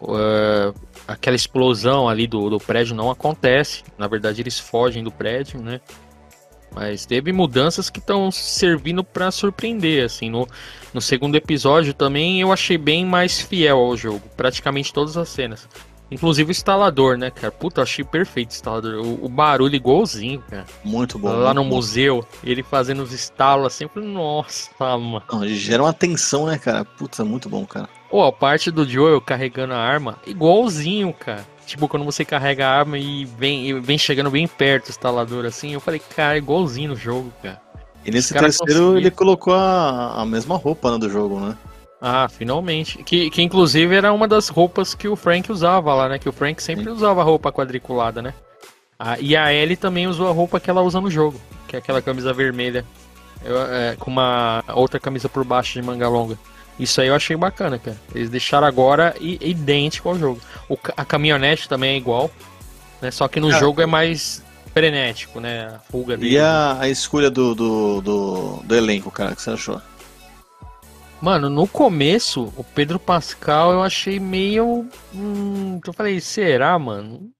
Uh, 0.00 0.72
aquela 1.06 1.34
explosão 1.34 2.08
ali 2.08 2.26
do, 2.26 2.48
do 2.48 2.58
prédio 2.58 2.94
não 2.94 3.10
acontece. 3.10 3.82
Na 3.96 4.06
verdade, 4.06 4.40
eles 4.40 4.58
fogem 4.58 5.02
do 5.02 5.10
prédio, 5.10 5.60
né? 5.60 5.80
Mas 6.74 7.06
teve 7.06 7.32
mudanças 7.32 7.90
que 7.90 7.98
estão 7.98 8.30
servindo 8.30 9.02
para 9.02 9.30
surpreender, 9.30 10.04
assim. 10.04 10.30
No, 10.30 10.46
no 10.92 11.00
segundo 11.00 11.34
episódio 11.34 11.92
também 11.94 12.40
eu 12.40 12.52
achei 12.52 12.78
bem 12.78 13.04
mais 13.04 13.40
fiel 13.40 13.78
ao 13.78 13.96
jogo, 13.96 14.22
praticamente 14.36 14.92
todas 14.92 15.16
as 15.16 15.28
cenas. 15.28 15.68
Inclusive 16.10 16.50
o 16.50 16.52
instalador, 16.52 17.18
né, 17.18 17.30
cara? 17.30 17.52
Puta, 17.52 17.82
achei 17.82 18.04
perfeito 18.04 18.50
o 18.50 18.54
instalador. 18.54 18.94
O, 19.04 19.26
o 19.26 19.28
barulho 19.28 19.74
igualzinho, 19.74 20.42
cara. 20.48 20.64
Muito 20.82 21.18
bom. 21.18 21.28
Lá 21.28 21.52
muito 21.52 21.56
no 21.56 21.64
bom. 21.64 21.76
museu, 21.76 22.26
ele 22.42 22.62
fazendo 22.62 23.02
os 23.02 23.12
estalos 23.12 23.66
assim, 23.66 23.86
falei, 23.88 24.08
nossa, 24.08 24.70
mano. 24.78 25.22
Não, 25.30 25.46
gera 25.46 25.82
uma 25.82 25.92
tensão, 25.92 26.46
né, 26.46 26.58
cara? 26.58 26.84
Puta, 26.84 27.24
muito 27.24 27.48
bom, 27.48 27.66
cara. 27.66 27.88
Pô, 28.10 28.24
a 28.24 28.32
parte 28.32 28.70
do 28.70 28.88
Joel 28.88 29.20
carregando 29.20 29.74
a 29.74 29.78
arma, 29.78 30.18
igualzinho, 30.26 31.12
cara. 31.12 31.46
Tipo, 31.66 31.86
quando 31.86 32.06
você 32.06 32.24
carrega 32.24 32.66
a 32.66 32.78
arma 32.78 32.98
e 32.98 33.26
vem, 33.26 33.68
e 33.68 33.78
vem 33.78 33.98
chegando 33.98 34.30
bem 34.30 34.48
perto 34.48 34.86
o 34.86 34.90
instalador 34.90 35.44
assim, 35.44 35.74
eu 35.74 35.80
falei, 35.80 36.00
cara, 36.00 36.38
igualzinho 36.38 36.90
no 36.90 36.96
jogo, 36.96 37.30
cara. 37.42 37.60
E 38.06 38.10
nesse 38.10 38.32
terceiro 38.32 38.96
ele 38.96 39.10
colocou 39.10 39.52
a, 39.52 40.22
a 40.22 40.24
mesma 40.24 40.56
roupa 40.56 40.90
né, 40.92 40.98
do 40.98 41.10
jogo, 41.10 41.38
né? 41.40 41.54
Ah, 42.00 42.28
finalmente. 42.28 43.02
Que, 43.02 43.30
que 43.30 43.42
inclusive 43.42 43.94
era 43.94 44.12
uma 44.12 44.28
das 44.28 44.48
roupas 44.48 44.94
que 44.94 45.08
o 45.08 45.16
Frank 45.16 45.50
usava 45.50 45.94
lá, 45.94 46.08
né? 46.08 46.18
Que 46.18 46.28
o 46.28 46.32
Frank 46.32 46.62
sempre 46.62 46.84
Sim. 46.84 46.90
usava 46.90 47.22
roupa 47.22 47.52
quadriculada, 47.52 48.22
né? 48.22 48.34
Ah, 48.98 49.16
e 49.20 49.36
a 49.36 49.52
Ellie 49.52 49.76
também 49.76 50.06
usou 50.06 50.28
a 50.28 50.32
roupa 50.32 50.58
que 50.58 50.68
ela 50.68 50.82
usa 50.82 51.00
no 51.00 51.10
jogo, 51.10 51.40
que 51.68 51.76
é 51.76 51.78
aquela 51.78 52.02
camisa 52.02 52.32
vermelha. 52.32 52.84
Eu, 53.44 53.60
é, 53.62 53.96
com 53.96 54.10
uma 54.10 54.64
outra 54.74 54.98
camisa 54.98 55.28
por 55.28 55.44
baixo 55.44 55.74
de 55.74 55.82
manga 55.82 56.08
longa. 56.08 56.36
Isso 56.78 57.00
aí 57.00 57.08
eu 57.08 57.14
achei 57.14 57.36
bacana, 57.36 57.78
cara. 57.78 57.96
Eles 58.14 58.30
deixaram 58.30 58.66
agora 58.66 59.14
idêntico 59.20 60.08
ao 60.08 60.18
jogo. 60.18 60.40
O, 60.68 60.76
a 60.96 61.04
caminhonete 61.04 61.68
também 61.68 61.94
é 61.94 61.96
igual, 61.96 62.30
né? 63.00 63.10
Só 63.10 63.26
que 63.28 63.40
no 63.40 63.52
jogo 63.52 63.80
é 63.80 63.86
mais 63.86 64.42
frenético, 64.72 65.40
né? 65.40 65.74
A 65.74 65.78
fuga 65.90 66.16
dele. 66.16 66.34
E 66.34 66.38
a, 66.38 66.76
a 66.80 66.88
escolha 66.88 67.30
do, 67.30 67.54
do, 67.54 68.00
do, 68.00 68.56
do 68.64 68.74
elenco, 68.74 69.10
cara, 69.10 69.32
o 69.32 69.36
que 69.36 69.42
você 69.42 69.50
achou? 69.50 69.80
Mano, 71.20 71.50
no 71.50 71.66
começo, 71.66 72.52
o 72.56 72.62
Pedro 72.62 72.98
Pascal 72.98 73.72
eu 73.72 73.82
achei 73.82 74.20
meio. 74.20 74.88
Hum, 75.12 75.80
eu 75.84 75.92
falei, 75.92 76.20
será, 76.20 76.78
mano? 76.78 77.30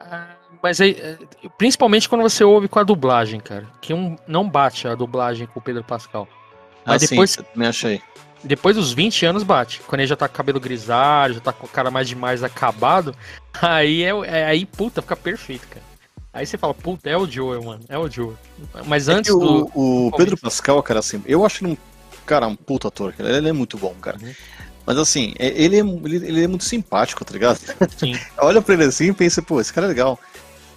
Ah, 0.00 0.34
mas 0.60 0.80
aí, 0.80 0.96
é, 1.00 1.16
principalmente 1.56 2.08
quando 2.08 2.22
você 2.22 2.42
ouve 2.42 2.66
com 2.66 2.80
a 2.80 2.82
dublagem, 2.82 3.38
cara. 3.38 3.68
Que 3.80 3.94
um, 3.94 4.16
não 4.26 4.48
bate 4.48 4.88
a 4.88 4.96
dublagem 4.96 5.46
com 5.46 5.60
o 5.60 5.62
Pedro 5.62 5.84
Pascal. 5.84 6.28
Mas 6.84 7.02
ah, 7.02 7.06
depois. 7.06 7.30
Sim, 7.30 7.44
me 7.54 7.66
achei. 7.66 8.02
Depois 8.42 8.74
dos 8.74 8.92
20 8.92 9.26
anos 9.26 9.44
bate. 9.44 9.80
Quando 9.86 10.00
ele 10.00 10.08
já 10.08 10.16
tá 10.16 10.26
com 10.26 10.34
cabelo 10.34 10.58
grisalho, 10.58 11.34
já 11.34 11.40
tá 11.40 11.52
com 11.52 11.66
o 11.66 11.70
cara 11.70 11.88
mais 11.88 12.08
demais 12.08 12.42
acabado. 12.42 13.14
Aí 13.62 14.02
é, 14.02 14.10
é 14.10 14.44
aí, 14.46 14.64
puta, 14.64 15.02
fica 15.02 15.14
perfeito, 15.14 15.68
cara. 15.68 15.84
Aí 16.32 16.46
você 16.46 16.56
fala, 16.56 16.72
puta, 16.72 17.10
é 17.10 17.16
o 17.16 17.26
Joel, 17.26 17.62
mano. 17.62 17.84
É 17.88 17.98
o 17.98 18.10
Joel. 18.10 18.36
Mas 18.86 19.06
é 19.06 19.12
antes 19.12 19.30
é 19.30 19.34
do. 19.34 19.70
O, 19.74 20.06
o 20.06 20.12
Pedro 20.16 20.36
Pascal, 20.38 20.82
cara, 20.82 21.00
assim, 21.00 21.22
eu 21.26 21.44
acho 21.44 21.58
que 21.58 21.64
não 21.64 21.76
cara, 22.26 22.46
um 22.46 22.56
puta 22.56 22.88
ator. 22.88 23.14
Ele 23.18 23.48
é 23.48 23.52
muito 23.52 23.76
bom, 23.76 23.94
cara. 24.00 24.18
Uhum. 24.22 24.32
Mas 24.84 24.98
assim, 24.98 25.34
é, 25.38 25.48
ele 25.48 25.76
é, 25.76 25.80
ele, 25.80 26.44
é 26.44 26.48
muito 26.48 26.64
simpático, 26.64 27.24
tá 27.24 27.32
ligado? 27.32 27.58
Sim. 27.96 28.18
Olha 28.38 28.60
pra 28.60 28.74
ele 28.74 28.84
assim 28.84 29.10
e 29.10 29.12
pensa, 29.12 29.40
pô, 29.40 29.60
esse 29.60 29.72
cara 29.72 29.86
é 29.86 29.88
legal. 29.88 30.18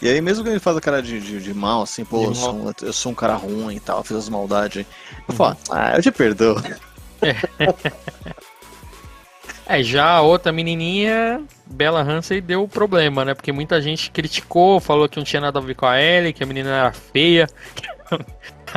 E 0.01 0.09
aí, 0.09 0.21
mesmo 0.21 0.43
que 0.43 0.49
ele 0.49 0.59
faz 0.59 0.77
a 0.77 0.81
cara 0.81 1.01
de, 1.01 1.19
de, 1.19 1.39
de 1.39 1.53
mal, 1.53 1.81
assim, 1.81 2.03
pô, 2.05 2.25
eu 2.25 2.35
sou, 2.35 2.53
um, 2.53 2.71
eu 2.81 2.93
sou, 2.93 3.11
um, 3.11 3.15
cara 3.15 3.33
ruim 3.35 3.75
e 3.75 3.79
tal, 3.79 4.03
fiz 4.03 4.17
as 4.17 4.29
maldades. 4.29 4.85
Eu 4.85 4.85
uhum. 5.29 5.35
falo, 5.35 5.57
ah, 5.71 5.95
eu 5.95 6.01
te 6.01 6.11
perdoo. 6.11 6.61
É. 7.21 7.35
é, 9.79 9.83
já 9.83 10.11
a 10.11 10.21
outra 10.21 10.51
menininha, 10.51 11.41
Bella 11.65 12.01
Hansen, 12.01 12.41
deu 12.41 12.67
problema, 12.67 13.25
né? 13.25 13.33
Porque 13.33 13.51
muita 13.51 13.81
gente 13.81 14.11
criticou, 14.11 14.79
falou 14.79 15.09
que 15.09 15.17
não 15.17 15.23
tinha 15.23 15.41
nada 15.41 15.57
a 15.57 15.61
ver 15.61 15.75
com 15.75 15.85
a 15.85 15.99
Ellie, 15.99 16.33
que 16.33 16.43
a 16.43 16.47
menina 16.47 16.69
era 16.69 16.91
feia 16.91 17.47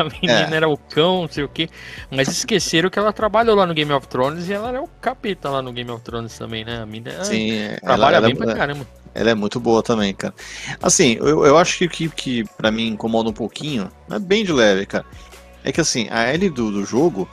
a 0.00 0.04
menina 0.04 0.54
é. 0.54 0.56
era 0.56 0.68
o 0.68 0.76
cão, 0.76 1.22
não 1.22 1.28
sei 1.28 1.44
o 1.44 1.48
que. 1.48 1.68
Mas 2.10 2.28
esqueceram 2.28 2.88
que 2.90 2.98
ela 2.98 3.12
trabalhou 3.12 3.56
lá 3.56 3.66
no 3.66 3.74
Game 3.74 3.92
of 3.92 4.06
Thrones 4.08 4.48
e 4.48 4.52
ela 4.52 4.68
era 4.68 4.82
o 4.82 4.88
capeta 5.00 5.50
lá 5.50 5.62
no 5.62 5.72
Game 5.72 5.90
of 5.90 6.02
Thrones 6.02 6.36
também, 6.36 6.64
né? 6.64 6.82
A 6.82 6.86
menina 6.86 7.24
Sim, 7.24 7.76
trabalha 7.82 8.16
ela, 8.16 8.26
bem 8.26 8.36
ela, 8.36 8.46
pra 8.46 8.54
caramba. 8.54 8.86
Ela 9.14 9.30
é 9.30 9.34
muito 9.34 9.58
boa 9.58 9.82
também, 9.82 10.14
cara. 10.14 10.34
Assim, 10.82 11.14
eu, 11.14 11.44
eu 11.44 11.58
acho 11.58 11.78
que 11.78 11.84
o 11.86 11.90
que, 11.90 12.08
que 12.08 12.44
pra 12.56 12.70
mim 12.70 12.88
incomoda 12.88 13.28
um 13.28 13.32
pouquinho, 13.32 13.90
é 14.10 14.18
bem 14.18 14.44
de 14.44 14.52
leve, 14.52 14.86
cara. 14.86 15.04
É 15.64 15.72
que 15.72 15.80
assim, 15.80 16.06
a 16.10 16.32
Ellie 16.32 16.50
do, 16.50 16.70
do 16.70 16.84
jogo, 16.84 17.28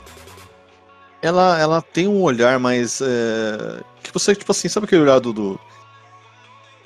ela, 1.22 1.58
ela 1.58 1.82
tem 1.82 2.08
um 2.08 2.22
olhar 2.22 2.58
mais. 2.58 3.00
É, 3.00 3.80
que 4.02 4.12
você, 4.12 4.34
tipo 4.34 4.50
assim, 4.52 4.68
sabe 4.68 4.86
aquele 4.86 5.02
olhar 5.02 5.20
do, 5.20 5.32
do 5.32 5.60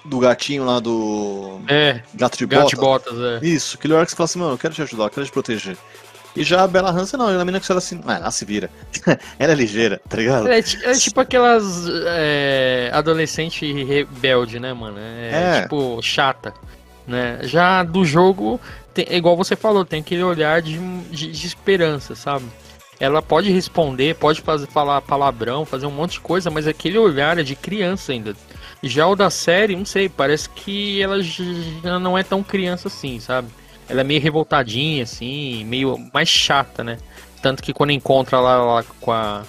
do 0.04 0.18
gatinho 0.18 0.64
lá 0.64 0.80
do. 0.80 1.60
É. 1.68 2.00
Gato 2.14 2.38
de 2.38 2.46
gato 2.46 2.76
botas. 2.76 3.12
botas 3.14 3.42
é. 3.42 3.46
Isso, 3.46 3.76
aquele 3.76 3.94
hora 3.94 4.04
que 4.04 4.10
você 4.12 4.16
fala 4.16 4.24
assim, 4.24 4.38
mano, 4.38 4.52
eu 4.52 4.58
quero 4.58 4.74
te 4.74 4.82
ajudar, 4.82 5.04
eu 5.04 5.10
quero 5.10 5.26
te 5.26 5.32
proteger. 5.32 5.76
E 6.34 6.44
já 6.44 6.62
a 6.62 6.68
Bela 6.68 6.90
Hansen, 6.90 7.18
não, 7.18 7.28
ela 7.28 7.42
é 7.42 7.44
menina 7.44 7.60
que 7.60 7.70
ela 7.70 7.78
assim, 7.78 8.00
ah, 8.06 8.14
ela 8.14 8.30
se 8.30 8.44
vira. 8.44 8.70
ela 9.38 9.52
é 9.52 9.54
ligeira, 9.54 10.00
tá 10.08 10.16
ligado? 10.16 10.48
É, 10.48 10.58
é 10.58 10.94
tipo 10.94 11.20
aquelas 11.20 11.86
é, 12.06 12.90
adolescente 12.92 13.70
rebelde, 13.82 14.60
né, 14.60 14.72
mano? 14.72 14.96
É, 14.98 15.58
é, 15.58 15.62
tipo, 15.62 16.00
chata. 16.02 16.54
Né? 17.06 17.40
Já 17.42 17.82
do 17.82 18.04
jogo, 18.04 18.60
tem, 18.94 19.06
é 19.08 19.16
igual 19.16 19.36
você 19.36 19.56
falou, 19.56 19.84
tem 19.84 20.00
aquele 20.00 20.22
olhar 20.22 20.62
de, 20.62 20.78
de, 21.10 21.32
de 21.32 21.46
esperança, 21.46 22.14
sabe? 22.14 22.44
Ela 23.00 23.20
pode 23.20 23.50
responder, 23.50 24.14
pode 24.14 24.40
fazer, 24.40 24.66
falar 24.68 25.00
palavrão, 25.00 25.64
fazer 25.64 25.86
um 25.86 25.90
monte 25.90 26.12
de 26.12 26.20
coisa, 26.20 26.50
mas 26.50 26.68
aquele 26.68 26.98
olhar 26.98 27.38
é 27.38 27.42
de 27.42 27.56
criança 27.56 28.12
ainda. 28.12 28.36
Já 28.82 29.06
o 29.06 29.14
da 29.14 29.28
série, 29.28 29.76
não 29.76 29.84
sei, 29.84 30.08
parece 30.08 30.48
que 30.48 31.02
ela 31.02 31.20
já 31.22 31.98
não 31.98 32.16
é 32.16 32.22
tão 32.22 32.42
criança 32.42 32.88
assim, 32.88 33.20
sabe? 33.20 33.48
Ela 33.88 34.00
é 34.00 34.04
meio 34.04 34.20
revoltadinha, 34.20 35.02
assim, 35.02 35.64
meio 35.64 35.98
mais 36.14 36.28
chata, 36.28 36.82
né? 36.82 36.98
Tanto 37.42 37.62
que 37.62 37.72
quando 37.72 37.90
encontra 37.90 38.38
lá, 38.40 38.62
lá 38.62 38.84
com, 39.00 39.12
a, 39.12 39.42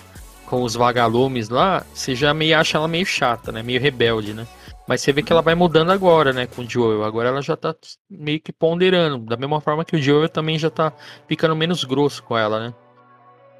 com 0.45 0.63
os 0.63 0.75
vagalumes 0.75 1.49
lá, 1.49 1.85
você 1.93 2.15
já 2.15 2.33
meio 2.33 2.57
acha 2.57 2.77
ela 2.77 2.87
meio 2.87 3.05
chata, 3.05 3.51
né? 3.51 3.63
Meio 3.63 3.79
rebelde, 3.79 4.33
né? 4.33 4.47
Mas 4.87 5.01
você 5.01 5.13
vê 5.13 5.23
que 5.23 5.31
ela 5.31 5.41
vai 5.41 5.55
mudando 5.55 5.91
agora, 5.91 6.33
né, 6.33 6.47
com 6.47 6.63
o 6.63 6.69
Joel. 6.69 7.03
Agora 7.05 7.29
ela 7.29 7.41
já 7.41 7.55
tá 7.55 7.73
meio 8.09 8.41
que 8.41 8.51
ponderando. 8.51 9.19
Da 9.25 9.37
mesma 9.37 9.61
forma 9.61 9.85
que 9.85 9.95
o 9.95 10.01
Joel 10.01 10.27
também 10.27 10.59
já 10.59 10.69
tá 10.69 10.91
ficando 11.27 11.55
menos 11.55 11.85
grosso 11.85 12.21
com 12.23 12.37
ela, 12.37 12.59
né? 12.59 12.73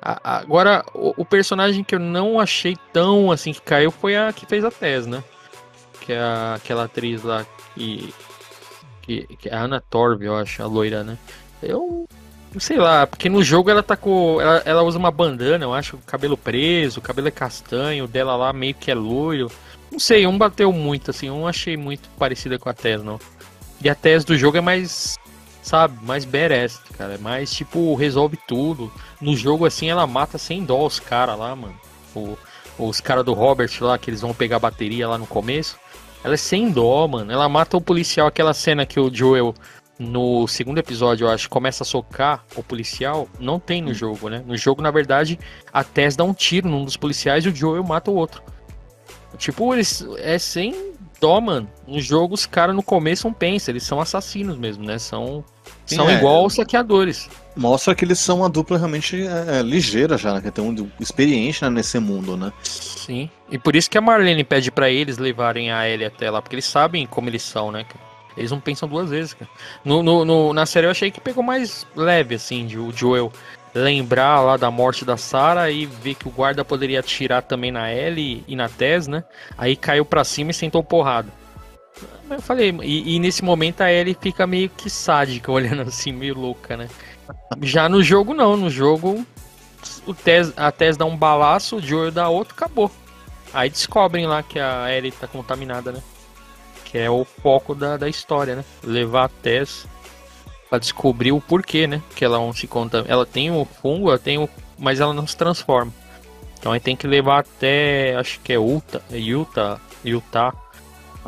Agora, 0.02 0.84
o, 0.96 1.14
o, 1.22 1.26
personagem 1.26 1.84
que 1.84 1.94
eu 1.94 2.00
não 2.00 2.40
achei 2.40 2.76
tão 2.92 3.32
assim 3.32 3.54
que 3.54 3.62
caiu 3.62 3.92
foi 3.92 4.18
a 4.18 4.34
que 4.34 4.48
fez 4.48 4.66
a 4.66 4.72
Tess, 4.72 5.06
né? 5.06 5.24
Que 6.02 6.14
é 6.14 6.20
a, 6.20 6.56
aquela 6.56 6.84
atriz 6.84 7.24
lá 7.24 7.46
que, 7.76 8.14
que, 9.02 9.28
que. 9.38 9.50
é 9.50 9.56
a 9.56 9.62
Ana 9.62 9.82
Torv, 9.82 10.22
eu 10.24 10.36
acho, 10.36 10.62
a 10.62 10.66
loira, 10.66 11.04
né? 11.04 11.18
Eu. 11.62 12.08
Sei 12.60 12.76
lá, 12.76 13.08
porque 13.08 13.30
no 13.30 13.42
jogo 13.42 13.70
ela 13.70 13.82
tá 13.82 13.96
com. 13.96 14.42
Ela, 14.42 14.62
ela 14.66 14.84
usa 14.84 14.98
uma 14.98 15.12
bandana, 15.12 15.64
eu 15.64 15.74
acho, 15.74 15.98
cabelo 16.06 16.36
preso, 16.36 17.00
o 17.00 17.04
cabelo 17.04 17.30
é 17.30 17.32
castanho, 17.32 18.08
dela 18.08 18.36
lá 18.36 18.52
meio 18.52 18.74
que 18.74 18.92
é 18.92 18.96
loiro. 18.96 19.50
Não 19.90 20.00
sei, 20.00 20.28
um 20.28 20.38
bateu 20.38 20.72
muito, 20.74 21.12
assim, 21.12 21.30
um 21.30 21.48
achei 21.48 21.78
muito 21.78 22.10
parecida 22.18 22.60
com 22.60 22.68
a 22.68 22.74
Tess, 22.74 23.04
não. 23.04 23.20
E 23.82 23.90
a 23.90 23.96
Tess 23.96 24.26
do 24.26 24.38
jogo 24.38 24.58
é 24.58 24.62
mais 24.62 25.18
sabe? 25.62 26.04
Mais 26.04 26.26
badass, 26.26 26.82
cara. 26.98 27.14
É 27.14 27.18
mais, 27.18 27.52
tipo, 27.52 27.96
resolve 27.96 28.38
tudo. 28.48 28.92
No 29.20 29.36
jogo, 29.36 29.66
assim, 29.66 29.90
ela 29.90 30.08
mata 30.08 30.38
sem 30.38 30.64
dó 30.64 30.86
os 30.86 31.00
caras 31.00 31.38
lá, 31.38 31.56
mano. 31.56 31.76
O, 32.16 32.38
os 32.78 33.00
caras 33.00 33.24
do 33.24 33.34
Robert 33.34 33.72
lá, 33.80 33.98
que 33.98 34.10
eles 34.10 34.22
vão 34.22 34.34
pegar 34.34 34.58
a 34.58 34.60
bateria 34.60 35.08
lá 35.08 35.18
no 35.18 35.28
começo. 35.28 35.78
Ela 36.24 36.36
é 36.36 36.38
sem 36.38 36.72
dó, 36.72 37.08
mano. 37.08 37.32
Ela 37.32 37.50
mata 37.50 37.78
o 37.78 37.82
policial. 37.82 38.28
Aquela 38.28 38.54
cena 38.54 38.86
que 38.86 39.00
o 39.00 39.14
Joel, 39.14 39.54
no 39.98 40.48
segundo 40.48 40.78
episódio, 40.78 41.26
eu 41.26 41.32
acho, 41.32 41.50
começa 41.50 41.84
a 41.84 41.86
socar 41.86 42.44
o 42.56 42.64
policial. 42.64 43.28
Não 43.40 43.60
tem 43.60 43.82
no 43.82 43.94
jogo, 43.94 44.30
né? 44.30 44.44
No 44.46 44.56
jogo, 44.56 44.82
na 44.82 44.92
verdade, 44.92 45.40
a 45.72 45.84
Tess 45.84 46.16
dá 46.16 46.24
um 46.24 46.34
tiro 46.34 46.70
num 46.70 46.86
dos 46.86 46.98
policiais 46.98 47.46
e 47.46 47.50
o 47.50 47.56
Joel 47.56 47.84
mata 47.84 48.12
o 48.12 48.16
outro. 48.16 48.44
Tipo, 49.38 49.74
eles 49.74 50.06
é 50.18 50.38
sem 50.38 50.94
dó, 51.20 51.40
mano. 51.40 51.68
No 51.88 52.00
jogo, 52.00 52.34
os 52.34 52.46
caras 52.46 52.76
no 52.76 52.84
começo 52.84 53.28
não 53.28 53.34
pensam, 53.34 53.72
eles 53.72 53.84
são 53.84 54.00
assassinos 54.00 54.58
mesmo, 54.58 54.84
né? 54.84 55.00
São, 55.00 55.44
Sim, 55.86 55.96
são 55.96 56.10
é, 56.10 56.18
igual 56.18 56.46
os 56.46 56.56
saqueadores. 56.56 57.30
Mostra 57.56 57.94
que 57.94 58.06
eles 58.06 58.20
são 58.20 58.38
uma 58.38 58.50
dupla 58.50 58.78
realmente 58.78 59.28
é, 59.28 59.60
é 59.60 59.62
ligeira 59.62 60.18
já, 60.18 60.34
né? 60.34 60.42
Que 60.42 60.52
tem 60.52 60.64
um 60.64 60.90
experiente 61.00 61.64
né, 61.64 61.70
nesse 61.70 62.00
mundo, 62.00 62.38
né? 62.38 62.52
Sim. 62.64 63.30
E 63.50 63.58
por 63.58 63.76
isso 63.76 63.90
que 63.90 63.98
a 63.98 64.02
Marlene 64.02 64.44
pede 64.44 64.72
para 64.72 64.90
eles 64.90 65.18
levarem 65.18 65.72
a 65.72 65.88
Ellie 65.88 66.06
até 66.06 66.30
lá, 66.30 66.42
porque 66.42 66.56
eles 66.56 66.66
sabem 66.66 67.06
como 67.06 67.30
eles 67.30 67.42
são, 67.42 67.72
né? 67.72 67.86
Eles 68.38 68.52
não 68.52 68.60
pensam 68.60 68.88
duas 68.88 69.10
vezes, 69.10 69.34
cara. 69.34 69.52
No, 69.84 70.02
no, 70.02 70.24
no, 70.24 70.54
na 70.54 70.66
série 70.66 70.88
eu 70.88 70.92
achei 70.92 71.12
que 71.12 71.20
pegou 71.20 71.44
mais 71.44 71.86
leve, 71.96 72.36
assim, 72.36 72.66
de 72.66 72.78
o 72.78 72.92
Joel 72.92 73.32
lembrar 73.74 74.42
lá 74.42 74.58
da 74.58 74.70
morte 74.70 75.06
da 75.06 75.18
Sarah 75.18 75.70
e 75.70 75.86
ver 75.86 76.16
que 76.16 76.28
o 76.28 76.32
guarda 76.32 76.64
poderia 76.64 77.00
atirar 77.00 77.42
também 77.42 77.72
na 77.72 77.94
Ellie 77.94 78.44
e 78.48 78.56
na 78.56 78.70
Tess, 78.70 79.08
né? 79.08 79.24
Aí 79.58 79.76
caiu 79.76 80.06
pra 80.06 80.24
cima 80.24 80.52
e 80.52 80.54
sentou 80.54 80.84
porrada. 80.84 81.32
Eu 82.30 82.42
falei, 82.42 82.72
e, 82.84 83.16
e, 83.16 83.20
nesse 83.20 83.44
momento 83.44 83.82
a 83.82 83.92
Ellie 83.92 84.18
fica 84.20 84.48
meio 84.48 84.70
que 84.70 84.90
sádica, 84.90 85.52
olhando 85.52 85.82
assim, 85.82 86.12
meio 86.12 86.38
louca, 86.38 86.78
né? 86.78 86.90
Já 87.62 87.90
no 87.90 88.02
jogo 88.04 88.34
não, 88.34 88.56
no 88.56 88.70
jogo 88.70 89.26
o 90.06 90.14
Tess, 90.14 90.54
a 90.56 90.72
Tess 90.72 90.98
dá 90.98 91.06
um 91.06 91.18
balaço, 91.18 91.78
o 91.78 91.82
Joel 91.82 92.12
dá 92.12 92.30
outro, 92.30 92.54
acabou. 92.54 92.92
Aí 93.54 93.70
descobrem 93.70 94.26
lá 94.26 94.42
que 94.44 94.60
a 94.60 94.92
Ellie 94.92 95.12
tá 95.12 95.28
contaminada, 95.28 95.92
né? 95.92 96.02
Que 96.86 96.98
é 96.98 97.10
o 97.10 97.26
foco 97.26 97.76
da, 97.76 97.98
da 97.98 98.08
história, 98.08 98.56
né? 98.56 98.66
Levar 98.84 99.26
a 99.26 99.30
Tess 99.30 99.88
para 100.70 100.80
descobrir 100.80 101.32
o 101.32 101.42
porquê, 101.42 101.88
né? 101.88 102.02
Que 102.16 102.24
ela 102.24 102.38
não 102.38 102.54
se 102.54 102.68
conta, 102.68 103.04
ela 103.08 103.26
tem 103.26 103.52
o 103.52 103.66
fungo, 103.66 104.10
ela 104.10 104.20
tem 104.20 104.38
o, 104.38 104.50
mas 104.78 105.00
ela 105.00 105.14
não 105.14 105.28
se 105.28 105.36
transforma. 105.36 105.94
Então 106.58 106.72
aí 106.72 106.80
tem 106.80 106.96
que 106.96 107.08
levar 107.08 107.40
até, 107.40 108.16
acho 108.16 108.40
que 108.40 108.54
é 108.54 108.56
Utah, 108.56 109.02
Utah, 109.12 109.80
Utah, 110.06 110.54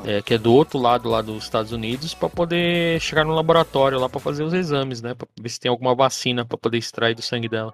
é, 0.06 0.22
que 0.22 0.34
é 0.34 0.38
do 0.38 0.54
outro 0.54 0.80
lado 0.80 1.10
lá 1.10 1.22
dos 1.22 1.44
Estados 1.44 1.72
Unidos, 1.72 2.14
para 2.14 2.30
poder 2.30 3.00
chegar 3.00 3.24
no 3.24 3.34
laboratório 3.34 4.00
lá 4.00 4.10
para 4.10 4.20
fazer 4.20 4.44
os 4.44 4.54
exames, 4.54 5.02
né? 5.02 5.14
Para 5.14 5.28
ver 5.40 5.50
se 5.50 5.60
tem 5.60 5.70
alguma 5.70 5.96
vacina 5.96 6.46
para 6.46 6.58
poder 6.58 6.78
extrair 6.78 7.16
do 7.16 7.22
sangue 7.22 7.48
dela. 7.48 7.74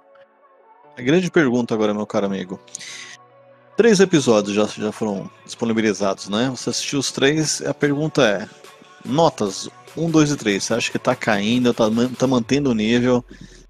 A 0.97 1.01
grande 1.01 1.32
pergunta 1.32 1.74
agora, 1.74 1.93
meu 1.93 2.05
caro 2.05 2.26
amigo. 2.26 2.59
Três 3.78 4.01
episódios 4.01 4.53
já, 4.55 4.65
já 4.65 4.91
foram 4.91 5.30
disponibilizados, 5.45 6.28
né? 6.28 6.49
Você 6.49 6.70
assistiu 6.70 6.99
os 6.99 7.11
três, 7.11 7.61
a 7.61 7.74
pergunta 7.74 8.22
é: 8.28 8.49
notas 9.05 9.70
1, 9.95 10.11
2 10.11 10.32
e 10.32 10.36
3, 10.36 10.63
você 10.63 10.74
acha 10.74 10.91
que 10.91 10.99
tá 10.99 11.15
caindo, 11.15 11.74
tá, 11.74 11.86
tá 12.17 12.28
mantendo 12.28 12.72
o 12.72 12.76
nível? 12.76 13.24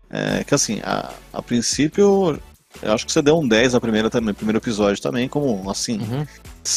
É, 0.10 0.44
que 0.44 0.56
assim, 0.56 0.80
a, 0.84 1.14
a 1.32 1.42
princípio, 1.42 2.40
eu 2.82 2.94
acho 2.94 3.06
que 3.06 3.12
você 3.12 3.22
deu 3.22 3.38
um 3.38 3.48
10 3.48 3.74
na 3.74 3.82
primeira, 3.82 4.10
também, 4.10 4.34
primeiro 4.34 4.60
episódio 4.60 5.02
também, 5.02 5.28
como 5.28 5.70
assim, 5.70 6.00
uhum. 6.00 6.26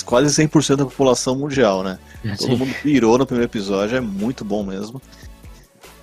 quase 0.05 0.43
100% 0.43 0.77
da 0.77 0.85
população 0.85 1.37
mundial, 1.37 1.83
né? 1.83 1.99
Sim. 2.37 2.49
Todo 2.49 2.59
mundo 2.59 2.75
pirou 2.83 3.19
no 3.19 3.27
primeiro 3.27 3.51
episódio, 3.51 3.97
é 3.97 4.01
muito 4.01 4.45
bom 4.45 4.65
mesmo. 4.65 5.01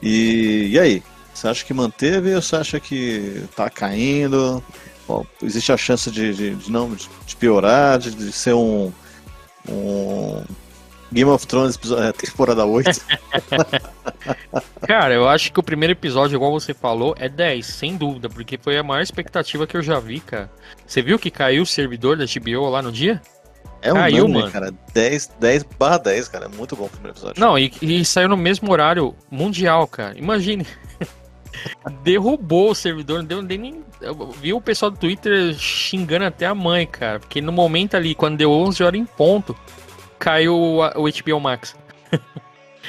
E, 0.01 0.69
e 0.71 0.79
aí? 0.79 1.03
Você 1.33 1.47
acha 1.47 1.65
que 1.65 1.73
manteve 1.73 2.35
ou 2.35 2.41
você 2.41 2.55
acha 2.55 2.79
que 2.79 3.43
tá 3.55 3.69
caindo? 3.69 4.63
Bom, 5.07 5.25
existe 5.41 5.71
a 5.71 5.77
chance 5.77 6.11
de, 6.11 6.33
de, 6.33 6.55
de 6.55 6.71
não 6.71 6.93
de 6.93 7.35
piorar, 7.37 7.97
de, 7.97 8.11
de 8.11 8.31
ser 8.31 8.53
um, 8.53 8.91
um 9.69 10.43
Game 11.11 11.29
of 11.29 11.45
Thrones, 11.47 11.79
é, 11.97 12.11
temporada 12.11 12.65
8. 12.65 12.89
cara, 14.85 15.13
eu 15.13 15.27
acho 15.27 15.51
que 15.51 15.59
o 15.59 15.63
primeiro 15.63 15.93
episódio, 15.93 16.35
igual 16.35 16.51
você 16.51 16.73
falou, 16.73 17.15
é 17.17 17.27
10, 17.27 17.65
sem 17.65 17.97
dúvida, 17.97 18.29
porque 18.29 18.57
foi 18.57 18.77
a 18.77 18.83
maior 18.83 19.01
expectativa 19.01 19.65
que 19.65 19.75
eu 19.75 19.81
já 19.81 19.99
vi, 19.99 20.19
cara. 20.19 20.51
Você 20.85 21.01
viu 21.01 21.17
que 21.17 21.31
caiu 21.31 21.63
o 21.63 21.65
servidor 21.65 22.17
da 22.17 22.25
HBO 22.25 22.69
lá 22.69 22.81
no 22.81 22.91
dia? 22.91 23.21
É 23.81 23.93
um 23.93 23.95
Caiu, 23.95 24.27
nome, 24.27 24.39
mano. 24.41 24.51
cara. 24.51 24.73
10, 24.93 25.31
10 25.39 25.63
barra 25.77 25.97
10, 25.99 26.27
cara. 26.27 26.45
É 26.45 26.47
muito 26.49 26.75
bom 26.75 26.85
o 26.85 26.89
primeiro 26.89 27.15
episódio. 27.15 27.39
Não, 27.39 27.57
e, 27.57 27.71
e 27.81 28.03
saiu 28.03 28.27
no 28.27 28.35
mesmo 28.35 28.71
horário 28.71 29.15
mundial, 29.31 29.87
cara. 29.87 30.17
Imagine. 30.17 30.67
Derrubou 32.03 32.71
o 32.71 32.75
servidor, 32.75 33.19
não 33.19 33.25
deu, 33.25 33.41
nem. 33.41 33.83
Viu 34.41 34.57
o 34.57 34.61
pessoal 34.61 34.91
do 34.91 34.97
Twitter 34.97 35.53
xingando 35.55 36.25
até 36.25 36.45
a 36.45 36.55
mãe, 36.55 36.85
cara. 36.85 37.19
Porque 37.19 37.41
no 37.41 37.51
momento 37.51 37.95
ali, 37.95 38.13
quando 38.13 38.37
deu 38.37 38.51
11 38.51 38.83
horas 38.83 38.99
em 38.99 39.05
ponto, 39.05 39.55
caiu 40.19 40.55
o, 40.55 40.79
o 40.81 41.09
HBO 41.09 41.39
Max. 41.39 41.75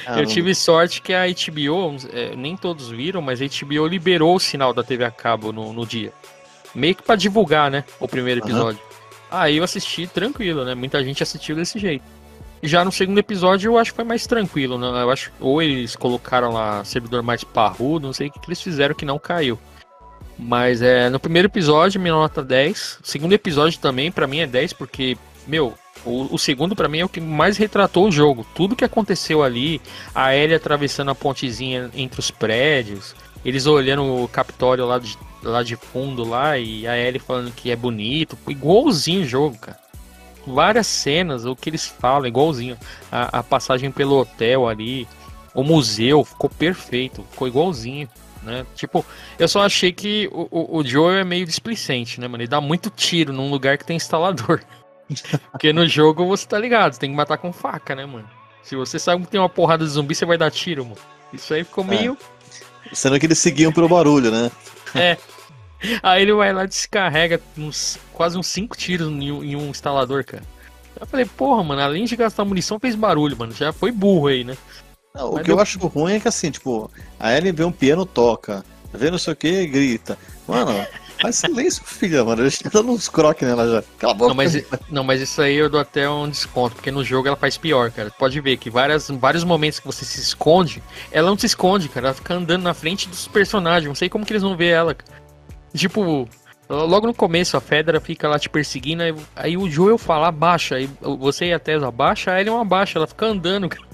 Ah, 0.07 0.19
eu 0.19 0.25
tive 0.25 0.55
sorte 0.55 1.03
que 1.03 1.13
a 1.13 1.27
HBO, 1.27 1.95
é, 2.13 2.35
nem 2.35 2.57
todos 2.57 2.89
viram, 2.89 3.21
mas 3.21 3.43
a 3.43 3.45
HBO 3.45 3.87
liberou 3.87 4.35
o 4.35 4.41
sinal 4.41 4.73
da 4.73 4.83
TV 4.83 5.05
a 5.05 5.11
cabo 5.11 5.53
no, 5.53 5.75
no 5.75 5.85
dia. 5.85 6.11
Meio 6.75 6.95
que 6.95 7.03
pra 7.03 7.17
divulgar, 7.17 7.71
né? 7.71 7.85
O 7.99 8.09
primeiro 8.09 8.41
episódio. 8.41 8.81
Uhum. 8.81 9.29
Aí 9.31 9.59
eu 9.59 9.65
assisti 9.65 10.07
tranquilo, 10.07 10.65
né? 10.65 10.75
Muita 10.75 11.05
gente 11.05 11.23
assistiu 11.23 11.55
desse 11.55 11.79
jeito. 11.79 12.05
Já 12.63 12.85
no 12.85 12.93
segundo 12.93 13.19
episódio 13.19 13.73
eu 13.73 13.79
acho 13.79 13.91
que 13.91 13.97
foi 13.97 14.05
mais 14.05 14.27
tranquilo, 14.27 14.79
né? 14.79 15.03
Eu 15.03 15.11
acho 15.11 15.33
ou 15.39 15.61
eles 15.61 15.97
colocaram 15.97 16.53
lá 16.53 16.85
servidor 16.85 17.23
mais 17.23 17.45
parrudo, 17.45 18.07
não 18.07 18.13
sei 18.15 18.29
o 18.29 18.31
que, 18.31 18.41
eles 18.47 18.63
fizeram 18.63 18.95
que 18.95 19.05
não 19.05 19.19
caiu. 19.19 19.59
Mas 20.39 20.81
é, 20.81 21.11
no 21.11 21.21
primeiro 21.21 21.49
episódio, 21.49 22.01
minha 22.01 22.15
nota 22.15 22.43
10. 22.43 23.01
O 23.03 23.07
segundo 23.07 23.33
episódio 23.35 23.79
também, 23.79 24.11
para 24.11 24.27
mim, 24.27 24.39
é 24.39 24.47
10, 24.47 24.73
porque, 24.73 25.17
meu, 25.47 25.75
o, 26.05 26.35
o 26.35 26.39
segundo, 26.39 26.75
para 26.75 26.89
mim, 26.89 27.01
é 27.01 27.05
o 27.05 27.09
que 27.09 27.21
mais 27.21 27.57
retratou 27.57 28.09
o 28.09 28.13
jogo. 28.13 28.47
Tudo 28.55 28.77
que 28.77 28.85
aconteceu 28.85 29.43
ali, 29.43 29.81
a 30.15 30.35
Ellie 30.35 30.55
atravessando 30.55 31.11
a 31.11 31.15
pontezinha 31.15 31.91
entre 31.95 32.21
os 32.21 32.31
prédios, 32.31 33.15
eles 33.45 33.67
olhando 33.67 34.23
o 34.23 34.29
Capitólio 34.29 34.87
lá 34.87 34.99
de, 34.99 35.17
lá 35.43 35.63
de 35.63 35.77
fundo 35.77 36.25
lá, 36.25 36.59
e 36.59 36.87
a 36.87 36.97
Ellie 36.97 37.19
falando 37.19 37.53
que 37.53 37.71
é 37.71 37.77
bonito. 37.77 38.37
Igualzinho 38.49 39.23
o 39.23 39.27
jogo, 39.27 39.59
cara. 39.59 39.79
Várias 40.47 40.87
cenas, 40.87 41.45
o 41.45 41.55
que 41.55 41.69
eles 41.69 41.87
falam, 41.87 42.27
igualzinho. 42.27 42.79
A, 43.13 43.41
a 43.41 43.43
passagem 43.43 43.91
pelo 43.91 44.19
hotel 44.19 44.69
ali, 44.69 45.07
o 45.55 45.63
museu, 45.63 46.25
ficou 46.25 46.49
perfeito, 46.49 47.25
ficou 47.31 47.47
igualzinho. 47.47 48.09
Né? 48.43 48.65
Tipo, 48.75 49.05
eu 49.39 49.47
só 49.47 49.63
achei 49.63 49.93
que 49.93 50.29
o, 50.33 50.49
o, 50.51 50.79
o 50.79 50.85
Joe 50.85 51.17
é 51.17 51.25
meio 51.25 51.45
displicente, 51.45 52.19
né, 52.19 52.27
mano? 52.27 52.43
Ele 52.43 52.49
dá 52.49 52.59
muito 52.59 52.89
tiro 52.89 53.35
num 53.35 53.51
lugar 53.51 53.77
que 53.77 53.85
tem 53.85 53.97
instalador. 53.97 54.63
Porque 55.51 55.73
no 55.73 55.87
jogo 55.87 56.27
você 56.27 56.47
tá 56.47 56.59
ligado, 56.59 56.93
você 56.93 57.01
tem 57.01 57.11
que 57.11 57.17
matar 57.17 57.39
com 57.39 57.53
faca, 57.53 57.95
né, 57.95 58.07
mano? 58.07 58.29
Se 58.63 58.77
você 58.77 58.99
sabe 58.99 59.25
que 59.25 59.31
tem 59.31 59.41
uma 59.41 59.49
porrada 59.49 59.85
de 59.85 59.91
zumbi, 59.91 60.15
você 60.15 60.25
vai 60.25 60.39
dar 60.39 60.51
tiro, 60.51 60.85
mano. 60.85 60.97
Isso 61.33 61.53
aí 61.53 61.65
ficou 61.65 61.85
é. 61.85 61.89
meio. 61.89 62.19
Sendo 62.93 63.19
que 63.19 63.27
eles 63.27 63.39
seguiam 63.39 63.73
pelo 63.73 63.89
barulho, 63.89 64.31
né? 64.31 64.51
É. 64.95 65.17
Aí 66.03 66.23
ele 66.23 66.33
vai 66.33 66.53
lá 66.53 66.65
e 66.65 66.69
descarrega 66.69 67.41
uns, 67.57 67.99
quase 68.13 68.37
uns 68.37 68.47
5 68.49 68.77
tiros 68.77 69.09
em 69.09 69.57
um, 69.57 69.71
instalador, 69.71 70.25
cara. 70.25 70.43
Eu 71.01 71.07
falei, 71.07 71.25
porra, 71.25 71.63
mano, 71.65 71.81
além 71.81 72.05
de 72.05 72.17
gastar 72.17 72.45
munição, 72.45 72.79
fez 72.79 72.95
barulho, 72.95 73.37
mano. 73.37 73.53
Já 73.53 73.73
foi 73.73 73.91
burro 73.91 74.27
aí, 74.27 74.45
né? 74.45 74.57
Não, 75.15 75.31
o 75.31 75.35
Mas 75.35 75.45
que 75.45 75.51
eu... 75.51 75.57
eu 75.57 75.61
acho 75.61 75.79
ruim 75.87 76.15
é 76.15 76.21
que 76.21 76.29
assim, 76.29 76.51
tipo, 76.51 76.91
a 77.19 77.35
Ellie 77.35 77.53
vê 77.53 77.65
um 77.65 77.73
piano 77.73 78.05
toca, 78.05 78.65
vê 78.93 79.11
não 79.11 79.19
sei 79.19 79.33
o 79.33 79.37
que 79.37 79.67
grita. 79.67 80.19
Mano, 80.47 80.87
Faz 81.21 81.37
silêncio, 81.37 81.85
filha, 81.85 82.25
mano. 82.25 82.43
Eu 82.43 82.51
já 82.51 82.71
dando 82.73 82.93
uns 82.93 83.09
croques 83.09 83.47
nela 83.47 83.69
já. 83.69 83.85
Cala 83.99 84.13
a 84.13 84.17
boca. 84.17 84.29
Não 84.29 84.35
mas, 84.35 84.65
não, 84.91 85.05
mas 85.05 85.21
isso 85.21 85.43
aí 85.43 85.57
eu 85.57 85.69
dou 85.69 85.81
até 85.81 86.09
um 86.09 86.29
desconto, 86.29 86.77
porque 86.77 86.91
no 86.91 87.05
jogo 87.05 87.29
ela 87.29 87.37
faz 87.37 87.57
pior, 87.57 87.91
cara. 87.91 88.11
Pode 88.11 88.41
ver 88.41 88.57
que 88.57 88.71
várias, 88.71 89.09
vários 89.09 89.45
momentos 89.45 89.81
que 89.81 89.87
você 89.87 90.05
se 90.05 90.21
esconde, 90.21 90.83
ela 91.11 91.29
não 91.29 91.39
se 91.39 91.47
esconde, 91.47 91.89
cara. 91.89 92.09
Ela 92.09 92.15
fica 92.15 92.35
andando 92.35 92.63
na 92.63 92.75
frente 92.75 93.09
dos 93.09 93.29
personagens. 93.29 93.87
Não 93.87 93.95
sei 93.95 94.09
como 94.09 94.25
que 94.25 94.33
eles 94.33 94.43
vão 94.43 94.57
ver 94.57 94.69
ela. 94.69 94.97
Tipo, 95.75 96.29
logo 96.69 97.07
no 97.07 97.15
começo 97.15 97.57
a 97.57 97.61
Fedra 97.61 98.01
fica 98.01 98.29
lá 98.29 98.39
te 98.39 98.49
perseguindo, 98.49 99.03
aí, 99.03 99.15
aí 99.37 99.57
o 99.57 99.69
Joel 99.69 99.99
fala 99.99 100.29
abaixa, 100.29 100.77
aí 100.77 100.89
você 101.01 101.47
e 101.47 101.53
a 101.53 101.59
Tessa 101.59 101.89
abaixa, 101.89 102.33
aí 102.33 102.43
ele 102.43 102.51
não 102.51 102.61
abaixa, 102.61 102.99
ela 102.99 103.07
fica 103.07 103.27
andando, 103.27 103.69
cara. 103.69 103.90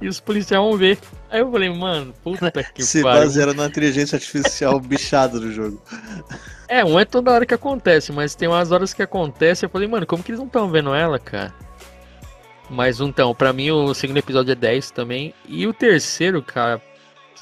E 0.00 0.08
os 0.08 0.20
policiais 0.20 0.62
vão 0.62 0.76
ver. 0.76 0.98
Aí 1.30 1.40
eu 1.40 1.50
falei, 1.50 1.68
mano, 1.70 2.12
puta 2.22 2.50
que 2.74 2.82
Se 2.82 3.02
pariu. 3.02 3.22
basearam 3.22 3.54
na 3.54 3.66
inteligência 3.66 4.16
artificial 4.16 4.78
bichada 4.80 5.38
do 5.40 5.52
jogo. 5.52 5.82
É, 6.68 6.82
não 6.82 6.98
é 6.98 7.04
toda 7.04 7.32
hora 7.32 7.46
que 7.46 7.54
acontece, 7.54 8.12
mas 8.12 8.34
tem 8.34 8.48
umas 8.48 8.72
horas 8.72 8.94
que 8.94 9.02
acontece. 9.02 9.64
Eu 9.64 9.70
falei, 9.70 9.88
mano, 9.88 10.06
como 10.06 10.22
que 10.22 10.30
eles 10.30 10.38
não 10.38 10.46
estão 10.46 10.70
vendo 10.70 10.94
ela, 10.94 11.18
cara? 11.18 11.52
Mas 12.70 13.00
então, 13.00 13.34
pra 13.34 13.52
mim 13.52 13.70
o 13.70 13.92
segundo 13.94 14.16
episódio 14.18 14.52
é 14.52 14.54
10 14.54 14.90
também. 14.90 15.34
E 15.46 15.66
o 15.66 15.74
terceiro, 15.74 16.42
cara, 16.42 16.80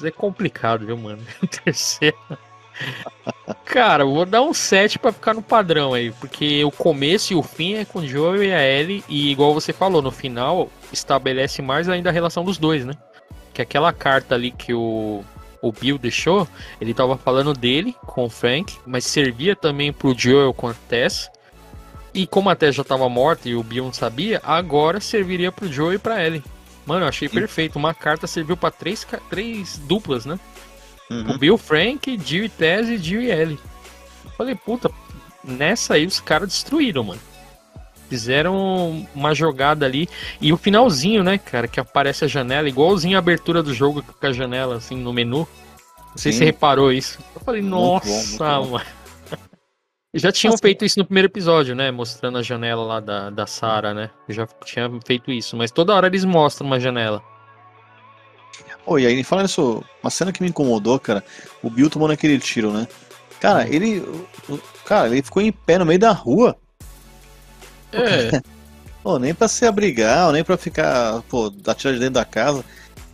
é 0.03 0.11
complicado, 0.11 0.85
viu, 0.85 0.97
mano? 0.97 1.21
O 1.41 1.47
terceiro. 1.47 2.17
Cara, 3.65 4.03
eu 4.03 4.13
vou 4.13 4.25
dar 4.25 4.41
um 4.41 4.53
7 4.53 4.99
pra 4.99 5.11
ficar 5.11 5.33
no 5.33 5.41
padrão 5.41 5.93
aí, 5.93 6.11
porque 6.11 6.63
o 6.63 6.71
começo 6.71 7.33
e 7.33 7.35
o 7.35 7.43
fim 7.43 7.75
é 7.75 7.85
com 7.85 7.99
o 7.99 8.07
Joel 8.07 8.43
e 8.43 8.53
a 8.53 8.61
Ellie, 8.61 9.03
e 9.09 9.31
igual 9.31 9.53
você 9.53 9.73
falou, 9.73 10.01
no 10.01 10.11
final 10.11 10.69
estabelece 10.91 11.61
mais 11.61 11.89
ainda 11.89 12.09
a 12.09 12.13
relação 12.13 12.43
dos 12.43 12.57
dois, 12.57 12.85
né? 12.85 12.93
Que 13.53 13.61
aquela 13.61 13.91
carta 13.91 14.35
ali 14.35 14.51
que 14.51 14.73
o, 14.73 15.23
o 15.61 15.71
Bill 15.71 15.97
deixou, 15.97 16.47
ele 16.79 16.93
tava 16.93 17.17
falando 17.17 17.53
dele 17.53 17.95
com 18.05 18.25
o 18.25 18.29
Frank, 18.29 18.77
mas 18.85 19.05
servia 19.05 19.55
também 19.55 19.91
pro 19.91 20.17
Joel 20.17 20.53
com 20.53 20.67
a 20.67 20.73
Tess. 20.87 21.29
E 22.13 22.27
como 22.27 22.49
a 22.49 22.55
Tess 22.55 22.75
já 22.75 22.83
tava 22.83 23.09
morta 23.09 23.49
e 23.49 23.55
o 23.55 23.63
Bill 23.63 23.85
não 23.85 23.93
sabia, 23.93 24.39
agora 24.43 24.99
serviria 24.99 25.51
pro 25.51 25.71
Joel 25.71 25.93
e 25.93 25.97
pra 25.97 26.23
Ellie. 26.23 26.43
Mano, 26.85 27.05
eu 27.05 27.09
achei 27.09 27.29
perfeito. 27.29 27.77
Uma 27.77 27.93
carta 27.93 28.27
serviu 28.27 28.57
pra 28.57 28.69
três, 28.69 29.07
três 29.29 29.77
duplas, 29.77 30.25
né? 30.25 30.37
O 31.09 31.37
Bill, 31.37 31.57
Frank, 31.57 32.19
Jill 32.25 32.45
e 32.45 32.49
Tess 32.49 32.87
e 32.89 32.97
Jill 32.97 33.21
e 33.21 33.31
Ellie. 33.31 33.59
Eu 34.25 34.31
falei, 34.31 34.55
puta, 34.55 34.89
nessa 35.43 35.93
aí 35.95 36.05
os 36.05 36.19
caras 36.19 36.49
destruíram, 36.49 37.03
mano. 37.03 37.21
Fizeram 38.09 39.07
uma 39.13 39.33
jogada 39.33 39.85
ali. 39.85 40.07
E 40.41 40.51
o 40.53 40.57
finalzinho, 40.57 41.23
né, 41.23 41.37
cara, 41.37 41.67
que 41.67 41.79
aparece 41.79 42.25
a 42.25 42.27
janela, 42.27 42.67
igualzinho 42.69 43.15
a 43.17 43.19
abertura 43.19 43.61
do 43.63 43.73
jogo 43.73 44.03
com 44.03 44.27
a 44.27 44.31
janela, 44.33 44.75
assim, 44.75 44.95
no 44.97 45.11
menu. 45.13 45.47
Não 46.09 46.17
sei 46.17 46.31
se 46.31 46.37
Sim. 46.37 46.39
você 46.39 46.45
reparou 46.45 46.91
isso. 46.91 47.19
Eu 47.35 47.41
falei, 47.41 47.61
Muito 47.61 47.73
bom, 47.75 47.93
nossa, 47.95 48.07
muito 48.07 48.37
bom. 48.39 48.71
mano. 48.77 48.85
Já 50.15 50.31
tinham 50.31 50.53
Assim- 50.53 50.61
feito 50.61 50.85
isso 50.85 50.99
no 50.99 51.05
primeiro 51.05 51.27
episódio, 51.27 51.73
né? 51.75 51.89
Mostrando 51.89 52.37
a 52.37 52.43
janela 52.43 52.83
lá 52.83 52.99
da, 52.99 53.29
da 53.31 53.47
Sarah, 53.47 53.95
né? 53.95 54.11
Já 54.29 54.45
tinha 54.63 54.87
feito 55.05 55.31
isso. 55.31 55.57
Mas 55.57 55.71
toda 55.71 55.93
hora 55.95 56.05
eles 56.05 56.23
mostram 56.23 56.67
uma 56.67 56.79
janela. 56.79 57.21
Pô, 58.85 58.99
e 58.99 59.05
aí, 59.07 59.23
falando 59.23 59.45
isso, 59.47 59.83
uma 60.03 60.09
cena 60.09 60.31
que 60.31 60.41
me 60.43 60.49
incomodou, 60.49 60.99
cara, 60.99 61.23
o 61.61 61.69
Bill 61.69 61.89
tomando 61.89 62.11
aquele 62.11 62.37
tiro, 62.39 62.71
né? 62.71 62.87
Cara, 63.39 63.67
ele. 63.67 63.99
o- 63.99 64.53
o- 64.53 64.59
Cara, 64.85 65.07
ele 65.07 65.21
ficou 65.21 65.41
em 65.41 65.51
pé 65.51 65.77
no 65.77 65.85
meio 65.85 65.99
da 65.99 66.11
rua. 66.11 66.57
É. 67.91 68.41
Pô, 69.03 69.19
nem 69.19 69.33
pra 69.33 69.47
se 69.49 69.65
abrigar, 69.65 70.31
nem 70.31 70.43
pra 70.45 70.55
ficar, 70.57 71.21
pô, 71.23 71.51
atirar 71.67 71.93
de 71.93 71.99
dentro 71.99 72.13
da 72.15 72.23
casa. 72.25 72.63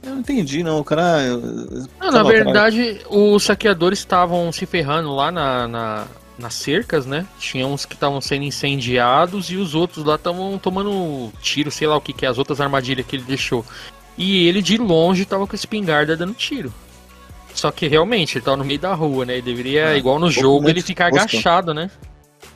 Eu 0.04 0.12
não 0.12 0.20
entendi, 0.20 0.62
não. 0.64 0.80
O 0.80 0.84
cara. 0.84 1.36
Não, 1.36 1.88
na 2.00 2.10
lá, 2.10 2.10
o 2.10 2.12
cara- 2.12 2.24
verdade, 2.28 3.02
os 3.10 3.44
saqueadores 3.44 3.98
estavam 4.00 4.52
se 4.52 4.66
ferrando 4.68 5.14
lá 5.16 5.32
na, 5.32 5.68
na- 5.68 6.08
nas 6.38 6.54
cercas, 6.54 7.06
né? 7.08 7.26
Tinha 7.40 7.66
uns 7.68 7.86
que 7.86 7.96
estavam 7.96 8.22
sendo 8.22 8.44
incendiados 8.44 9.50
e 9.50 9.58
os 9.58 9.74
outros 9.74 10.06
lá 10.06 10.14
estavam 10.16 10.58
tomando 10.60 11.32
tiro, 11.42 11.72
sei 11.72 11.88
lá 11.88 11.98
o 11.98 12.02
que 12.02 12.14
que 12.14 12.24
é, 12.26 12.30
as 12.30 12.38
outras 12.38 12.62
armadilhas 12.62 13.06
que 13.06 13.16
ele 13.16 13.24
deixou. 13.24 13.66
E 14.20 14.46
ele 14.48 14.62
de 14.62 14.78
longe 14.78 15.24
tava 15.26 15.48
com 15.48 15.54
a 15.54 15.56
espingarda 15.56 16.16
dando 16.18 16.34
tiro. 16.34 16.72
Só 17.54 17.72
que 17.72 17.88
realmente, 17.88 18.38
ele 18.38 18.46
tava 18.46 18.58
no 18.58 18.66
meio 18.66 18.80
da 18.80 18.94
rua, 18.94 19.26
né? 19.26 19.34
Ele 19.34 19.42
deveria, 19.42 19.88
Ah, 19.88 19.98
igual 19.98 20.20
no 20.20 20.28
pouco 20.28 20.40
jogo, 20.42 20.70
ele 20.70 20.82
ficar 20.82 21.10
exposto. 21.10 21.36
agachado, 21.36 21.74
né? 21.74 21.90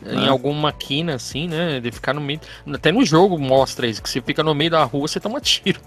Em 0.06 0.28
Ah. 0.28 0.32
alguma 0.32 0.72
quina, 0.74 1.16
assim, 1.16 1.48
né? 1.48 1.78
Ele 1.78 1.92
ficar 1.92 2.14
no 2.14 2.20
meio. 2.22 2.40
Até 2.74 2.92
no 2.92 3.04
jogo 3.06 3.40
mostra 3.40 3.88
isso, 3.88 4.04
que 4.04 4.10
você 4.10 4.22
fica 4.22 4.44
no 4.44 4.54
meio 4.54 4.70
da 4.72 4.84
rua, 4.84 5.08
você 5.08 5.20
toma 5.20 5.40
tiro. 5.40 5.80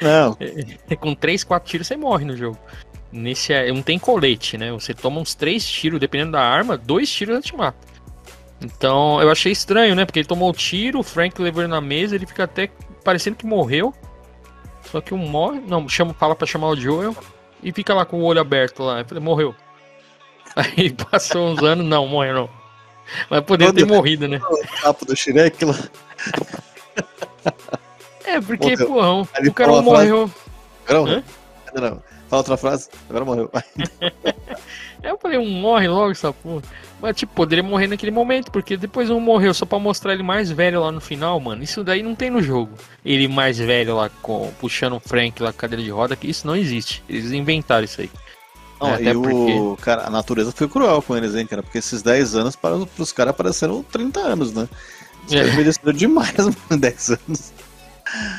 Não, 0.00 0.36
Com 1.00 1.14
3, 1.14 1.42
4 1.42 1.68
tiros 1.70 1.86
você 1.86 1.96
morre 1.96 2.24
no 2.26 2.36
jogo. 2.36 2.58
Nesse 3.10 3.52
é- 3.52 3.72
não 3.72 3.80
tem 3.82 3.98
colete, 3.98 4.58
né? 4.58 4.70
Você 4.72 4.92
toma 4.92 5.20
uns 5.20 5.34
3 5.34 5.66
tiros, 5.66 5.98
dependendo 5.98 6.32
da 6.32 6.42
arma, 6.42 6.76
dois 6.76 7.10
tiros 7.10 7.36
já 7.36 7.42
te 7.42 7.56
mata. 7.56 7.78
Então 8.60 9.20
eu 9.22 9.30
achei 9.30 9.52
estranho, 9.52 9.94
né? 9.94 10.04
Porque 10.04 10.18
ele 10.18 10.26
tomou 10.28 10.50
o 10.50 10.52
tiro, 10.54 10.98
o 11.00 11.02
Frank 11.02 11.40
levou 11.40 11.62
ele 11.62 11.70
na 11.70 11.80
mesa, 11.80 12.14
ele 12.14 12.26
fica 12.26 12.44
até 12.44 12.70
parecendo 13.04 13.36
que 13.36 13.46
morreu. 13.46 13.94
Só 14.90 15.00
que 15.00 15.14
um 15.14 15.18
morre. 15.18 15.60
Não, 15.60 15.88
chama, 15.88 16.14
fala 16.14 16.34
pra 16.34 16.46
chamar 16.46 16.68
o 16.68 16.76
Joel 16.76 17.16
e 17.62 17.72
fica 17.72 17.94
lá 17.94 18.04
com 18.04 18.20
o 18.20 18.24
olho 18.24 18.40
aberto 18.40 18.82
lá. 18.82 19.00
Eu 19.00 19.04
falei, 19.04 19.22
morreu. 19.22 19.54
Aí 20.54 20.92
passou 20.92 21.48
uns 21.48 21.62
anos, 21.62 21.84
não, 21.84 22.06
morreu 22.06 22.34
não. 22.34 22.50
Mas 23.28 23.40
poderia 23.42 23.72
ter 23.72 23.84
morrido, 23.86 24.26
né? 24.26 24.40
o 24.42 24.82
papo 24.82 25.04
do 25.04 25.14
Shrek 25.14 25.64
lá. 25.64 25.78
É, 28.24 28.40
porque, 28.40 28.76
porra, 28.76 29.20
o 29.20 29.52
cara 29.52 29.82
morreu. 29.82 30.30
Morreu. 30.88 31.22
Ainda 31.66 31.90
não. 31.90 32.13
Fala 32.28 32.40
outra 32.40 32.56
frase. 32.56 32.88
Agora 33.08 33.24
morreu. 33.24 33.50
Eu 35.02 35.18
falei, 35.18 35.38
um 35.38 35.50
morre 35.50 35.86
logo 35.86 36.12
essa 36.12 36.32
porra. 36.32 36.62
Mas, 37.00 37.16
tipo, 37.16 37.34
poderia 37.34 37.62
morrer 37.62 37.86
naquele 37.86 38.10
momento, 38.10 38.50
porque 38.50 38.76
depois 38.76 39.10
um 39.10 39.20
morreu 39.20 39.52
só 39.52 39.66
pra 39.66 39.78
mostrar 39.78 40.14
ele 40.14 40.22
mais 40.22 40.50
velho 40.50 40.80
lá 40.80 40.90
no 40.90 41.00
final, 41.00 41.38
mano. 41.38 41.62
Isso 41.62 41.84
daí 41.84 42.02
não 42.02 42.14
tem 42.14 42.30
no 42.30 42.42
jogo. 42.42 42.72
Ele 43.04 43.28
mais 43.28 43.58
velho 43.58 43.96
lá, 43.96 44.08
com, 44.22 44.50
puxando 44.58 44.96
o 44.96 45.00
Frank 45.00 45.42
lá 45.42 45.52
com 45.52 45.58
a 45.58 45.60
cadeira 45.60 45.82
de 45.84 45.90
roda, 45.90 46.16
que 46.16 46.28
isso 46.30 46.46
não 46.46 46.56
existe. 46.56 47.04
Eles 47.06 47.32
inventaram 47.32 47.84
isso 47.84 48.00
aí. 48.00 48.10
Não, 48.80 48.94
É, 48.94 49.02
e 49.02 49.14
o. 49.14 49.76
Cara, 49.80 50.06
a 50.06 50.10
natureza 50.10 50.52
foi 50.52 50.68
cruel 50.68 51.02
com 51.02 51.14
eles, 51.14 51.34
hein, 51.34 51.46
cara? 51.46 51.62
Porque 51.62 51.78
esses 51.78 52.02
10 52.02 52.36
anos 52.36 52.56
para 52.56 52.74
pros 52.86 53.12
caras 53.12 53.36
pareceram 53.36 53.82
30 53.82 54.20
anos, 54.20 54.54
né? 54.54 54.66
Os 55.26 55.32
É. 55.32 55.92
demais, 55.92 56.34
mano, 56.38 56.80
10 56.80 57.10
anos. 57.10 57.52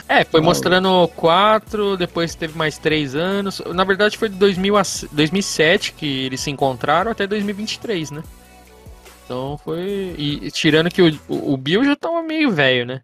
É, 0.08 0.24
foi 0.24 0.42
mostrando 0.42 1.08
quatro, 1.16 1.98
depois 1.98 2.36
teve 2.36 2.58
mais 2.58 2.78
três 2.78 3.16
anos. 3.16 3.62
Na 3.74 3.84
verdade 3.84 4.18
foi 4.18 4.30
de 4.30 4.36
2000 4.36 4.78
a 4.78 4.84
2007 5.12 5.94
que 5.94 6.26
eles 6.26 6.42
se 6.42 6.52
encontraram 6.52 7.12
até 7.12 7.26
2023, 7.26 8.12
né? 8.12 8.24
Então 9.26 9.58
foi. 9.58 10.16
E, 10.18 10.52
tirando 10.52 10.90
que 10.90 11.02
o, 11.02 11.20
o 11.28 11.54
o 11.54 11.58
Bill 11.58 11.84
já 11.84 11.96
tava 11.96 12.22
meio 12.22 12.52
velho, 12.52 12.86
né? 12.86 13.02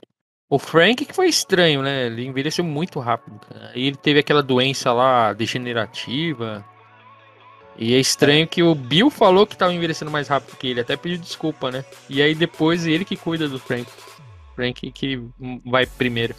O 0.50 0.60
Frank 0.60 1.06
que 1.06 1.14
foi 1.14 1.28
estranho, 1.28 1.82
né? 1.82 2.08
Ele 2.08 2.26
envelheceu 2.26 2.64
muito 2.64 3.00
rápido. 3.00 3.40
Cara. 3.40 3.72
E 3.74 3.88
ele 3.88 3.96
teve 3.96 4.20
aquela 4.20 4.44
doença 4.44 4.94
lá 4.94 5.34
degenerativa. 5.34 6.64
E 7.78 7.96
é 7.96 8.00
estranho 8.00 8.48
que 8.48 8.62
o 8.62 8.76
Bill 8.76 9.10
falou 9.10 9.48
que 9.48 9.58
tava 9.58 9.74
envelhecendo 9.74 10.12
mais 10.12 10.28
rápido 10.28 10.58
que 10.58 10.68
ele, 10.68 10.82
até 10.82 10.96
pediu 10.96 11.18
desculpa, 11.18 11.72
né? 11.72 11.84
E 12.10 12.22
aí 12.22 12.36
depois 12.36 12.86
ele 12.86 13.06
que 13.06 13.16
cuida 13.16 13.48
do 13.48 13.58
Frank. 13.58 13.88
Frank 14.56 14.92
que 14.92 15.24
vai 15.66 15.86
primeiro. 15.86 16.36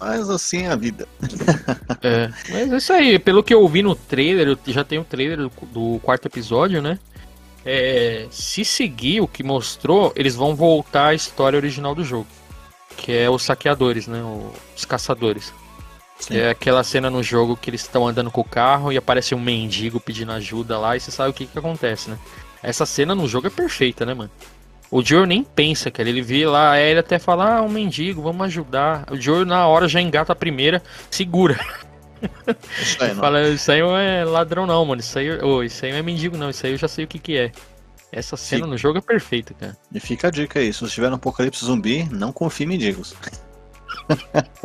Mas 0.00 0.30
assim 0.30 0.64
é 0.64 0.70
a 0.70 0.76
vida. 0.76 1.08
É, 2.00 2.28
mas 2.50 2.72
é 2.72 2.76
isso 2.76 2.92
aí, 2.92 3.18
pelo 3.18 3.42
que 3.42 3.52
eu 3.52 3.66
vi 3.66 3.82
no 3.82 3.96
trailer, 3.96 4.56
já 4.68 4.84
tenho 4.84 5.02
o 5.02 5.04
trailer 5.04 5.36
do, 5.38 5.52
do 5.72 6.00
quarto 6.00 6.26
episódio, 6.26 6.80
né? 6.80 6.96
É, 7.64 8.28
se 8.30 8.64
seguir 8.64 9.20
o 9.20 9.26
que 9.26 9.42
mostrou, 9.42 10.12
eles 10.14 10.36
vão 10.36 10.54
voltar 10.54 11.08
à 11.08 11.14
história 11.14 11.56
original 11.56 11.96
do 11.96 12.04
jogo. 12.04 12.28
Que 12.96 13.12
é 13.12 13.28
os 13.28 13.42
saqueadores, 13.42 14.06
né? 14.06 14.22
Os 14.76 14.84
caçadores. 14.84 15.52
Sim. 16.20 16.36
É 16.36 16.50
aquela 16.50 16.84
cena 16.84 17.10
no 17.10 17.22
jogo 17.22 17.56
que 17.56 17.70
eles 17.70 17.80
estão 17.80 18.06
andando 18.06 18.30
com 18.30 18.40
o 18.40 18.48
carro 18.48 18.92
e 18.92 18.96
aparece 18.96 19.34
um 19.34 19.40
mendigo 19.40 19.98
pedindo 19.98 20.32
ajuda 20.32 20.78
lá 20.78 20.96
e 20.96 21.00
você 21.00 21.10
sabe 21.10 21.30
o 21.30 21.34
que, 21.34 21.46
que 21.46 21.58
acontece, 21.58 22.10
né? 22.10 22.18
Essa 22.62 22.86
cena 22.86 23.14
no 23.14 23.26
jogo 23.26 23.46
é 23.46 23.50
perfeita, 23.50 24.06
né, 24.06 24.14
mano? 24.14 24.30
O 24.90 25.02
Joe 25.04 25.26
nem 25.26 25.42
pensa, 25.44 25.90
cara. 25.90 26.08
Ele 26.08 26.22
vê 26.22 26.46
lá, 26.46 26.78
ele 26.80 26.98
até 27.00 27.18
fala, 27.18 27.56
ah, 27.58 27.62
um 27.62 27.68
mendigo, 27.68 28.22
vamos 28.22 28.46
ajudar. 28.46 29.04
O 29.10 29.16
Joe 29.20 29.44
na 29.44 29.66
hora 29.66 29.86
já 29.88 30.00
engata 30.00 30.32
a 30.32 30.36
primeira, 30.36 30.82
segura. 31.10 31.58
Isso 32.82 33.02
aí, 33.04 33.10
não. 33.14 33.20
Fala, 33.20 33.48
isso 33.48 33.70
aí 33.70 33.80
não 33.80 33.96
é 33.96 34.24
ladrão 34.24 34.66
não, 34.66 34.84
mano. 34.84 35.00
Isso 35.00 35.16
aí, 35.18 35.30
ô, 35.40 35.62
isso 35.62 35.84
aí 35.84 35.92
não 35.92 35.98
é 35.98 36.02
mendigo 36.02 36.36
não, 36.36 36.50
isso 36.50 36.66
aí 36.66 36.72
eu 36.72 36.78
já 36.78 36.88
sei 36.88 37.04
o 37.04 37.08
que 37.08 37.18
que 37.18 37.36
é. 37.36 37.52
Essa 38.10 38.36
cena 38.36 38.64
Sim. 38.64 38.70
no 38.70 38.76
jogo 38.78 38.98
é 38.98 39.00
perfeita, 39.00 39.54
cara. 39.54 39.76
E 39.94 40.00
fica 40.00 40.26
a 40.28 40.30
dica 40.30 40.58
aí: 40.58 40.72
se 40.72 40.80
você 40.80 40.86
estiver 40.86 41.10
no 41.10 41.14
apocalipse 41.16 41.64
zumbi, 41.64 42.08
não 42.10 42.32
confie 42.32 42.64
em 42.64 42.68
mendigos. 42.68 43.14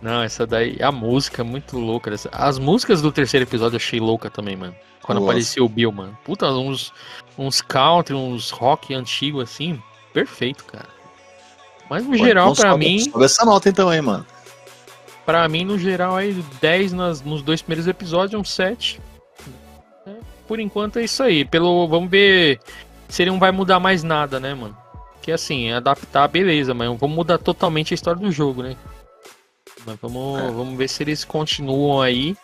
Não, 0.00 0.22
essa 0.22 0.46
daí, 0.46 0.76
a 0.80 0.92
música 0.92 1.42
é 1.42 1.44
muito 1.44 1.78
louca. 1.78 2.12
essa- 2.12 2.28
As 2.30 2.58
músicas 2.58 3.00
do 3.02 3.10
terceiro 3.10 3.44
episódio 3.44 3.74
eu 3.76 3.78
achei 3.80 3.98
louca 3.98 4.30
também, 4.30 4.54
mano. 4.54 4.74
Quando 5.06 5.18
Nossa. 5.20 5.30
apareceu 5.30 5.64
o 5.64 5.68
Bill, 5.68 5.92
mano. 5.92 6.18
Puta, 6.24 6.50
uns, 6.50 6.92
uns 7.38 7.62
country, 7.62 8.14
uns 8.14 8.50
rock 8.50 8.92
antigo 8.92 9.40
assim, 9.40 9.80
perfeito, 10.12 10.64
cara. 10.64 10.88
Mas 11.88 12.04
no 12.04 12.10
Pô, 12.10 12.16
geral, 12.18 12.50
então 12.50 12.62
pra 12.62 12.72
sobe- 12.72 12.84
mim, 12.84 12.98
sobe 12.98 13.24
essa 13.24 13.44
nota 13.44 13.68
então 13.68 13.88
aí, 13.88 14.00
mano. 14.00 14.26
Pra 15.24 15.48
mim, 15.48 15.64
no 15.64 15.78
geral, 15.78 16.16
aí 16.16 16.32
10 16.60 16.92
nas, 16.92 17.22
nos 17.22 17.42
dois 17.42 17.62
primeiros 17.62 17.86
episódios, 17.86 18.40
um 18.40 18.44
7. 18.44 19.00
É, 20.06 20.10
Por 20.48 20.58
enquanto 20.58 20.98
é 20.98 21.04
isso 21.04 21.22
aí. 21.22 21.44
Pelo, 21.44 21.86
vamos 21.86 22.10
ver 22.10 22.60
se 23.08 23.22
ele 23.22 23.30
não 23.30 23.38
vai 23.38 23.52
mudar 23.52 23.78
mais 23.78 24.02
nada, 24.02 24.40
né, 24.40 24.54
mano? 24.54 24.76
Que 25.22 25.30
assim, 25.30 25.70
adaptar, 25.72 26.26
beleza, 26.28 26.74
mas 26.74 26.88
não 26.88 26.96
vamos 26.96 27.14
mudar 27.16 27.38
totalmente 27.38 27.92
a 27.92 27.96
história 27.96 28.20
do 28.20 28.30
jogo, 28.32 28.62
né? 28.62 28.76
Mas 29.84 29.96
vamos, 30.02 30.40
É. 30.40 30.50
vamos 30.50 30.76
ver 30.76 30.88
se 30.88 31.02
eles 31.04 31.24
continuam 31.24 32.00
aí. 32.02 32.36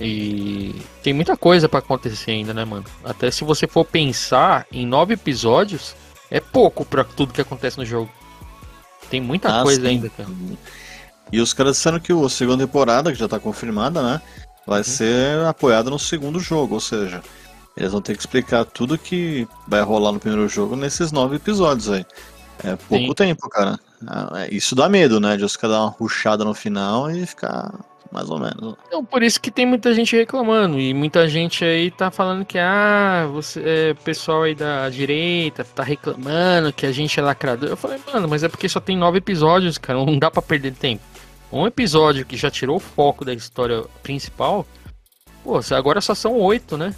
E 0.00 0.80
tem 1.02 1.12
muita 1.12 1.36
coisa 1.36 1.68
pra 1.68 1.80
acontecer 1.80 2.30
ainda, 2.30 2.54
né, 2.54 2.64
mano? 2.64 2.84
Até 3.04 3.30
se 3.30 3.44
você 3.44 3.66
for 3.66 3.84
pensar 3.84 4.66
em 4.70 4.86
nove 4.86 5.14
episódios, 5.14 5.94
é 6.30 6.40
pouco 6.40 6.84
pra 6.84 7.02
tudo 7.02 7.32
que 7.32 7.40
acontece 7.40 7.78
no 7.78 7.84
jogo. 7.84 8.10
Tem 9.10 9.20
muita 9.20 9.60
ah, 9.60 9.62
coisa 9.62 9.80
sim. 9.80 9.86
ainda, 9.88 10.08
cara. 10.10 10.28
E 11.32 11.40
os 11.40 11.52
caras 11.52 11.76
disseram 11.76 11.98
que 11.98 12.12
a 12.12 12.28
segunda 12.28 12.66
temporada, 12.66 13.12
que 13.12 13.18
já 13.18 13.28
tá 13.28 13.40
confirmada, 13.40 14.02
né? 14.02 14.20
Vai 14.66 14.80
uhum. 14.80 14.84
ser 14.84 15.46
apoiada 15.46 15.90
no 15.90 15.98
segundo 15.98 16.38
jogo, 16.38 16.74
ou 16.74 16.80
seja, 16.80 17.22
eles 17.76 17.92
vão 17.92 18.00
ter 18.00 18.14
que 18.14 18.20
explicar 18.20 18.64
tudo 18.64 18.98
que 18.98 19.48
vai 19.66 19.82
rolar 19.82 20.12
no 20.12 20.20
primeiro 20.20 20.48
jogo 20.48 20.76
nesses 20.76 21.10
nove 21.10 21.36
episódios 21.36 21.90
aí. 21.90 22.04
É 22.64 22.76
pouco 22.76 23.06
Sim. 23.06 23.14
tempo, 23.14 23.48
cara. 23.48 23.78
Ah, 24.06 24.30
é, 24.42 24.54
isso 24.54 24.74
dá 24.74 24.88
medo, 24.88 25.20
né? 25.20 25.36
De 25.36 25.44
os 25.44 25.56
caras 25.56 25.76
dar 25.76 25.82
uma 25.82 25.90
ruchada 25.90 26.44
no 26.44 26.54
final 26.54 27.10
e 27.10 27.24
ficar 27.24 27.72
mais 28.10 28.28
ou 28.30 28.38
menos. 28.38 28.76
Então, 28.86 29.04
por 29.04 29.22
isso 29.22 29.40
que 29.40 29.50
tem 29.50 29.66
muita 29.66 29.92
gente 29.94 30.16
reclamando. 30.16 30.78
E 30.78 30.94
muita 30.94 31.28
gente 31.28 31.64
aí 31.64 31.90
tá 31.90 32.10
falando 32.10 32.44
que, 32.44 32.58
ah, 32.58 33.28
você, 33.32 33.62
é, 33.64 33.94
pessoal 33.94 34.42
aí 34.42 34.54
da 34.54 34.88
direita 34.88 35.64
tá 35.64 35.82
reclamando 35.82 36.72
que 36.72 36.86
a 36.86 36.92
gente 36.92 37.18
é 37.18 37.22
lacrador. 37.22 37.68
Eu 37.68 37.76
falei, 37.76 37.98
mano, 38.12 38.28
mas 38.28 38.42
é 38.42 38.48
porque 38.48 38.68
só 38.68 38.80
tem 38.80 38.96
nove 38.96 39.18
episódios, 39.18 39.78
cara. 39.78 40.04
Não 40.04 40.18
dá 40.18 40.30
pra 40.30 40.42
perder 40.42 40.72
tempo. 40.72 41.02
Um 41.50 41.66
episódio 41.66 42.26
que 42.26 42.36
já 42.36 42.50
tirou 42.50 42.76
o 42.76 42.80
foco 42.80 43.24
da 43.24 43.32
história 43.32 43.84
principal, 44.02 44.66
pô, 45.42 45.58
agora 45.74 46.00
só 46.00 46.14
são 46.14 46.34
oito, 46.34 46.76
né? 46.76 46.94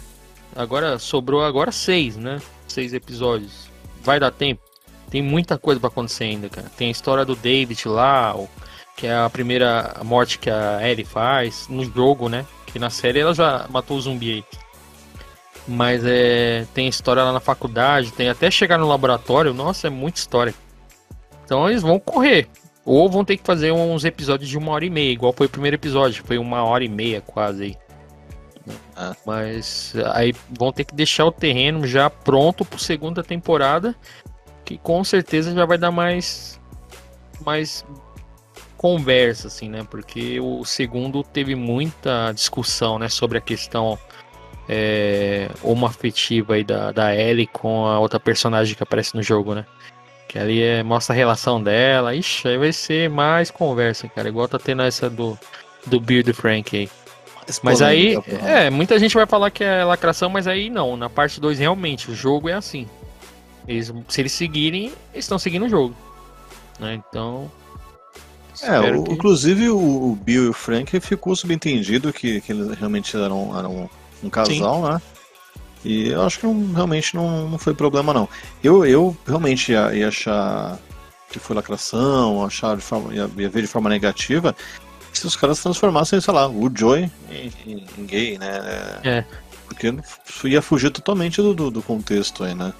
Agora 0.53 0.99
sobrou 0.99 1.43
agora 1.43 1.71
seis, 1.71 2.17
né? 2.17 2.41
Seis 2.67 2.93
episódios. 2.93 3.69
Vai 4.03 4.19
dar 4.19 4.31
tempo? 4.31 4.61
Tem 5.09 5.21
muita 5.21 5.57
coisa 5.57 5.79
para 5.79 5.89
acontecer 5.89 6.25
ainda, 6.25 6.49
cara. 6.49 6.69
Tem 6.77 6.89
a 6.89 6.91
história 6.91 7.23
do 7.23 7.35
David 7.35 7.87
lá, 7.87 8.35
que 9.01 9.07
é 9.07 9.15
a 9.15 9.27
primeira 9.31 9.95
morte 10.05 10.37
que 10.37 10.47
a 10.47 10.87
Ellie 10.87 11.03
faz 11.03 11.67
no 11.67 11.83
jogo, 11.83 12.29
né? 12.29 12.45
Que 12.67 12.77
na 12.77 12.91
série 12.91 13.19
ela 13.19 13.33
já 13.33 13.65
matou 13.67 13.97
o 13.97 14.01
zumbi 14.01 14.31
aí. 14.31 14.43
Mas 15.67 16.05
é, 16.05 16.67
tem 16.75 16.87
história 16.87 17.23
lá 17.23 17.33
na 17.33 17.39
faculdade, 17.39 18.11
tem 18.11 18.29
até 18.29 18.51
chegar 18.51 18.77
no 18.77 18.87
laboratório. 18.87 19.55
Nossa, 19.55 19.87
é 19.87 19.89
muita 19.89 20.19
história. 20.19 20.53
Então 21.43 21.67
eles 21.67 21.81
vão 21.81 21.99
correr. 21.99 22.47
Ou 22.85 23.09
vão 23.09 23.25
ter 23.25 23.37
que 23.37 23.43
fazer 23.43 23.71
uns 23.71 24.05
episódios 24.05 24.47
de 24.47 24.55
uma 24.55 24.71
hora 24.71 24.85
e 24.85 24.89
meia, 24.91 25.11
igual 25.11 25.33
foi 25.33 25.47
o 25.47 25.49
primeiro 25.49 25.77
episódio, 25.77 26.23
foi 26.23 26.37
uma 26.37 26.63
hora 26.63 26.83
e 26.83 26.89
meia 26.89 27.21
quase 27.21 27.63
aí. 27.63 27.77
Ah. 28.95 29.15
Mas 29.25 29.95
aí 30.13 30.35
vão 30.47 30.71
ter 30.71 30.83
que 30.83 30.93
deixar 30.93 31.25
o 31.25 31.31
terreno 31.31 31.87
já 31.87 32.07
pronto 32.07 32.63
para 32.63 32.77
segunda 32.77 33.23
temporada, 33.23 33.95
que 34.63 34.77
com 34.77 35.03
certeza 35.03 35.55
já 35.55 35.65
vai 35.65 35.79
dar 35.79 35.89
mais 35.89 36.61
mais 37.43 37.83
conversa 38.81 39.47
assim, 39.47 39.69
né? 39.69 39.85
Porque 39.87 40.39
o 40.39 40.65
segundo 40.65 41.23
teve 41.23 41.53
muita 41.53 42.31
discussão, 42.31 42.97
né, 42.97 43.09
sobre 43.09 43.37
a 43.37 43.41
questão 43.41 43.95
é, 44.67 45.51
uma 45.61 45.87
afetiva 45.87 46.55
aí 46.55 46.63
da, 46.63 46.91
da 46.91 47.15
Ellie 47.15 47.45
com 47.45 47.85
a 47.85 47.99
outra 47.99 48.19
personagem 48.19 48.75
que 48.75 48.81
aparece 48.81 49.15
no 49.15 49.21
jogo, 49.21 49.53
né? 49.53 49.67
Que 50.27 50.39
ali 50.39 50.63
é, 50.63 50.81
mostra 50.81 51.13
a 51.13 51.15
relação 51.15 51.61
dela. 51.61 52.15
Ixi, 52.15 52.47
aí 52.47 52.57
vai 52.57 52.73
ser 52.73 53.07
mais 53.07 53.51
conversa, 53.51 54.07
cara. 54.07 54.29
Igual 54.29 54.47
tá 54.47 54.57
tendo 54.57 54.81
essa 54.81 55.07
do, 55.07 55.37
do 55.85 55.99
Bill 55.99 56.23
do 56.23 56.33
Frank 56.33 56.75
aí. 56.75 56.89
Mas 57.61 57.83
aí, 57.83 58.17
é, 58.47 58.71
muita 58.71 58.97
gente 58.97 59.13
vai 59.13 59.27
falar 59.27 59.51
que 59.51 59.63
é 59.63 59.83
lacração, 59.83 60.27
mas 60.27 60.47
aí 60.47 60.71
não. 60.71 60.97
Na 60.97 61.09
parte 61.09 61.39
2, 61.39 61.59
realmente, 61.59 62.09
o 62.09 62.15
jogo 62.15 62.49
é 62.49 62.53
assim. 62.53 62.87
Eles, 63.67 63.93
se 64.07 64.21
eles 64.21 64.31
seguirem, 64.31 64.85
eles 65.13 65.25
estão 65.25 65.37
seguindo 65.37 65.65
o 65.65 65.69
jogo. 65.69 65.95
Né? 66.79 66.95
Então. 66.95 67.51
É, 68.63 68.79
o, 68.95 69.03
que... 69.03 69.13
inclusive 69.13 69.69
o, 69.69 70.17
Bill 70.21 70.45
e 70.45 70.49
o 70.49 70.53
Frank 70.53 70.99
ficou 70.99 71.35
subentendido 71.35 72.13
que, 72.13 72.41
que 72.41 72.51
eles 72.51 72.77
realmente 72.77 73.15
eram, 73.15 73.57
eram 73.57 73.89
um 74.23 74.29
casal, 74.29 74.75
Sim. 74.75 74.91
né? 74.91 75.01
E 75.83 76.09
eu 76.09 76.21
acho 76.21 76.39
que 76.39 76.45
não, 76.45 76.73
realmente 76.73 77.15
não, 77.15 77.49
não 77.49 77.57
foi 77.57 77.73
problema, 77.73 78.13
não. 78.13 78.29
Eu, 78.63 78.85
eu 78.85 79.17
realmente 79.25 79.71
ia, 79.71 79.93
ia 79.95 80.07
achar 80.09 80.77
que 81.31 81.39
foi 81.39 81.55
lacração, 81.55 82.45
achar 82.45 82.75
de 82.75 82.83
forma, 82.83 83.13
ia, 83.13 83.29
ia 83.37 83.49
ver 83.49 83.61
de 83.61 83.67
forma 83.67 83.89
negativa 83.89 84.55
se 85.13 85.27
os 85.27 85.35
caras 85.35 85.59
transformassem, 85.59 86.21
sei 86.21 86.33
lá, 86.33 86.47
o 86.47 86.71
Joy 86.73 87.09
em, 87.29 87.51
em, 87.65 87.85
em 87.97 88.05
gay, 88.05 88.37
né? 88.37 88.99
É. 89.03 89.25
Porque 89.67 89.93
ia 90.45 90.61
fugir 90.61 90.89
totalmente 90.91 91.41
do, 91.41 91.53
do, 91.53 91.71
do, 91.71 91.81
contexto 91.81 92.43
aí, 92.43 92.53
né? 92.53 92.73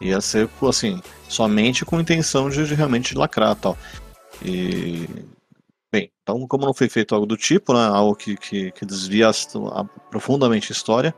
Ia 0.00 0.20
ser, 0.20 0.48
assim, 0.68 1.00
somente 1.28 1.84
com 1.84 2.00
intenção 2.00 2.48
de, 2.48 2.66
de 2.66 2.74
realmente 2.74 3.14
lacrar 3.14 3.54
tal. 3.54 3.76
E. 4.44 5.06
Bem, 5.92 6.10
então, 6.22 6.46
como 6.46 6.64
não 6.64 6.74
foi 6.74 6.88
feito 6.88 7.14
algo 7.14 7.26
do 7.26 7.36
tipo, 7.36 7.72
né? 7.72 7.80
Algo 7.86 8.14
que, 8.14 8.36
que, 8.36 8.70
que 8.70 8.86
desvia 8.86 9.30
profundamente 10.08 10.70
a 10.70 10.74
história, 10.74 11.14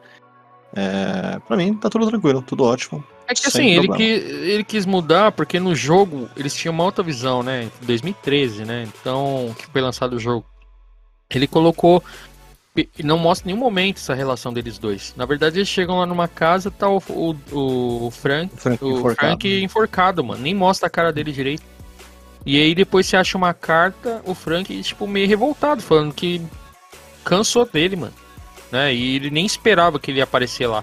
é, 0.75 1.39
pra 1.47 1.57
mim 1.57 1.75
tá 1.75 1.91
tudo 1.91 2.07
tranquilo, 2.07 2.43
tudo 2.43 2.65
ótimo. 2.65 3.05
É 3.29 3.35
que 3.35 3.47
assim, 3.47 3.71
ele, 3.71 3.89
que, 3.89 4.03
ele 4.03 4.65
quis 4.65 4.85
mudar 4.85 5.33
porque 5.33 5.61
no 5.61 5.75
jogo 5.75 6.29
eles 6.37 6.55
tinham 6.55 6.75
uma 6.75 6.85
outra 6.85 7.05
visão, 7.05 7.43
né? 7.43 7.71
2013, 7.83 8.65
né? 8.65 8.89
Então, 8.89 9.55
que 9.59 9.67
foi 9.67 9.81
lançado 9.81 10.15
o 10.15 10.19
jogo. 10.19 10.47
Ele 11.31 11.47
colocou. 11.47 12.03
Não 13.05 13.19
mostra 13.19 13.47
em 13.47 13.53
nenhum 13.53 13.63
momento 13.63 13.99
essa 13.99 14.15
relação 14.15 14.51
deles 14.51 14.79
dois. 14.79 15.13
Na 15.15 15.27
verdade, 15.27 15.59
eles 15.59 15.69
chegam 15.69 15.99
lá 15.99 16.07
numa 16.07 16.27
casa, 16.27 16.71
tá 16.71 16.89
o, 16.89 17.03
o, 17.11 18.07
o 18.07 18.11
Frank, 18.11 18.57
Frank, 18.57 18.83
o 18.83 18.97
enforcado. 18.97 19.29
Frank 19.29 19.63
enforcado, 19.63 20.25
mano. 20.25 20.43
Nem 20.43 20.55
mostra 20.55 20.87
a 20.87 20.91
cara 20.91 21.13
dele 21.13 21.33
direito. 21.33 21.63
E 22.45 22.61
aí 22.61 22.75
depois 22.75 23.07
você 23.07 23.17
acha 23.17 23.39
uma 23.39 23.55
carta, 23.55 24.21
o 24.25 24.35
Frank, 24.35 24.83
tipo, 24.83 25.07
meio 25.07 25.29
revoltado, 25.29 25.83
falando 25.83 26.13
que 26.13 26.43
cansou 27.25 27.65
dele, 27.65 27.97
mano 27.97 28.23
né? 28.73 28.93
E 28.93 29.17
ele 29.17 29.31
nem 29.31 29.45
esperava 29.45 30.01
que 30.01 30.11
ele 30.11 30.19
ia 30.19 30.25
aparecer 30.25 30.67
lá. 30.67 30.83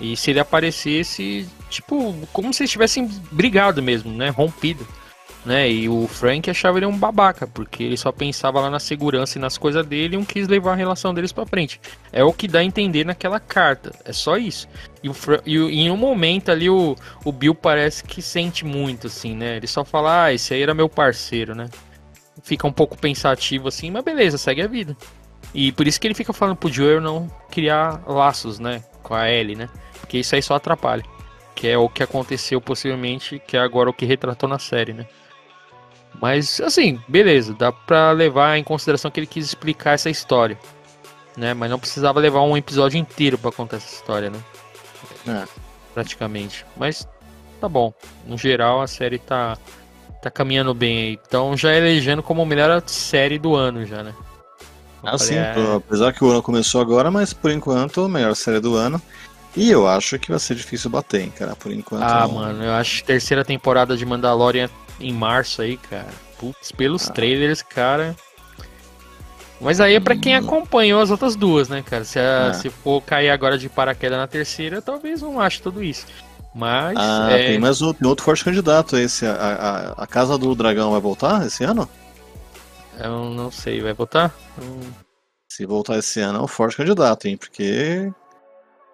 E 0.00 0.16
se 0.16 0.32
ele 0.32 0.40
aparecesse, 0.40 1.48
tipo, 1.70 2.12
como 2.32 2.52
se 2.52 2.64
eles 2.64 2.72
tivessem 2.72 3.08
brigado 3.30 3.80
mesmo, 3.80 4.12
né? 4.12 4.28
Rompido. 4.28 4.86
Né? 5.44 5.68
E 5.68 5.88
o 5.88 6.06
Frank 6.06 6.48
achava 6.48 6.78
ele 6.78 6.86
um 6.86 6.96
babaca, 6.96 7.48
porque 7.48 7.82
ele 7.82 7.96
só 7.96 8.12
pensava 8.12 8.60
lá 8.60 8.70
na 8.70 8.78
segurança 8.78 9.38
e 9.38 9.40
nas 9.40 9.58
coisas 9.58 9.84
dele 9.84 10.14
e 10.14 10.18
não 10.18 10.24
quis 10.24 10.46
levar 10.46 10.72
a 10.72 10.76
relação 10.76 11.12
deles 11.12 11.32
para 11.32 11.46
frente. 11.46 11.80
É 12.12 12.22
o 12.22 12.32
que 12.32 12.46
dá 12.46 12.60
a 12.60 12.64
entender 12.64 13.04
naquela 13.04 13.40
carta, 13.40 13.92
é 14.04 14.12
só 14.12 14.36
isso. 14.36 14.68
E, 15.02 15.08
o 15.08 15.14
e 15.44 15.80
em 15.80 15.90
um 15.90 15.96
momento 15.96 16.50
ali 16.50 16.70
o, 16.70 16.96
o 17.24 17.32
Bill 17.32 17.56
parece 17.56 18.04
que 18.04 18.22
sente 18.22 18.64
muito, 18.64 19.08
assim, 19.08 19.34
né? 19.34 19.56
Ele 19.56 19.66
só 19.66 19.84
fala, 19.84 20.24
ah, 20.24 20.32
esse 20.32 20.54
aí 20.54 20.62
era 20.62 20.74
meu 20.74 20.88
parceiro, 20.88 21.56
né? 21.56 21.68
Fica 22.44 22.66
um 22.66 22.72
pouco 22.72 22.96
pensativo 22.96 23.66
assim, 23.66 23.90
mas 23.90 24.04
beleza, 24.04 24.38
segue 24.38 24.62
a 24.62 24.68
vida. 24.68 24.96
E 25.52 25.72
por 25.72 25.86
isso 25.88 26.00
que 26.00 26.06
ele 26.06 26.14
fica 26.14 26.32
falando 26.32 26.56
pro 26.56 26.72
Joel 26.72 27.00
não 27.00 27.28
criar 27.50 28.00
laços, 28.06 28.60
né? 28.60 28.82
Com 29.02 29.14
a 29.14 29.28
Ellie, 29.28 29.56
né? 29.56 29.68
Porque 30.00 30.18
isso 30.18 30.34
aí 30.34 30.42
só 30.42 30.54
atrapalha. 30.54 31.02
Que 31.54 31.68
é 31.68 31.76
o 31.76 31.88
que 31.88 32.02
aconteceu 32.02 32.60
possivelmente, 32.60 33.42
que 33.46 33.56
é 33.56 33.60
agora 33.60 33.90
o 33.90 33.92
que 33.92 34.06
retratou 34.06 34.48
na 34.48 34.58
série, 34.58 34.92
né? 34.92 35.06
Mas, 36.20 36.60
assim, 36.60 37.00
beleza, 37.08 37.54
dá 37.54 37.72
pra 37.72 38.12
levar 38.12 38.56
em 38.56 38.64
consideração 38.64 39.10
que 39.10 39.20
ele 39.20 39.26
quis 39.26 39.44
explicar 39.44 39.92
essa 39.92 40.10
história. 40.10 40.58
Né? 41.36 41.54
Mas 41.54 41.70
não 41.70 41.78
precisava 41.78 42.20
levar 42.20 42.42
um 42.42 42.56
episódio 42.56 42.98
inteiro 42.98 43.38
para 43.38 43.50
contar 43.50 43.78
essa 43.78 43.94
história, 43.94 44.30
né? 44.30 44.38
É. 45.26 45.44
Praticamente. 45.94 46.64
Mas 46.76 47.08
tá 47.60 47.68
bom. 47.68 47.92
No 48.26 48.36
geral, 48.36 48.80
a 48.80 48.86
série 48.86 49.18
tá, 49.18 49.56
tá 50.22 50.30
caminhando 50.30 50.74
bem 50.74 50.98
aí. 50.98 51.20
Então 51.26 51.56
já 51.56 51.72
elegendo 51.74 52.22
como 52.22 52.42
a 52.42 52.46
melhor 52.46 52.82
série 52.86 53.38
do 53.38 53.54
ano 53.54 53.86
já, 53.86 54.02
né? 54.02 54.14
Ah, 55.02 55.18
sim, 55.18 55.34
é... 55.34 55.54
apesar 55.76 56.12
que 56.12 56.22
o 56.22 56.30
ano 56.30 56.42
começou 56.42 56.80
agora, 56.80 57.10
mas 57.10 57.32
por 57.32 57.50
enquanto, 57.50 58.04
a 58.04 58.08
melhor 58.08 58.34
série 58.36 58.60
do 58.60 58.76
ano. 58.76 59.02
E 59.56 59.70
eu 59.70 59.86
acho 59.86 60.18
que 60.18 60.30
vai 60.30 60.38
ser 60.38 60.54
difícil 60.54 60.88
bater, 60.88 61.22
hein, 61.22 61.32
cara, 61.36 61.54
por 61.54 61.72
enquanto. 61.72 62.02
Ah, 62.02 62.26
não... 62.26 62.34
mano, 62.34 62.64
eu 62.64 62.72
acho 62.72 62.98
que 62.98 63.04
terceira 63.04 63.44
temporada 63.44 63.96
de 63.96 64.06
Mandalorian 64.06 64.70
em 65.02 65.12
março 65.12 65.62
aí, 65.62 65.76
cara. 65.76 66.08
Putz, 66.38 66.72
pelos 66.72 67.08
ah. 67.08 67.12
trailers, 67.12 67.62
cara. 67.62 68.16
Mas 69.60 69.80
aí 69.80 69.94
é 69.94 70.00
pra 70.00 70.16
quem 70.16 70.34
hum. 70.34 70.44
acompanhou 70.44 71.00
as 71.00 71.10
outras 71.10 71.36
duas, 71.36 71.68
né, 71.68 71.82
cara? 71.82 72.04
Se, 72.04 72.18
a, 72.18 72.48
é. 72.48 72.52
se 72.54 72.68
for 72.68 73.00
cair 73.02 73.30
agora 73.30 73.56
de 73.56 73.68
paraquedas 73.68 74.18
na 74.18 74.26
terceira, 74.26 74.82
talvez 74.82 75.22
não 75.22 75.40
ache 75.40 75.62
tudo 75.62 75.82
isso. 75.82 76.06
Mas. 76.54 76.96
Ah, 76.98 77.28
é... 77.30 77.46
tem 77.48 77.58
mais 77.58 77.80
outro, 77.80 78.06
outro 78.08 78.24
forte 78.24 78.44
candidato. 78.44 78.96
Esse, 78.96 79.24
a, 79.24 79.32
a, 79.32 80.02
a 80.02 80.06
Casa 80.06 80.36
do 80.36 80.54
Dragão 80.54 80.90
vai 80.90 81.00
voltar 81.00 81.46
esse 81.46 81.64
ano? 81.64 81.88
Eu 82.98 83.30
não 83.30 83.50
sei, 83.50 83.80
vai 83.80 83.94
votar? 83.94 84.34
Se 85.50 85.64
voltar 85.64 85.98
esse 85.98 86.20
ano 86.20 86.40
é 86.40 86.42
um 86.42 86.48
forte 86.48 86.76
candidato, 86.76 87.26
hein? 87.26 87.36
Porque 87.36 88.12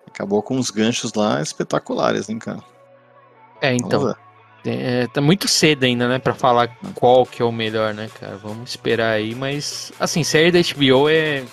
acabou 0.06 0.42
com 0.42 0.56
uns 0.56 0.70
ganchos 0.70 1.14
lá 1.14 1.40
espetaculares, 1.40 2.28
hein, 2.28 2.38
cara? 2.38 2.62
É, 3.60 3.74
então. 3.74 4.14
É, 4.64 5.06
tá 5.06 5.20
muito 5.20 5.46
cedo 5.46 5.84
ainda, 5.84 6.08
né, 6.08 6.18
pra 6.18 6.34
falar 6.34 6.68
qual 6.94 7.24
que 7.24 7.40
é 7.40 7.44
o 7.44 7.52
melhor, 7.52 7.94
né, 7.94 8.10
cara? 8.20 8.36
Vamos 8.36 8.70
esperar 8.70 9.12
aí, 9.12 9.34
mas, 9.34 9.92
assim, 9.98 10.24
série 10.24 10.50
da 10.50 10.58
HBO 10.58 11.08
é, 11.08 11.44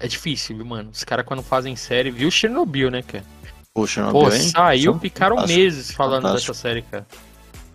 é 0.00 0.06
difícil, 0.06 0.56
viu, 0.56 0.64
mano? 0.64 0.90
Os 0.90 1.04
caras 1.04 1.26
quando 1.26 1.42
fazem 1.42 1.74
série, 1.76 2.10
viu 2.10 2.30
Chernobyl, 2.30 2.90
né, 2.90 3.02
cara? 3.02 3.24
Pô, 3.74 3.86
Chernobyl, 3.86 4.20
Pô, 4.20 4.30
saiu, 4.30 4.98
ficaram 4.98 5.44
meses 5.46 5.90
falando 5.90 6.22
fantástico. 6.22 6.52
dessa 6.52 6.62
série, 6.62 6.82
cara. 6.82 7.06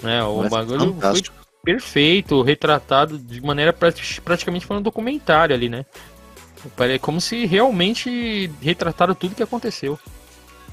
Né, 0.01 0.23
o 0.23 0.37
mas 0.37 0.49
bagulho 0.49 0.95
foi 0.99 1.21
perfeito, 1.63 2.41
retratado 2.41 3.17
de 3.17 3.41
maneira 3.41 3.73
praticamente 3.73 4.65
falando 4.65 4.81
um 4.81 4.83
documentário 4.83 5.53
ali, 5.53 5.67
né? 5.67 5.85
É 6.79 6.97
como 6.97 7.21
se 7.21 7.45
realmente 7.45 8.51
retrataram 8.61 9.13
tudo 9.13 9.35
que 9.35 9.43
aconteceu. 9.43 9.99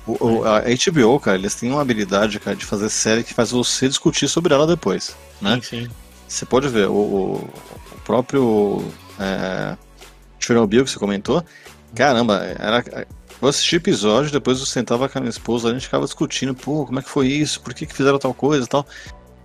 O, 0.06 0.44
a 0.44 0.60
HBO, 0.60 1.18
cara, 1.18 1.36
eles 1.36 1.54
têm 1.56 1.70
uma 1.70 1.82
habilidade, 1.82 2.38
cara, 2.38 2.56
de 2.56 2.64
fazer 2.64 2.88
série 2.88 3.24
que 3.24 3.34
faz 3.34 3.50
você 3.50 3.88
discutir 3.88 4.28
sobre 4.28 4.54
ela 4.54 4.66
depois, 4.66 5.16
né? 5.40 5.60
Sim, 5.62 5.86
sim. 5.86 5.90
você 6.28 6.46
pode 6.46 6.68
ver, 6.68 6.88
o, 6.88 6.94
o 6.94 7.50
próprio 8.04 8.84
é, 9.18 9.76
Chernobyl 10.38 10.84
que 10.84 10.90
você 10.90 10.98
comentou, 10.98 11.44
caramba, 11.92 12.36
era, 12.56 12.84
eu 13.42 13.48
assisti 13.48 13.76
episódio, 13.76 14.30
depois 14.30 14.60
eu 14.60 14.66
sentava 14.66 15.08
com 15.08 15.18
a 15.18 15.20
minha 15.20 15.30
esposa, 15.30 15.68
a 15.68 15.72
gente 15.72 15.82
ficava 15.82 16.04
discutindo, 16.04 16.54
pô, 16.54 16.86
como 16.86 17.00
é 17.00 17.02
que 17.02 17.10
foi 17.10 17.26
isso, 17.26 17.60
por 17.60 17.74
que, 17.74 17.84
que 17.84 17.94
fizeram 17.94 18.18
tal 18.18 18.32
coisa 18.32 18.64
e 18.64 18.68
tal. 18.68 18.86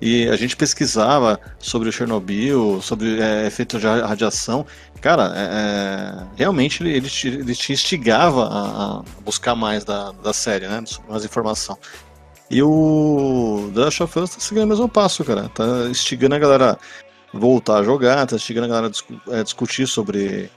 E 0.02 0.28
a 0.30 0.36
gente 0.36 0.58
pesquisava 0.58 1.40
sobre 1.60 1.92
Chernobyl, 1.92 2.82
sobre 2.82 3.22
é, 3.22 3.46
efeito 3.46 3.78
de 3.78 3.86
radiação. 3.86 4.66
Cara, 5.00 5.32
é, 5.36 5.44
é 5.44 6.28
realmente 6.38 6.82
ele, 6.82 6.98
ele, 6.98 7.08
te, 7.08 7.28
ele 7.28 7.54
te 7.54 7.72
instigava 7.72 8.48
a, 8.48 9.00
a, 9.00 9.04
buscar 9.24 9.56
mais 9.56 9.86
da, 9.86 10.12
da 10.12 10.34
série, 10.34 10.68
né? 10.68 10.84
Mais 11.08 11.24
informação. 11.24 11.78
E 12.50 12.64
o 12.64 13.72
The 13.76 13.80
Last 13.80 14.04
of 14.04 14.20
Us 14.20 14.30
tá 14.32 14.40
seguindo 14.40 14.64
o 14.64 14.68
mesmo 14.68 14.90
passo, 14.90 15.24
cara. 15.24 15.48
Tá 15.50 15.64
instigando 15.90 16.34
a 16.34 16.40
galera 16.40 16.80
voltar 17.32 17.78
a 17.78 17.84
jogar, 17.84 18.26
tá 18.26 18.36
instigando 18.36 18.66
a 18.66 18.70
galera 18.70 18.88
a 18.88 18.90
discu 18.90 19.22
é, 19.30 19.44
discutir 19.44 19.88
sobre. 19.88 20.50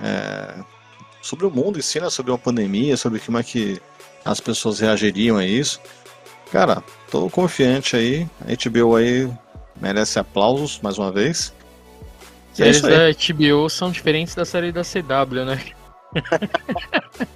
É, 0.00 0.54
sobre 1.22 1.46
o 1.46 1.50
mundo 1.50 1.78
em 1.78 1.82
si, 1.82 1.98
né? 1.98 2.10
Sobre 2.10 2.30
uma 2.30 2.38
pandemia, 2.38 2.96
sobre 2.96 3.20
como 3.20 3.38
é 3.38 3.42
que 3.42 3.80
as 4.24 4.38
pessoas 4.38 4.80
reagiriam 4.80 5.38
a 5.38 5.46
isso. 5.46 5.80
Cara, 6.52 6.84
tô 7.10 7.30
confiante 7.30 7.96
aí. 7.96 8.28
A 8.42 8.52
HBO 8.52 8.94
aí 8.94 9.26
merece 9.80 10.18
aplausos 10.18 10.78
mais 10.82 10.98
uma 10.98 11.10
vez. 11.10 11.50
E 12.58 12.62
é 12.62 12.70
Séries 12.70 12.82
da 12.82 13.34
HBO 13.34 13.70
são 13.70 13.90
diferentes 13.90 14.34
da 14.34 14.44
série 14.44 14.70
da 14.70 14.82
CW, 14.82 15.46
né? 15.46 15.58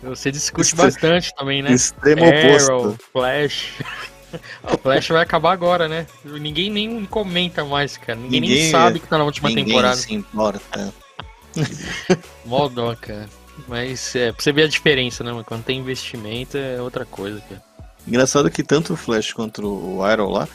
Você 0.00 0.30
discute 0.30 0.76
bastante 0.76 1.34
também, 1.34 1.60
né? 1.60 1.72
Extremo 1.72 2.22
Arrow, 2.24 2.90
oposto. 2.90 3.04
Flash. 3.12 3.72
O 4.64 4.76
Flash 4.76 5.08
vai 5.08 5.22
acabar 5.22 5.52
agora, 5.52 5.88
né? 5.88 6.06
Ninguém 6.24 6.68
nem 6.68 7.06
comenta 7.06 7.64
mais, 7.64 7.96
cara. 7.96 8.18
Ninguém, 8.18 8.40
ninguém 8.40 8.62
nem 8.62 8.70
sabe 8.70 8.98
que 8.98 9.06
tá 9.06 9.16
na 9.16 9.24
última 9.24 9.48
ninguém 9.48 9.66
temporada. 9.66 9.96
se 9.96 10.12
importa. 10.12 10.92
Mó 12.44 12.68
dó, 12.68 12.94
cara. 12.96 13.30
Mas 13.66 14.14
é, 14.14 14.32
pra 14.32 14.42
você 14.42 14.52
ver 14.52 14.64
a 14.64 14.68
diferença, 14.68 15.24
né? 15.24 15.42
Quando 15.46 15.64
tem 15.64 15.78
investimento 15.78 16.58
é 16.58 16.82
outra 16.82 17.06
coisa, 17.06 17.40
cara. 17.48 17.62
Engraçado 18.06 18.50
que 18.50 18.62
tanto 18.62 18.92
o 18.92 18.96
Flash 18.96 19.32
quanto 19.32 19.66
o 19.66 20.02
Arrow 20.02 20.30
lá, 20.30 20.48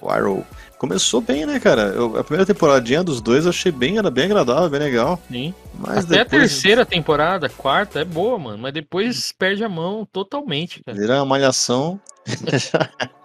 o 0.00 0.08
Arrow 0.08 0.46
começou 0.78 1.20
bem, 1.20 1.44
né, 1.44 1.58
cara? 1.60 1.82
Eu, 1.88 2.16
a 2.16 2.24
primeira 2.24 2.46
temporadinha 2.46 3.02
dos 3.02 3.20
dois 3.20 3.44
eu 3.44 3.50
achei 3.50 3.72
bem, 3.72 3.98
era 3.98 4.10
bem 4.10 4.24
agradável, 4.26 4.70
bem 4.70 4.80
legal. 4.80 5.20
Sim. 5.30 5.52
Mas 5.74 6.04
Até 6.04 6.18
depois... 6.18 6.22
a 6.22 6.30
terceira 6.30 6.86
temporada, 6.86 7.48
quarta, 7.48 8.00
é 8.00 8.04
boa, 8.04 8.38
mano. 8.38 8.58
Mas 8.58 8.72
depois 8.72 9.32
perde 9.32 9.64
a 9.64 9.68
mão 9.68 10.06
totalmente, 10.10 10.82
cara. 10.82 10.96
Vira 10.96 11.16
uma 11.16 11.26
malhação. 11.26 12.00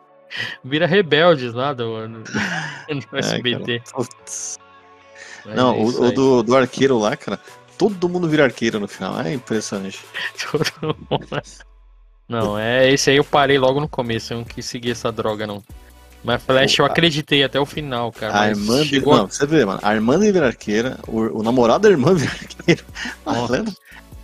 Vira 0.64 0.88
rebeldes 0.88 1.54
lá 1.54 1.74
do, 1.74 2.08
no, 2.08 2.24
no 3.12 3.18
SBT. 3.20 3.84
É, 5.46 5.56
Não, 5.56 5.76
é 5.76 5.78
o, 5.78 5.86
o 5.86 6.12
do, 6.12 6.44
do 6.44 6.56
arqueiro 6.56 6.98
lá, 6.98 7.16
cara, 7.16 7.40
todo 7.78 8.10
mundo 8.10 8.28
vira 8.28 8.44
arqueiro 8.44 8.80
no 8.80 8.88
final. 8.88 9.22
É 9.22 9.34
impressionante. 9.34 10.00
todo 10.52 10.98
mundo. 11.10 11.28
Não, 12.28 12.58
é 12.58 12.92
esse 12.92 13.10
aí 13.10 13.18
eu 13.18 13.24
parei 13.24 13.58
logo 13.58 13.80
no 13.80 13.88
começo, 13.88 14.34
eu 14.34 14.38
não 14.38 14.44
quis 14.44 14.66
seguir 14.66 14.92
essa 14.92 15.12
droga, 15.12 15.46
não. 15.46 15.64
Mas 16.24 16.42
Flash 16.42 16.80
eu 16.80 16.86
acreditei 16.86 17.44
até 17.44 17.60
o 17.60 17.66
final, 17.66 18.12
cara. 18.12 18.40
A 18.40 18.50
irmã 18.50 18.84
chegou... 18.86 19.18
Não, 19.18 19.28
você 19.28 19.46
vê, 19.46 19.66
mano. 19.66 19.80
A 19.84 19.94
irmã 19.94 20.18
de 20.18 20.40
arqueira, 20.40 20.98
o, 21.06 21.40
o 21.40 21.44
namorado 21.44 21.84
da 21.84 21.90
irmã 21.90 22.14
vira 22.16 22.32
arqueiro. 22.32 22.84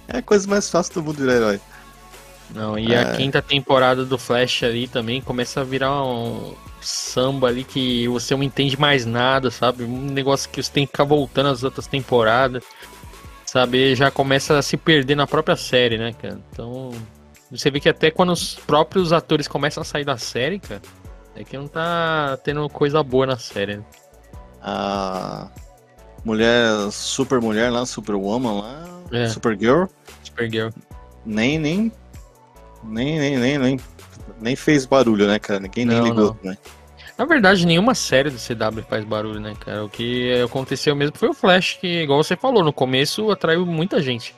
é 0.08 0.18
a 0.18 0.22
coisa 0.22 0.47
mais 0.47 0.70
fácil 0.70 0.93
do 0.93 1.04
mundo 1.04 1.18
virar 1.18 1.36
herói. 1.36 1.60
Não, 2.56 2.80
e 2.80 2.93
é... 2.93 3.02
a 3.02 3.16
quinta 3.16 3.41
temporada 3.41 4.06
do 4.06 4.18
Flash 4.18 4.64
ali 4.64 4.88
também 4.88 5.22
começa 5.22 5.60
a 5.60 5.64
virar 5.64 6.04
um 6.04 6.56
samba 6.82 7.47
ali 7.47 7.66
que 7.66 8.08
você 8.08 8.34
não 8.34 8.43
entende 8.43 8.80
mais 8.80 9.06
nada, 9.06 9.52
sabe? 9.52 9.84
Um 9.84 10.06
negócio 10.06 10.50
que 10.50 10.64
você 10.64 10.72
tem 10.72 10.86
que 10.86 10.91
ficar 10.91 11.04
voltando 11.04 11.50
às 11.50 11.64
outras 11.64 11.86
temporadas, 11.86 12.64
sabe? 13.45 13.93
Já 13.93 14.10
começa 14.10 14.58
a 14.58 14.62
se 14.62 14.78
perder 14.78 15.16
na 15.16 15.28
própria 15.28 15.58
série, 15.58 15.97
né, 15.97 16.14
cara? 16.14 16.39
Então, 16.52 16.91
você 17.52 17.72
vê 17.72 17.80
que 17.80 17.89
até 17.89 18.12
quando 18.12 18.32
os 18.32 18.56
próprios 18.56 19.12
atores 19.12 19.47
começam 19.47 19.82
a 19.82 19.86
sair 19.86 20.06
da 20.06 20.18
série, 20.18 20.60
cara, 20.60 20.82
é 21.36 21.43
que 21.43 21.58
não 21.58 21.68
tá 21.68 22.38
tendo 22.43 22.68
coisa 22.70 23.02
boa 23.02 23.26
na 23.26 23.38
série. 23.38 23.78
Né? 23.78 23.84
A 24.62 25.50
mulher, 26.24 26.91
super 26.91 27.41
mulher 27.41 27.72
lá, 27.72 27.86
Superwoman 27.86 28.62
lá, 28.62 29.02
é. 29.12 29.28
Supergirl. 29.30 29.86
Supergirl. 30.24 30.70
Nem, 31.26 31.58
nem, 31.58 31.91
nem, 32.84 33.20
nem, 33.20 33.38
nem, 33.38 33.58
nem, 33.58 33.80
nem 34.39 34.56
fez 34.56 34.86
barulho, 34.86 35.28
né, 35.28 35.39
cara? 35.39 35.60
Ninguém 35.60 35.86
não, 35.86 36.04
nem 36.04 36.04
ligou, 36.04 36.38
não. 36.43 36.52
né? 36.52 36.58
Na 37.18 37.26
verdade, 37.26 37.66
nenhuma 37.66 37.93
série 37.95 38.30
do 38.30 38.38
CW 38.38 38.82
faz 38.88 39.04
barulho, 39.04 39.41
né, 39.41 39.54
cara? 39.60 39.84
O 39.84 39.89
que 39.89 40.41
aconteceu 40.41 40.95
mesmo 40.95 41.18
foi 41.18 41.30
o 41.30 41.34
Flash, 41.34 41.78
que, 41.82 42.04
igual 42.04 42.24
você 42.24 42.36
falou, 42.38 42.64
no 42.64 42.72
começo 42.72 43.30
atraiu 43.32 43.66
muita 43.66 44.02
gente 44.02 44.34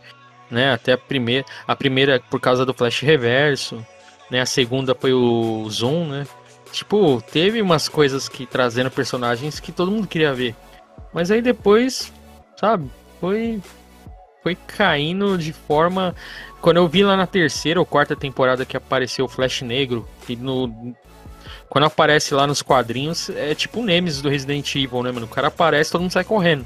né? 0.51 0.73
Até 0.73 0.93
a 0.93 0.97
primeira, 0.97 1.45
a 1.67 1.75
primeira 1.75 2.19
por 2.29 2.39
causa 2.39 2.65
do 2.65 2.73
flash 2.73 2.99
reverso, 2.99 3.85
né? 4.29 4.41
A 4.41 4.45
segunda 4.45 4.93
foi 4.93 5.13
o 5.13 5.67
zoom, 5.69 6.05
né? 6.07 6.27
Tipo, 6.71 7.21
teve 7.21 7.61
umas 7.61 7.89
coisas 7.89 8.29
que 8.29 8.45
trazendo 8.45 8.91
personagens 8.91 9.59
que 9.59 9.71
todo 9.71 9.91
mundo 9.91 10.07
queria 10.07 10.33
ver. 10.33 10.55
Mas 11.13 11.31
aí 11.31 11.41
depois, 11.41 12.11
sabe, 12.57 12.89
foi 13.19 13.61
foi 14.43 14.55
caindo 14.55 15.37
de 15.37 15.53
forma 15.53 16.15
quando 16.61 16.77
eu 16.77 16.87
vi 16.87 17.03
lá 17.03 17.15
na 17.15 17.27
terceira 17.27 17.79
ou 17.79 17.85
quarta 17.85 18.15
temporada 18.15 18.65
que 18.65 18.75
apareceu 18.75 19.25
o 19.25 19.27
Flash 19.27 19.61
Negro, 19.61 20.07
que 20.25 20.35
no 20.35 20.95
quando 21.69 21.85
aparece 21.85 22.33
lá 22.33 22.45
nos 22.45 22.61
quadrinhos, 22.61 23.29
é 23.29 23.55
tipo 23.55 23.79
o 23.79 23.83
Nemesis 23.83 24.21
do 24.21 24.29
Resident 24.29 24.75
Evil, 24.75 25.03
né, 25.03 25.11
mano? 25.11 25.25
O 25.25 25.29
cara 25.29 25.47
aparece, 25.47 25.91
todo 25.91 26.01
mundo 26.01 26.11
sai 26.11 26.23
correndo. 26.23 26.65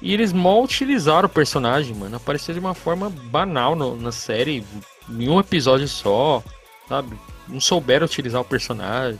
E 0.00 0.12
eles 0.12 0.32
mal 0.32 0.62
utilizaram 0.62 1.26
o 1.26 1.30
personagem, 1.30 1.94
mano. 1.94 2.16
Apareceu 2.16 2.54
de 2.54 2.60
uma 2.60 2.74
forma 2.74 3.10
banal 3.10 3.74
no, 3.74 3.96
na 3.96 4.12
série, 4.12 4.64
em 5.08 5.28
um 5.28 5.40
episódio 5.40 5.88
só, 5.88 6.42
sabe? 6.88 7.18
Não 7.48 7.60
souberam 7.60 8.06
utilizar 8.06 8.40
o 8.40 8.44
personagem. 8.44 9.18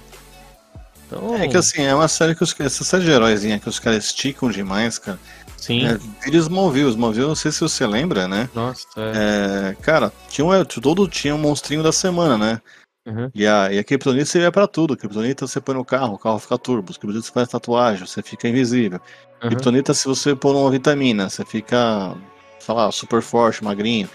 Então... 1.07 1.35
É 1.37 1.49
que 1.49 1.57
assim, 1.57 1.83
é 1.83 1.95
uma 1.95 2.07
série 2.07 2.35
que 2.35 2.45
os, 2.45 2.55
essa 2.61 2.85
série 2.85 3.05
de 3.05 3.11
heróizinha 3.11 3.59
que 3.59 3.68
os 3.68 3.79
caras 3.79 4.05
esticam 4.05 4.51
demais, 4.51 4.99
cara. 4.99 5.18
Sim. 5.57 5.87
É, 5.87 5.99
vira 6.24 6.37
Smallville. 6.37 6.91
Smallville, 6.91 7.26
não 7.26 7.35
sei 7.35 7.51
se 7.51 7.61
você 7.61 7.87
lembra, 7.87 8.29
né? 8.29 8.49
Nossa, 8.55 8.87
é. 8.97 9.70
é 9.70 9.83
cara, 9.83 10.12
tinha 10.29 10.47
um, 10.47 10.64
todo 10.64 11.09
tinha 11.09 11.35
um 11.35 11.39
monstrinho 11.39 11.83
da 11.83 11.93
semana, 11.93 12.39
né? 12.39 12.61
Uhum. 13.07 13.31
E, 13.35 13.47
a, 13.47 13.72
e 13.72 13.79
a 13.79 13.85
Kryptonita 13.85 14.26
serve 14.26 14.51
pra 14.51 14.66
tudo. 14.66 14.95
A 14.95 14.97
Kryptonita 14.97 15.47
você 15.47 15.61
põe 15.61 15.74
no 15.74 15.85
carro, 15.85 16.14
o 16.14 16.18
carro 16.18 16.39
fica 16.39 16.59
turbo. 16.59 16.93
Kryptonita 16.93 17.26
você 17.26 17.33
faz 17.33 17.49
tatuagem, 17.49 18.07
você 18.07 18.22
fica 18.22 18.49
invisível. 18.49 19.01
Uhum. 19.43 19.51
Kryptonita, 19.51 19.95
se 19.95 20.07
você 20.07 20.34
pôr 20.34 20.55
uma 20.55 20.70
vitamina, 20.70 21.28
você 21.28 21.45
fica, 21.45 22.14
sei 22.59 22.74
lá, 22.74 22.91
super 22.91 23.22
forte, 23.22 23.62
magrinho. 23.62 24.09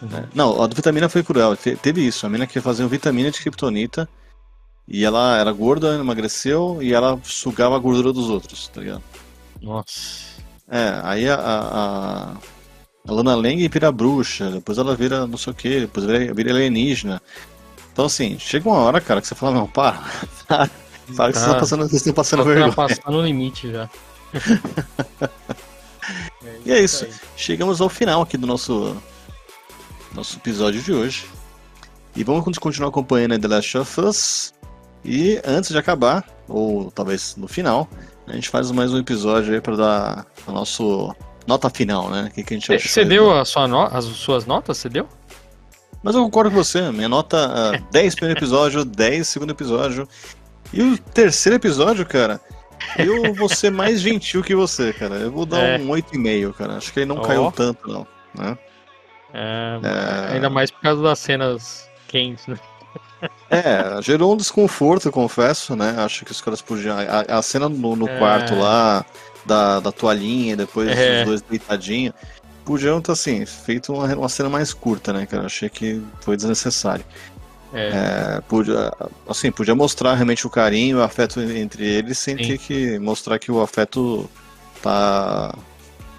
Uhum. 0.00 0.08
É, 0.16 0.24
não, 0.34 0.62
a 0.62 0.66
vitamina 0.66 1.08
foi 1.08 1.22
cruel. 1.22 1.56
Te, 1.56 1.76
teve 1.76 2.06
isso. 2.06 2.26
A 2.26 2.28
menina 2.28 2.46
que 2.46 2.60
fazia 2.60 2.86
vitamina 2.86 3.30
de 3.30 3.40
Kryptonita. 3.40 4.08
E 4.86 5.04
ela 5.04 5.38
era 5.38 5.52
gorda, 5.52 5.94
emagreceu 5.94 6.78
e 6.82 6.92
ela 6.92 7.18
sugava 7.22 7.76
a 7.76 7.78
gordura 7.78 8.12
dos 8.12 8.28
outros, 8.28 8.66
tá 8.68 8.80
ligado? 8.80 9.02
Nossa. 9.60 10.42
É, 10.68 11.00
aí 11.04 11.28
a, 11.28 11.36
a, 11.36 12.32
a 13.06 13.12
Lana 13.12 13.34
Lang 13.36 13.68
vira 13.68 13.92
bruxa, 13.92 14.50
depois 14.50 14.78
ela 14.78 14.96
vira 14.96 15.26
não 15.26 15.38
sei 15.38 15.52
o 15.52 15.56
que, 15.56 15.80
depois 15.80 16.04
vira, 16.04 16.34
vira 16.34 16.50
alienígena. 16.50 17.22
Então, 17.92 18.06
assim, 18.06 18.38
chega 18.38 18.68
uma 18.68 18.78
hora, 18.78 19.00
cara, 19.00 19.20
que 19.20 19.28
você 19.28 19.34
fala, 19.34 19.54
não, 19.54 19.68
para. 19.68 20.02
para. 20.48 20.70
Sabe 21.12 21.32
que 21.32 21.38
tá, 21.38 21.44
você 21.44 21.52
tá 21.52 21.58
passando, 21.58 21.80
vocês 21.80 21.94
estão 21.94 22.14
passando 22.14 22.42
tá 22.42 22.48
vergonha. 22.48 22.72
passando 22.72 23.18
o 23.18 23.22
limite 23.22 23.70
já. 23.70 23.88
e 26.64 26.72
é 26.72 26.80
isso. 26.80 27.06
Chegamos 27.36 27.80
ao 27.80 27.88
final 27.88 28.22
aqui 28.22 28.36
do 28.36 28.46
nosso, 28.46 28.96
nosso 30.14 30.36
episódio 30.36 30.82
de 30.82 30.92
hoje. 30.92 31.26
E 32.14 32.24
vamos 32.24 32.58
continuar 32.58 32.90
acompanhando 32.90 33.38
The 33.38 33.48
Last 33.48 33.78
of 33.78 34.00
Us. 34.00 34.54
E 35.04 35.40
antes 35.44 35.70
de 35.70 35.78
acabar, 35.78 36.24
ou 36.48 36.90
talvez 36.90 37.36
no 37.36 37.48
final, 37.48 37.88
a 38.26 38.34
gente 38.34 38.48
faz 38.48 38.70
mais 38.70 38.92
um 38.92 38.98
episódio 38.98 39.54
aí 39.54 39.60
para 39.60 39.76
dar 39.76 40.26
a 40.46 40.52
nossa 40.52 40.82
nota 41.46 41.68
final, 41.70 42.10
né? 42.10 42.28
O 42.30 42.34
que, 42.34 42.44
que 42.44 42.54
a 42.54 42.56
gente 42.56 42.72
achou. 42.72 42.88
Você 42.88 43.04
deu 43.04 43.36
a 43.36 43.44
sua 43.44 43.66
no... 43.66 43.82
as 43.82 44.04
suas 44.04 44.46
notas? 44.46 44.78
Você 44.78 44.88
deu? 44.88 45.08
Mas 46.02 46.14
eu 46.14 46.22
concordo 46.22 46.50
com 46.50 46.56
você, 46.56 46.90
minha 46.90 47.08
nota 47.08 47.36
uh, 47.78 47.90
10 47.90 48.14
primeiro 48.14 48.38
episódio, 48.38 48.84
10 48.84 49.26
segundo 49.26 49.50
episódio. 49.50 50.08
E 50.72 50.82
o 50.82 50.98
terceiro 50.98 51.56
episódio, 51.56 52.06
cara, 52.06 52.40
eu 52.98 53.34
vou 53.34 53.48
ser 53.48 53.70
mais 53.70 54.00
gentil 54.00 54.42
que 54.42 54.54
você, 54.54 54.92
cara. 54.92 55.16
Eu 55.16 55.30
vou 55.30 55.46
dar 55.46 55.60
é. 55.60 55.78
um 55.78 55.88
8,5, 55.88 56.52
cara. 56.54 56.76
Acho 56.76 56.92
que 56.92 57.00
ele 57.00 57.06
não 57.06 57.18
oh. 57.18 57.22
caiu 57.22 57.52
tanto, 57.52 57.88
não. 57.88 58.06
Né? 58.34 58.58
É, 59.34 59.80
é... 59.82 60.34
Ainda 60.34 60.50
mais 60.50 60.70
por 60.70 60.80
causa 60.80 61.02
das 61.02 61.18
cenas 61.18 61.88
quentes, 62.08 62.46
né? 62.46 62.58
É, 63.48 64.02
gerou 64.02 64.32
um 64.32 64.36
desconforto, 64.36 65.10
confesso, 65.10 65.76
né? 65.76 65.94
Acho 65.98 66.24
que 66.24 66.32
os 66.32 66.40
caras 66.40 66.60
podiam. 66.60 66.96
A, 66.98 67.38
a 67.38 67.42
cena 67.42 67.68
no, 67.68 67.94
no 67.94 68.08
é... 68.08 68.18
quarto 68.18 68.54
lá, 68.56 69.04
da, 69.44 69.80
da 69.80 69.92
toalhinha, 69.92 70.56
depois 70.56 70.88
é. 70.88 71.20
os 71.20 71.26
dois 71.26 71.42
deitadinhos 71.42 72.14
podiam 72.64 73.00
ter, 73.00 73.12
assim, 73.12 73.44
feito 73.44 73.92
uma, 73.92 74.06
uma 74.14 74.28
cena 74.28 74.48
mais 74.48 74.72
curta, 74.72 75.12
né, 75.12 75.26
cara? 75.26 75.46
Achei 75.46 75.68
que 75.68 76.02
foi 76.20 76.36
desnecessário. 76.36 77.04
É. 77.72 78.36
É, 78.36 78.40
podia, 78.42 78.92
assim, 79.28 79.50
podia 79.50 79.74
mostrar 79.74 80.14
realmente 80.14 80.46
o 80.46 80.50
carinho, 80.50 80.98
o 80.98 81.02
afeto 81.02 81.40
entre 81.40 81.84
eles, 81.84 82.18
sem 82.18 82.36
Sim. 82.36 82.44
ter 82.44 82.58
que 82.58 82.98
mostrar 82.98 83.38
que 83.38 83.50
o 83.50 83.62
afeto 83.62 84.28
tá 84.82 85.54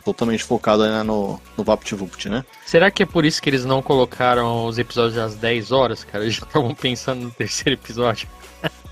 totalmente 0.03 0.43
focado 0.43 0.83
né, 0.83 1.03
no, 1.03 1.39
no 1.57 1.63
VaptVupt, 1.63 2.27
né? 2.29 2.43
Será 2.65 2.91
que 2.91 3.03
é 3.03 3.05
por 3.05 3.23
isso 3.23 3.41
que 3.41 3.49
eles 3.49 3.65
não 3.65 3.81
colocaram 3.81 4.65
os 4.65 4.77
episódios 4.77 5.17
às 5.17 5.35
10 5.35 5.71
horas, 5.71 6.03
cara? 6.03 6.23
Eles 6.23 6.35
já 6.35 6.43
estavam 6.43 6.73
pensando 6.73 7.21
no 7.21 7.31
terceiro 7.31 7.79
episódio. 7.79 8.27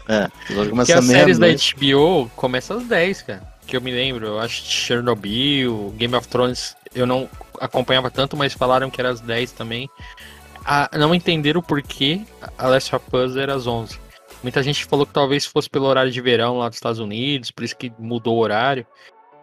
É, 0.08 0.24
o 0.24 0.26
episódio 0.26 0.30
Porque 0.48 0.70
começa 0.70 1.00
as 1.00 1.06
séries 1.06 1.40
da. 1.40 1.48
HBO 1.48 2.30
começam 2.36 2.78
às 2.78 2.84
10, 2.86 3.22
cara. 3.24 3.52
Que 3.66 3.78
eu 3.78 3.82
me 3.82 3.92
lembro, 3.92 4.26
eu 4.26 4.40
acho 4.40 4.64
que 4.64 4.70
Chernobyl, 4.70 5.94
Game 5.98 6.16
of 6.16 6.28
Thrones, 6.28 6.76
eu 6.94 7.06
não 7.06 7.30
acompanhava 7.60 8.10
tanto, 8.10 8.36
mas 8.36 8.54
falaram 8.54 8.90
que 8.90 9.00
era 9.00 9.10
às 9.10 9.22
10 9.22 9.52
também. 9.52 9.90
Ah, 10.66 10.90
não 10.98 11.14
entenderam 11.14 11.60
o 11.60 11.64
porquê 11.64 12.22
a 12.58 12.68
Last 12.68 12.96
of 12.96 13.06
Us 13.14 13.36
era 13.36 13.56
às 13.56 13.68
11. 13.68 14.00
Muita 14.44 14.64
gente 14.64 14.86
falou 14.86 15.06
que 15.06 15.14
talvez 15.14 15.46
fosse 15.46 15.70
pelo 15.70 15.86
horário 15.86 16.12
de 16.12 16.22
verão 16.22 16.58
lá 16.58 16.68
dos 16.68 16.78
Estados 16.78 17.00
Unidos, 17.00 17.52
por 17.52 17.64
isso 17.64 17.76
que 17.76 17.92
mudou 18.00 18.38
o 18.38 18.42
horário. 18.42 18.86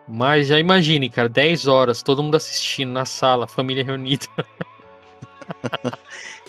Mas 0.07 0.49
já 0.49 0.59
imagine, 0.59 1.11
cara, 1.11 1.29
10 1.29 1.66
horas, 1.66 2.03
todo 2.03 2.23
mundo 2.23 2.37
assistindo 2.37 2.91
na 2.91 3.05
sala, 3.05 3.47
família 3.47 3.85
reunida. 3.85 4.27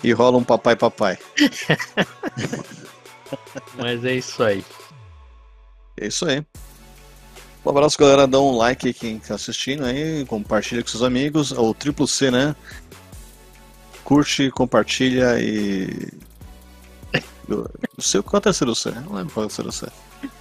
E 0.04 0.14
rola 0.14 0.38
um 0.38 0.44
papai 0.44 0.76
papai. 0.76 1.18
Mas 3.76 4.04
é 4.06 4.16
isso 4.16 4.42
aí. 4.42 4.64
É 6.00 6.08
isso 6.08 6.26
aí. 6.26 6.46
Um 7.66 7.70
abraço, 7.70 7.98
galera. 7.98 8.26
Dá 8.26 8.40
um 8.40 8.56
like 8.56 8.88
aí 8.88 8.94
quem 8.94 9.20
tá 9.20 9.36
assistindo 9.36 9.84
aí, 9.84 10.26
compartilha 10.26 10.82
com 10.82 10.88
seus 10.88 11.04
amigos. 11.04 11.52
O 11.52 11.74
triplo 11.74 12.08
C, 12.08 12.32
né? 12.32 12.56
Curte, 14.10 14.50
compartilha 14.50 15.40
e. 15.40 16.10
O 17.48 18.02
seu, 18.02 18.24
qual 18.24 18.38
é 18.38 18.40
o 18.40 18.42
terceiro 18.42 18.74
C? 18.74 18.90
Não 18.90 19.14
lembro 19.14 19.32
qual 19.32 19.44
é 19.44 19.46
o 19.46 19.50
terceiro 19.50 19.72
C. 19.72 19.86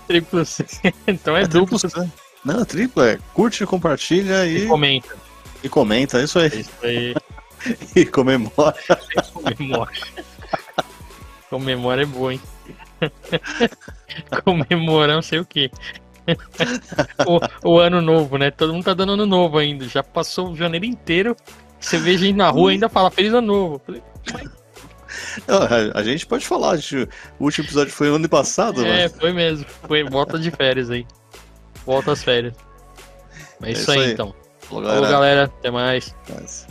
Triplo 0.07 0.43
C. 0.47 0.65
Então 1.07 1.37
é 1.37 1.47
duplo 1.47 1.79
C. 1.79 1.91
C. 1.91 2.11
Não, 2.43 2.63
é 2.63 2.65
triplo, 2.65 3.03
é 3.03 3.19
curte, 3.35 3.67
compartilha 3.67 4.47
E 4.47 4.65
e, 4.65 4.67
comenta. 4.67 5.15
e 5.63 5.69
comenta, 5.69 6.19
é 6.19 6.25
isso 6.25 6.39
É 6.39 6.45
aí. 6.45 6.61
isso 6.61 6.71
aí. 6.83 7.15
E 7.95 8.07
comemora. 8.07 8.75
Comemora. 9.35 9.91
Comemora 11.51 12.03
é 12.03 12.07
boa, 12.07 12.33
hein? 12.33 12.41
Comemorar 14.45 15.17
não 15.17 15.23
sei 15.23 15.41
o 15.41 15.45
quê. 15.45 15.71
o, 17.63 17.69
o 17.71 17.79
ano 17.79 18.01
novo, 18.01 18.39
né? 18.39 18.51
Todo 18.51 18.73
mundo 18.73 18.85
tá 18.85 18.95
dando 18.95 19.13
ano 19.13 19.27
novo 19.27 19.59
ainda. 19.59 19.87
Já 19.87 20.03
passou 20.03 20.53
o 20.53 20.57
janeiro 20.57 20.87
inteiro. 20.87 21.37
Você 21.81 21.99
vê 21.99 22.17
gente 22.19 22.37
na 22.37 22.49
rua 22.51 22.71
e 22.71 22.75
ainda 22.75 22.89
fala 22.89 23.11
Feliz 23.11 23.33
Ano 23.33 23.47
Novo. 23.47 23.81
Falei, 23.85 24.03
A, 25.95 25.99
a 25.99 26.03
gente 26.03 26.27
pode 26.27 26.47
falar, 26.47 26.77
gente- 26.77 27.09
o 27.39 27.45
último 27.45 27.67
episódio 27.67 27.93
foi 27.93 28.09
ano 28.09 28.29
passado, 28.29 28.85
É, 28.85 29.03
mas 29.09 29.13
foi 29.17 29.33
mesmo. 29.33 29.65
Foi 29.87 30.03
volta 30.05 30.39
de 30.39 30.51
férias 30.51 30.91
aí. 30.91 31.07
Volta 31.87 32.13
às 32.13 32.23
férias. 32.23 32.55
É 33.63 33.73
isso, 33.73 33.83
isso 33.83 33.91
aí, 33.93 34.01
aí. 34.01 34.13
então. 34.13 34.35
Falou, 34.61 34.85
Falou, 34.85 35.09
galera. 35.09 35.45
Até 35.45 35.71
mais. 35.71 36.15
Mas- 36.29 36.67